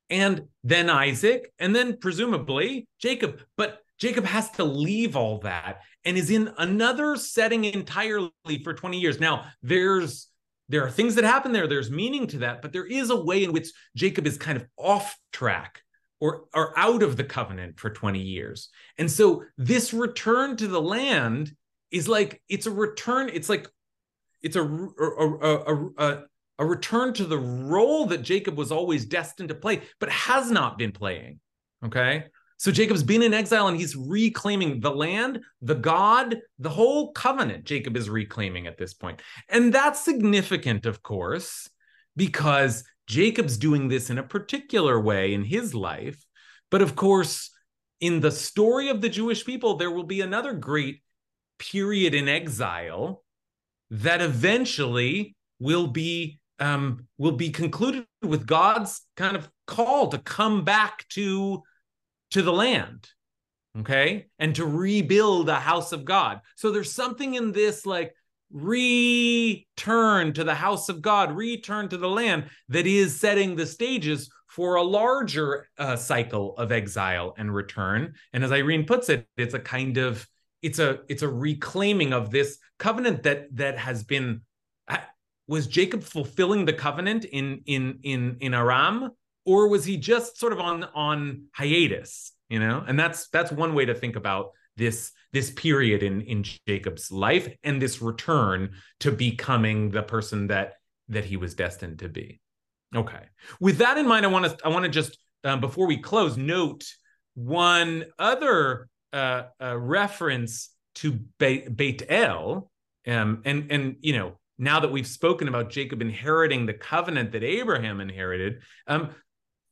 and 0.10 0.48
then 0.64 0.90
Isaac, 0.90 1.52
and 1.60 1.76
then 1.76 1.98
presumably 1.98 2.88
Jacob. 3.00 3.40
But 3.56 3.80
Jacob 4.00 4.26
has 4.26 4.50
to 4.52 4.64
leave 4.64 5.16
all 5.16 5.40
that 5.40 5.82
and 6.06 6.18
is 6.18 6.30
in 6.30 6.54
another 6.58 7.16
setting 7.16 7.66
entirely 7.66 8.32
for 8.64 8.74
20 8.74 9.00
years. 9.00 9.20
Now, 9.20 9.46
there's 9.62 10.28
there 10.70 10.84
are 10.86 10.91
things 10.91 11.15
that 11.15 11.24
happen 11.24 11.51
there, 11.51 11.68
there's 11.68 11.89
meaning 11.89 12.28
to 12.28 12.39
that, 12.39 12.61
but 12.61 12.74
there 12.74 12.86
is 12.86 13.09
a 13.09 13.22
way 13.22 13.43
in 13.43 13.53
which 13.53 13.70
Jacob 13.95 14.28
is 14.28 14.38
kind 14.38 14.57
of 14.57 14.65
off 14.78 15.18
track 15.32 15.82
or, 16.20 16.45
or 16.53 16.78
out 16.78 17.03
of 17.03 17.15
the 17.15 17.24
covenant 17.24 17.80
for 17.80 17.89
20 17.89 18.20
years. 18.20 18.70
And 18.97 19.09
so 19.09 19.43
this 19.57 19.93
return 19.93 20.57
to 20.57 20.68
the 20.68 20.82
land 20.82 21.55
is 21.91 22.09
like 22.09 22.41
it's 22.49 22.65
a 22.65 22.72
return, 22.72 23.30
it's 23.34 23.49
like 23.49 23.68
it's 24.41 24.55
a 24.55 24.63
a, 24.63 25.28
a, 25.41 25.89
a, 25.97 26.24
a 26.59 26.65
return 26.65 27.13
to 27.13 27.26
the 27.26 27.38
role 27.38 28.07
that 28.07 28.24
Jacob 28.24 28.57
was 28.57 28.72
always 28.72 29.05
destined 29.05 29.49
to 29.49 29.55
play, 29.55 29.82
but 29.99 30.09
has 30.09 30.51
not 30.51 30.78
been 30.78 30.91
playing. 30.91 31.39
Okay. 31.86 32.26
So 32.58 32.72
Jacob's 32.72 33.03
been 33.03 33.22
in 33.22 33.36
exile 33.36 33.68
and 33.68 33.78
he's 33.78 33.95
reclaiming 33.95 34.80
the 34.80 34.89
land, 34.89 35.41
the 35.62 35.76
God, 35.76 36.39
the 36.58 36.70
whole 36.70 37.12
covenant. 37.12 37.66
Jacob 37.66 37.95
is 37.95 38.10
reclaiming 38.10 38.66
at 38.66 38.78
this 38.78 38.95
point. 38.95 39.22
And 39.47 39.72
that's 39.72 40.03
significant, 40.03 40.88
of 40.88 41.03
course, 41.03 41.70
because 42.16 42.84
Jacob's 43.05 43.58
doing 43.58 43.88
this 43.88 44.10
in 44.10 44.18
a 44.18 44.24
particular 44.24 44.99
way 44.99 45.34
in 45.34 45.43
his 45.43 45.76
life. 45.76 46.18
But 46.72 46.82
of 46.82 46.95
course, 46.95 47.51
in 48.01 48.20
the 48.20 48.32
story 48.32 48.89
of 48.89 49.01
the 49.01 49.10
Jewish 49.10 49.45
people, 49.45 49.78
there 49.78 49.91
will 49.91 50.03
be 50.03 50.22
another 50.22 50.53
great 50.53 51.01
period 51.60 52.16
in 52.16 52.28
exile 52.28 53.24
that 53.91 54.22
eventually 54.22 55.36
will 55.60 55.88
be 55.88 56.39
um, 56.60 57.08
will 57.20 57.34
be 57.34 57.51
concluded 57.51 58.08
with 58.24 58.47
God's 58.47 59.01
kind 59.16 59.38
of 59.38 59.47
call 59.68 60.08
to 60.08 60.18
come 60.18 60.64
back 60.64 61.08
to 61.10 61.62
to 62.32 62.41
the 62.41 62.53
land 62.53 63.09
okay 63.80 64.28
and 64.39 64.55
to 64.55 64.65
rebuild 64.65 65.49
a 65.49 65.55
house 65.55 65.91
of 65.91 66.05
god. 66.05 66.41
So 66.55 66.71
there's 66.71 66.91
something 66.91 67.36
in 67.36 67.51
this 67.51 67.86
like 67.86 68.13
return 68.51 70.34
to 70.34 70.43
the 70.43 70.55
house 70.55 70.89
of 70.89 71.01
god 71.01 71.36
return 71.36 71.89
to 71.89 71.97
the 71.97 72.09
land 72.09 72.45
that 72.69 72.88
is 72.88 73.19
setting 73.19 73.55
the 73.55 73.65
stages 73.65 74.30
for 74.47 74.75
a 74.75 74.84
larger 74.84 75.67
uh, 75.78 75.97
cycle 75.97 76.55
of 76.57 76.71
exile 76.71 77.36
and 77.38 77.53
return. 77.53 78.13
And 78.34 78.43
as 78.43 78.51
irene 78.51 78.86
puts 78.86 79.09
it 79.09 79.28
it's 79.38 79.53
a 79.53 79.59
kind 79.59 79.97
of 79.97 80.25
it's 80.61 80.80
a 80.80 80.99
it's 81.07 81.21
a 81.21 81.30
reclaiming 81.30 82.13
of 82.13 82.32
this 82.32 82.57
covenant 82.80 83.23
that 83.23 83.55
that 83.55 83.78
has 83.78 84.03
been 84.03 84.41
was 85.47 85.67
jacob 85.67 86.03
fulfilling 86.03 86.65
the 86.65 86.73
covenant 86.73 87.23
in 87.25 87.61
in 87.65 87.99
in 88.03 88.38
in 88.41 88.53
aram 88.53 89.09
or 89.48 89.68
was 89.68 89.84
he 89.86 89.98
just 89.98 90.38
sort 90.38 90.54
of 90.54 90.60
on 90.60 90.84
on 90.93 91.45
hiatus 91.54 92.34
you 92.50 92.60
know? 92.60 92.84
And 92.88 93.00
that's 93.00 93.28
that's 93.30 93.52
one 93.52 93.74
way 93.74 93.86
to 93.86 93.93
think 93.93 94.16
about 94.16 94.52
this 94.76 95.12
this 95.34 95.52
period 95.52 96.04
in 96.04 96.22
in 96.22 96.43
jacob's 96.68 97.12
life 97.12 97.50
and 97.64 97.82
this 97.82 98.02
return 98.02 98.72
to 99.00 99.12
becoming 99.12 99.89
the 99.89 100.04
person 100.04 100.48
that 100.48 100.74
that 101.10 101.26
he 101.26 101.38
was 101.38 101.56
destined 101.56 102.00
to 102.00 102.10
be. 102.10 102.39
Okay. 102.95 103.24
With 103.60 103.80
that 103.80 103.98
in 103.98 104.08
mind 104.08 104.26
i 104.26 104.30
want 104.30 104.45
to 104.45 104.66
i 104.66 104.70
want 104.70 104.86
to 104.86 104.89
just 104.89 105.18
um, 105.43 105.60
before 105.60 105.88
we 105.88 105.98
close 105.98 106.38
note 106.38 106.86
one 107.34 108.06
other 108.18 108.88
uh, 109.14 109.43
uh, 109.62 109.78
reference 109.78 110.70
to 110.95 111.12
Be- 111.38 111.68
Beit 111.68 112.04
El, 112.10 112.70
um, 113.08 113.41
and 113.45 113.72
and 113.72 113.95
you 114.02 114.14
know 114.14 114.38
now 114.58 114.80
that 114.80 114.91
we've 114.91 115.08
spoken 115.08 115.48
about 115.48 115.70
Jacob 115.70 116.02
inheriting 116.02 116.66
the 116.66 116.74
covenant 116.74 117.32
that 117.32 117.43
Abraham 117.43 118.02
inherited, 118.02 118.62
um, 118.88 119.12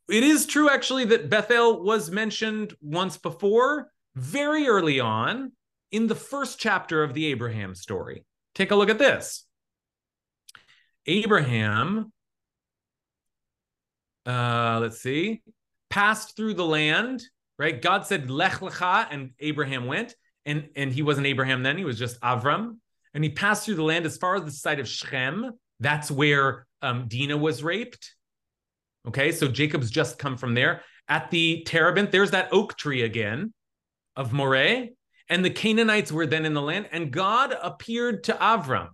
it 0.09 0.23
is 0.23 0.45
true, 0.45 0.69
actually, 0.69 1.05
that 1.05 1.29
Bethel 1.29 1.83
was 1.83 2.11
mentioned 2.11 2.73
once 2.81 3.17
before, 3.17 3.91
very 4.15 4.67
early 4.67 4.99
on 4.99 5.51
in 5.91 6.07
the 6.07 6.15
first 6.15 6.59
chapter 6.59 7.03
of 7.03 7.13
the 7.13 7.27
Abraham 7.27 7.75
story. 7.75 8.25
Take 8.53 8.71
a 8.71 8.75
look 8.75 8.89
at 8.89 8.99
this. 8.99 9.45
Abraham, 11.05 12.11
uh, 14.25 14.79
let's 14.81 15.01
see, 15.01 15.41
passed 15.89 16.35
through 16.35 16.55
the 16.55 16.65
land, 16.65 17.23
right? 17.59 17.81
God 17.81 18.05
said, 18.05 18.29
Lech 18.29 18.59
lecha, 18.59 19.07
and 19.09 19.31
Abraham 19.39 19.85
went. 19.85 20.15
And, 20.45 20.69
and 20.75 20.91
he 20.91 21.01
wasn't 21.01 21.27
Abraham 21.27 21.63
then, 21.63 21.77
he 21.77 21.85
was 21.85 21.97
just 21.97 22.19
Avram. 22.21 22.77
And 23.13 23.23
he 23.23 23.29
passed 23.29 23.65
through 23.65 23.75
the 23.75 23.83
land 23.83 24.05
as 24.05 24.17
far 24.17 24.35
as 24.35 24.43
the 24.43 24.51
site 24.51 24.79
of 24.79 24.87
Shechem. 24.87 25.51
That's 25.79 26.11
where 26.11 26.67
um, 26.81 27.07
Dinah 27.07 27.37
was 27.37 27.63
raped. 27.63 28.14
Okay, 29.07 29.31
so 29.31 29.47
Jacob's 29.47 29.91
just 29.91 30.17
come 30.17 30.37
from 30.37 30.53
there. 30.53 30.81
At 31.07 31.29
the 31.29 31.63
Terebinth, 31.67 32.11
there's 32.11 32.31
that 32.31 32.49
oak 32.51 32.77
tree 32.77 33.03
again 33.03 33.53
of 34.15 34.33
Moreh. 34.33 34.89
And 35.29 35.43
the 35.43 35.49
Canaanites 35.49 36.11
were 36.11 36.27
then 36.27 36.45
in 36.45 36.53
the 36.53 36.61
land, 36.61 36.87
and 36.91 37.11
God 37.11 37.55
appeared 37.61 38.25
to 38.25 38.33
Avram 38.33 38.89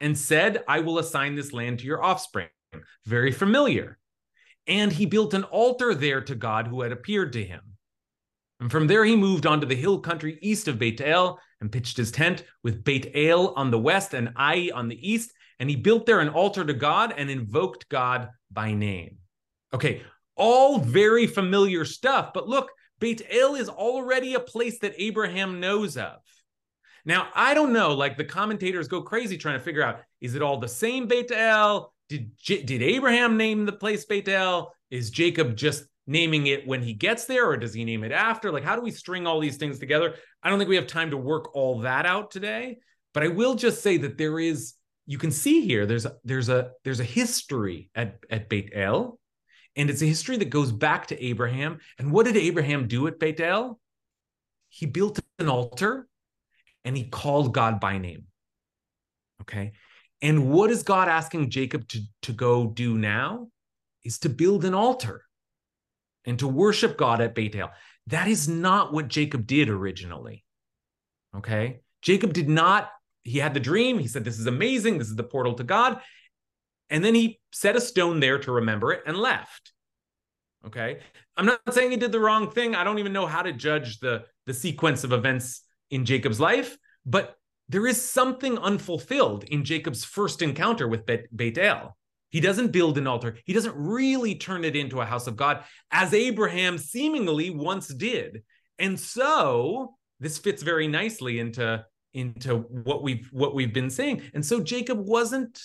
and 0.00 0.18
said, 0.18 0.64
I 0.66 0.80
will 0.80 0.98
assign 0.98 1.36
this 1.36 1.52
land 1.52 1.78
to 1.78 1.84
your 1.84 2.02
offspring. 2.02 2.48
Very 3.04 3.30
familiar. 3.30 3.98
And 4.66 4.92
he 4.92 5.06
built 5.06 5.32
an 5.32 5.44
altar 5.44 5.94
there 5.94 6.20
to 6.22 6.34
God 6.34 6.66
who 6.66 6.82
had 6.82 6.90
appeared 6.90 7.32
to 7.34 7.44
him. 7.44 7.60
And 8.58 8.70
from 8.70 8.88
there, 8.88 9.04
he 9.04 9.14
moved 9.14 9.46
on 9.46 9.60
to 9.60 9.66
the 9.66 9.76
hill 9.76 10.00
country 10.00 10.38
east 10.42 10.66
of 10.66 10.78
Beit 10.78 11.00
El 11.00 11.38
and 11.60 11.70
pitched 11.70 11.96
his 11.96 12.10
tent 12.10 12.42
with 12.64 12.82
Beit 12.82 13.12
El 13.14 13.54
on 13.54 13.70
the 13.70 13.78
west 13.78 14.12
and 14.12 14.32
Ai 14.36 14.70
on 14.74 14.88
the 14.88 15.08
east. 15.08 15.32
And 15.60 15.70
he 15.70 15.76
built 15.76 16.04
there 16.04 16.20
an 16.20 16.30
altar 16.30 16.64
to 16.64 16.74
God 16.74 17.14
and 17.16 17.30
invoked 17.30 17.88
God 17.88 18.28
by 18.50 18.74
name. 18.74 19.18
Okay, 19.76 20.00
all 20.36 20.78
very 20.78 21.26
familiar 21.26 21.84
stuff. 21.84 22.30
But 22.32 22.48
look, 22.48 22.70
Beit 22.98 23.20
El 23.30 23.56
is 23.56 23.68
already 23.68 24.32
a 24.32 24.40
place 24.40 24.78
that 24.78 24.94
Abraham 24.96 25.60
knows 25.60 25.98
of. 25.98 26.16
Now, 27.04 27.28
I 27.34 27.52
don't 27.52 27.74
know, 27.74 27.92
like 27.92 28.16
the 28.16 28.24
commentators 28.24 28.88
go 28.88 29.02
crazy 29.02 29.36
trying 29.36 29.58
to 29.58 29.64
figure 29.64 29.82
out 29.82 30.00
is 30.22 30.34
it 30.34 30.40
all 30.40 30.58
the 30.58 30.66
same 30.66 31.06
Beit 31.08 31.30
El? 31.30 31.92
Did, 32.08 32.30
did 32.46 32.80
Abraham 32.82 33.36
name 33.36 33.66
the 33.66 33.72
place 33.72 34.06
Beit 34.06 34.30
El? 34.30 34.72
Is 34.90 35.10
Jacob 35.10 35.56
just 35.56 35.84
naming 36.06 36.46
it 36.46 36.66
when 36.66 36.80
he 36.80 36.94
gets 36.94 37.26
there, 37.26 37.46
or 37.46 37.58
does 37.58 37.74
he 37.74 37.84
name 37.84 38.02
it 38.02 38.12
after? 38.12 38.50
Like, 38.50 38.64
how 38.64 38.76
do 38.76 38.82
we 38.82 38.90
string 38.90 39.26
all 39.26 39.40
these 39.40 39.58
things 39.58 39.78
together? 39.78 40.14
I 40.42 40.48
don't 40.48 40.58
think 40.58 40.70
we 40.70 40.76
have 40.76 40.86
time 40.86 41.10
to 41.10 41.18
work 41.18 41.54
all 41.54 41.80
that 41.80 42.06
out 42.06 42.30
today. 42.30 42.78
But 43.12 43.24
I 43.24 43.28
will 43.28 43.56
just 43.56 43.82
say 43.82 43.98
that 43.98 44.16
there 44.16 44.40
is, 44.40 44.72
you 45.04 45.18
can 45.18 45.32
see 45.32 45.66
here, 45.66 45.84
there's 45.84 46.06
a, 46.06 46.14
there's 46.24 46.48
a 46.48 46.70
there's 46.82 47.00
a 47.00 47.04
history 47.04 47.90
at, 47.94 48.20
at 48.30 48.48
Beit 48.48 48.70
El 48.74 49.18
and 49.76 49.90
it's 49.90 50.02
a 50.02 50.06
history 50.06 50.38
that 50.38 50.50
goes 50.50 50.72
back 50.72 51.08
to 51.08 51.24
Abraham. 51.24 51.78
And 51.98 52.10
what 52.10 52.26
did 52.26 52.36
Abraham 52.36 52.88
do 52.88 53.06
at 53.06 53.18
Bethel? 53.18 53.78
He 54.68 54.86
built 54.86 55.20
an 55.38 55.48
altar 55.48 56.08
and 56.84 56.96
he 56.96 57.04
called 57.04 57.52
God 57.52 57.78
by 57.78 57.98
name. 57.98 58.24
Okay. 59.42 59.72
And 60.22 60.50
what 60.50 60.70
is 60.70 60.82
God 60.82 61.08
asking 61.08 61.50
Jacob 61.50 61.86
to, 61.88 62.00
to 62.22 62.32
go 62.32 62.66
do 62.66 62.96
now? 62.96 63.48
Is 64.02 64.18
to 64.20 64.28
build 64.28 64.64
an 64.64 64.72
altar 64.72 65.22
and 66.24 66.38
to 66.38 66.48
worship 66.48 66.96
God 66.96 67.20
at 67.20 67.34
Bethel. 67.34 67.70
That 68.06 68.28
is 68.28 68.48
not 68.48 68.92
what 68.92 69.08
Jacob 69.08 69.46
did 69.46 69.68
originally. 69.68 70.44
Okay. 71.36 71.80
Jacob 72.02 72.32
did 72.32 72.48
not, 72.48 72.90
he 73.24 73.38
had 73.38 73.52
the 73.52 73.60
dream. 73.60 73.98
He 73.98 74.08
said, 74.08 74.24
This 74.24 74.38
is 74.38 74.46
amazing. 74.46 74.98
This 74.98 75.08
is 75.08 75.16
the 75.16 75.24
portal 75.24 75.54
to 75.54 75.64
God. 75.64 76.00
And 76.90 77.04
then 77.04 77.14
he 77.14 77.40
set 77.52 77.76
a 77.76 77.80
stone 77.80 78.20
there 78.20 78.38
to 78.38 78.52
remember 78.52 78.92
it 78.92 79.02
and 79.06 79.16
left. 79.16 79.72
Okay. 80.66 80.98
I'm 81.36 81.46
not 81.46 81.60
saying 81.70 81.90
he 81.90 81.96
did 81.96 82.12
the 82.12 82.20
wrong 82.20 82.50
thing. 82.50 82.74
I 82.74 82.84
don't 82.84 82.98
even 82.98 83.12
know 83.12 83.26
how 83.26 83.42
to 83.42 83.52
judge 83.52 83.98
the, 83.98 84.24
the 84.46 84.54
sequence 84.54 85.04
of 85.04 85.12
events 85.12 85.62
in 85.90 86.04
Jacob's 86.04 86.40
life, 86.40 86.76
but 87.04 87.36
there 87.68 87.86
is 87.86 88.00
something 88.00 88.58
unfulfilled 88.58 89.44
in 89.44 89.64
Jacob's 89.64 90.04
first 90.04 90.42
encounter 90.42 90.88
with 90.88 91.08
El. 91.58 91.96
He 92.30 92.40
doesn't 92.40 92.72
build 92.72 92.98
an 92.98 93.06
altar. 93.06 93.38
He 93.44 93.52
doesn't 93.52 93.74
really 93.76 94.34
turn 94.34 94.64
it 94.64 94.76
into 94.76 95.00
a 95.00 95.06
house 95.06 95.26
of 95.26 95.36
God 95.36 95.64
as 95.90 96.12
Abraham 96.12 96.78
seemingly 96.78 97.50
once 97.50 97.88
did. 97.88 98.42
And 98.78 98.98
so 98.98 99.94
this 100.20 100.38
fits 100.38 100.62
very 100.62 100.88
nicely 100.88 101.38
into 101.38 101.84
into 102.14 102.58
what 102.58 103.02
we've 103.02 103.28
what 103.32 103.54
we've 103.54 103.74
been 103.74 103.90
saying. 103.90 104.22
And 104.34 104.44
so 104.44 104.60
Jacob 104.60 104.98
wasn't 104.98 105.60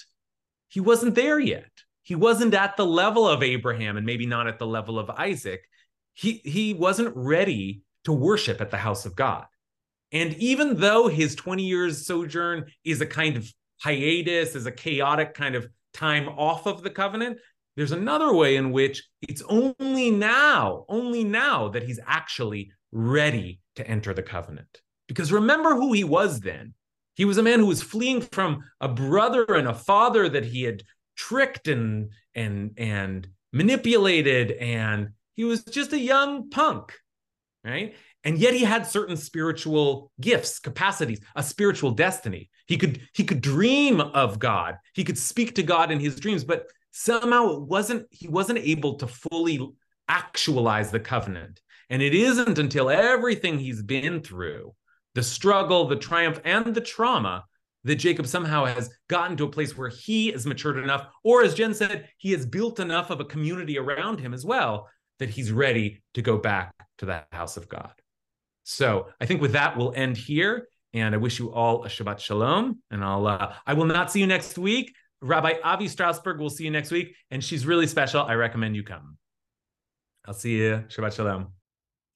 he 0.72 0.80
wasn't 0.80 1.16
there 1.16 1.40
yet. 1.40 1.70
He 2.02 2.16
wasn't 2.16 2.54
at 2.54 2.78
the 2.78 2.86
level 2.86 3.28
of 3.28 3.44
Abraham 3.44 3.98
and 3.98 4.06
maybe 4.06 4.26
not 4.26 4.48
at 4.48 4.58
the 4.58 4.66
level 4.66 4.98
of 4.98 5.10
Isaac. 5.10 5.62
He 6.14 6.42
he 6.46 6.74
wasn't 6.74 7.16
ready 7.16 7.82
to 8.06 8.14
worship 8.14 8.62
at 8.62 8.72
the 8.72 8.78
house 8.78 9.06
of 9.06 9.16
God. 9.16 9.46
And 10.14 10.34
even 10.36 10.78
though 10.78 11.08
his 11.08 11.36
20 11.36 11.64
years 11.64 12.08
sojourn 12.08 12.66
is 12.84 13.02
a 13.02 13.06
kind 13.06 13.38
of 13.38 13.52
hiatus, 13.82 14.56
is 14.56 14.66
a 14.66 14.72
chaotic 14.72 15.34
kind 15.34 15.56
of 15.56 15.68
time 15.94 16.28
off 16.30 16.66
of 16.66 16.84
the 16.84 16.90
covenant, 16.90 17.38
there's 17.76 17.92
another 17.92 18.34
way 18.34 18.56
in 18.56 18.72
which 18.72 19.04
it's 19.22 19.44
only 19.44 20.10
now, 20.10 20.86
only 20.88 21.24
now 21.24 21.70
that 21.70 21.84
he's 21.84 22.00
actually 22.06 22.72
ready 22.92 23.60
to 23.76 23.88
enter 23.88 24.14
the 24.14 24.24
covenant. 24.24 24.82
Because 25.08 25.32
remember 25.32 25.76
who 25.76 25.94
he 25.94 26.04
was 26.04 26.40
then. 26.40 26.74
He 27.16 27.26
was 27.26 27.38
a 27.38 27.44
man 27.44 27.60
who 27.60 27.68
was 27.68 27.84
fleeing 27.84 28.22
from 28.22 28.64
a 28.80 28.88
brother 28.88 29.44
and 29.44 29.68
a 29.68 29.74
father 29.74 30.30
that 30.30 30.46
he 30.46 30.64
had 30.64 30.84
tricked 31.16 31.68
and 31.68 32.12
and 32.34 32.72
and 32.78 33.28
manipulated 33.54 34.52
and 34.52 35.10
he 35.36 35.44
was 35.44 35.64
just 35.64 35.94
a 35.94 36.00
young 36.00 36.50
punk, 36.50 36.94
right? 37.64 37.96
and 38.24 38.38
yet 38.38 38.54
he 38.54 38.64
had 38.64 38.86
certain 38.86 39.18
spiritual 39.18 40.12
gifts 40.20 40.60
capacities 40.60 41.20
a 41.36 41.44
spiritual 41.44 41.92
destiny. 41.92 42.50
He 42.68 42.78
could 42.78 43.02
he 43.14 43.24
could 43.24 43.42
dream 43.42 44.00
of 44.00 44.40
god. 44.40 44.78
He 44.94 45.04
could 45.04 45.18
speak 45.18 45.56
to 45.56 45.64
god 45.64 45.92
in 45.92 46.00
his 46.00 46.20
dreams 46.20 46.44
but 46.44 46.68
somehow 46.92 47.52
it 47.52 47.62
wasn't 47.62 48.08
he 48.12 48.28
wasn't 48.28 48.60
able 48.60 48.96
to 48.96 49.08
fully 49.08 49.70
actualize 50.08 50.92
the 50.92 51.00
covenant. 51.00 51.62
And 51.90 52.02
it 52.02 52.14
isn't 52.14 52.58
until 52.58 52.90
everything 52.90 53.60
he's 53.60 53.82
been 53.82 54.22
through 54.22 54.74
the 55.16 55.24
struggle 55.24 55.88
the 55.88 55.96
triumph 55.96 56.40
and 56.44 56.74
the 56.74 56.82
trauma 56.82 57.44
that 57.84 57.96
jacob 57.96 58.28
somehow 58.28 58.66
has 58.66 58.90
gotten 59.08 59.36
to 59.36 59.46
a 59.46 59.50
place 59.50 59.78
where 59.78 59.90
he 59.90 60.30
is 60.30 60.46
matured 60.46 60.78
enough 60.78 61.08
or 61.24 61.44
as 61.44 61.54
jen 61.54 61.74
said 61.74 62.08
he 62.18 62.32
has 62.32 62.46
built 62.46 62.80
enough 62.80 63.10
of 63.10 63.20
a 63.20 63.26
community 63.26 63.78
around 63.78 64.20
him 64.20 64.34
as 64.34 64.46
well 64.46 64.88
that 65.20 65.30
he's 65.30 65.52
ready 65.52 66.02
to 66.14 66.22
go 66.22 66.38
back 66.38 66.74
to 66.98 67.06
that 67.06 67.28
house 67.32 67.58
of 67.58 67.68
god 67.68 67.94
so 68.64 69.08
I 69.20 69.26
think 69.26 69.42
with 69.42 69.54
that, 69.54 69.78
we'll 69.78 69.94
end 69.96 70.18
here. 70.18 70.68
And 70.94 71.16
I 71.16 71.18
wish 71.18 71.40
you 71.40 71.54
all 71.54 71.86
a 71.86 71.88
Shabbat 71.88 72.20
Shalom. 72.20 72.80
And 72.92 73.04
I'll 73.04 73.28
uh, 73.28 73.54
I 73.66 73.74
will 73.74 73.86
not 73.86 74.12
see 74.12 74.20
you 74.20 74.28
next 74.28 74.58
week. 74.58 74.94
Rabbi 75.22 75.54
Avi 75.64 75.88
Strasberg 75.88 76.40
will 76.40 76.50
see 76.50 76.66
you 76.66 76.72
next 76.72 76.92
week. 76.92 77.16
And 77.30 77.44
she's 77.44 77.66
really 77.66 77.88
special. 77.88 78.24
I 78.24 78.34
recommend 78.34 78.76
you 78.76 78.84
come. 78.84 79.18
I'll 80.26 80.34
see 80.34 80.58
you. 80.58 80.84
Shabbat 80.88 81.16
Shalom. 81.16 81.48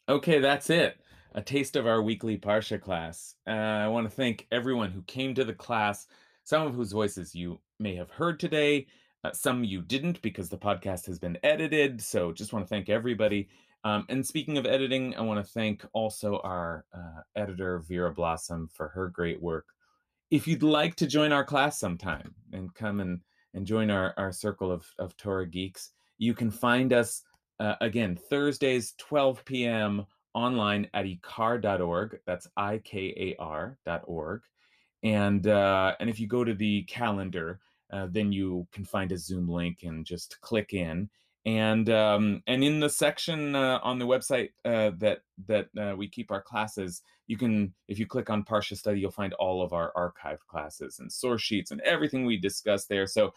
Okay, 0.08 0.40
that's 0.40 0.70
it. 0.70 0.98
A 1.36 1.42
taste 1.42 1.76
of 1.76 1.86
our 1.86 2.02
weekly 2.02 2.38
Parsha 2.38 2.82
class. 2.82 3.36
Uh, 3.46 3.52
I 3.52 3.90
want 3.90 4.10
to 4.10 4.16
thank 4.16 4.48
everyone 4.54 4.90
who 4.90 5.02
came 5.02 5.36
to 5.36 5.44
the 5.44 5.54
class, 5.54 6.08
some 6.46 6.66
of 6.66 6.74
whose 6.74 6.94
voices 6.94 7.36
you 7.36 7.60
may 7.78 7.94
have 7.96 8.10
heard 8.10 8.40
today, 8.40 8.88
uh, 9.26 9.34
some 9.34 9.66
you 9.66 9.82
didn't 9.82 10.22
because 10.22 10.48
the 10.48 10.58
podcast 10.58 11.06
has 11.08 11.20
been 11.20 11.38
edited. 11.44 12.02
So 12.02 12.32
just 12.32 12.54
want 12.54 12.64
to 12.64 12.70
thank 12.70 12.88
everybody. 12.88 13.50
Um, 13.84 14.06
and 14.08 14.26
speaking 14.26 14.58
of 14.58 14.66
editing, 14.66 15.14
I 15.16 15.22
want 15.24 15.46
to 15.46 15.52
thank 15.52 15.86
also 15.92 16.40
our 16.46 16.86
uh, 16.94 17.22
editor, 17.36 17.80
Vera 17.80 18.14
Blossom, 18.14 18.70
for 18.74 18.88
her 18.88 19.10
great 19.10 19.42
work. 19.42 19.66
If 20.32 20.48
you'd 20.48 20.64
like 20.64 20.96
to 20.96 21.06
join 21.06 21.34
our 21.34 21.44
class 21.44 21.78
sometime 21.78 22.34
and 22.54 22.74
come 22.74 23.02
and, 23.02 23.20
and 23.54 23.68
join 23.68 23.92
our, 23.92 24.14
our 24.16 24.32
circle 24.32 24.72
of, 24.72 24.90
of 25.00 25.18
Torah 25.18 25.48
geeks, 25.48 25.92
you 26.18 26.34
can 26.34 26.50
find 26.50 26.94
us 26.94 27.24
uh, 27.60 27.76
again 27.82 28.18
Thursdays, 28.30 28.94
12 29.00 29.44
p.m. 29.44 30.06
online 30.36 30.88
at 30.94 31.06
ikar.org. 31.06 32.20
That's 32.28 32.48
I 32.56 32.78
K 32.80 33.36
A 33.40 33.42
R.org. 33.42 34.42
And, 35.04 35.48
uh, 35.48 35.96
and 36.00 36.10
if 36.10 36.20
you 36.20 36.28
go 36.28 36.44
to 36.44 36.54
the 36.54 36.84
calendar, 36.84 37.60
uh, 37.92 38.08
then 38.10 38.32
you 38.32 38.68
can 38.72 38.86
find 38.86 39.12
a 39.12 39.18
Zoom 39.18 39.48
link 39.48 39.80
and 39.84 40.06
just 40.06 40.40
click 40.42 40.74
in 40.74 41.10
and 41.46 41.90
um, 41.92 42.42
and 42.48 42.64
in 42.64 42.80
the 42.80 42.90
section 42.90 43.56
uh, 43.56 43.80
on 43.84 44.00
the 44.00 44.06
website 44.06 44.50
uh, 44.66 44.92
that 44.98 45.20
that 45.48 45.68
uh, 45.80 45.96
we 45.96 46.08
keep 46.08 46.32
our 46.32 46.42
classes, 46.42 47.04
you 47.28 47.38
can 47.38 47.74
if 47.88 48.00
you 48.00 48.08
click 48.08 48.32
on 48.32 48.44
Parsha 48.44 48.76
Study, 48.76 49.00
you'll 49.00 49.12
find 49.12 49.34
all 49.34 49.62
of 49.62 49.72
our 49.72 49.94
archived 49.96 50.46
classes 50.48 51.00
and 51.00 51.12
source 51.12 51.44
sheets 51.44 51.70
and 51.70 51.82
everything 51.82 52.26
we 52.26 52.38
discuss 52.38 52.86
there. 52.86 53.06
So 53.06 53.34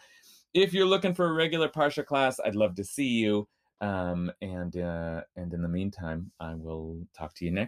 if 0.55 0.73
you're 0.73 0.87
looking 0.87 1.13
for 1.13 1.27
a 1.27 1.33
regular 1.33 1.69
Parsha 1.69 2.03
class, 2.03 2.39
I'd 2.43 2.55
love 2.55 2.73
to 2.75 2.83
see 2.83 3.07
you. 3.09 3.47
Um, 3.81 4.31
and 4.41 4.75
uh, 4.75 5.21
and 5.35 5.53
in 5.53 5.61
the 5.61 5.69
meantime, 5.69 6.31
I 6.39 6.53
will 6.55 7.07
talk 7.13 7.33
to 7.35 7.45
you 7.45 7.51
next. 7.51 7.67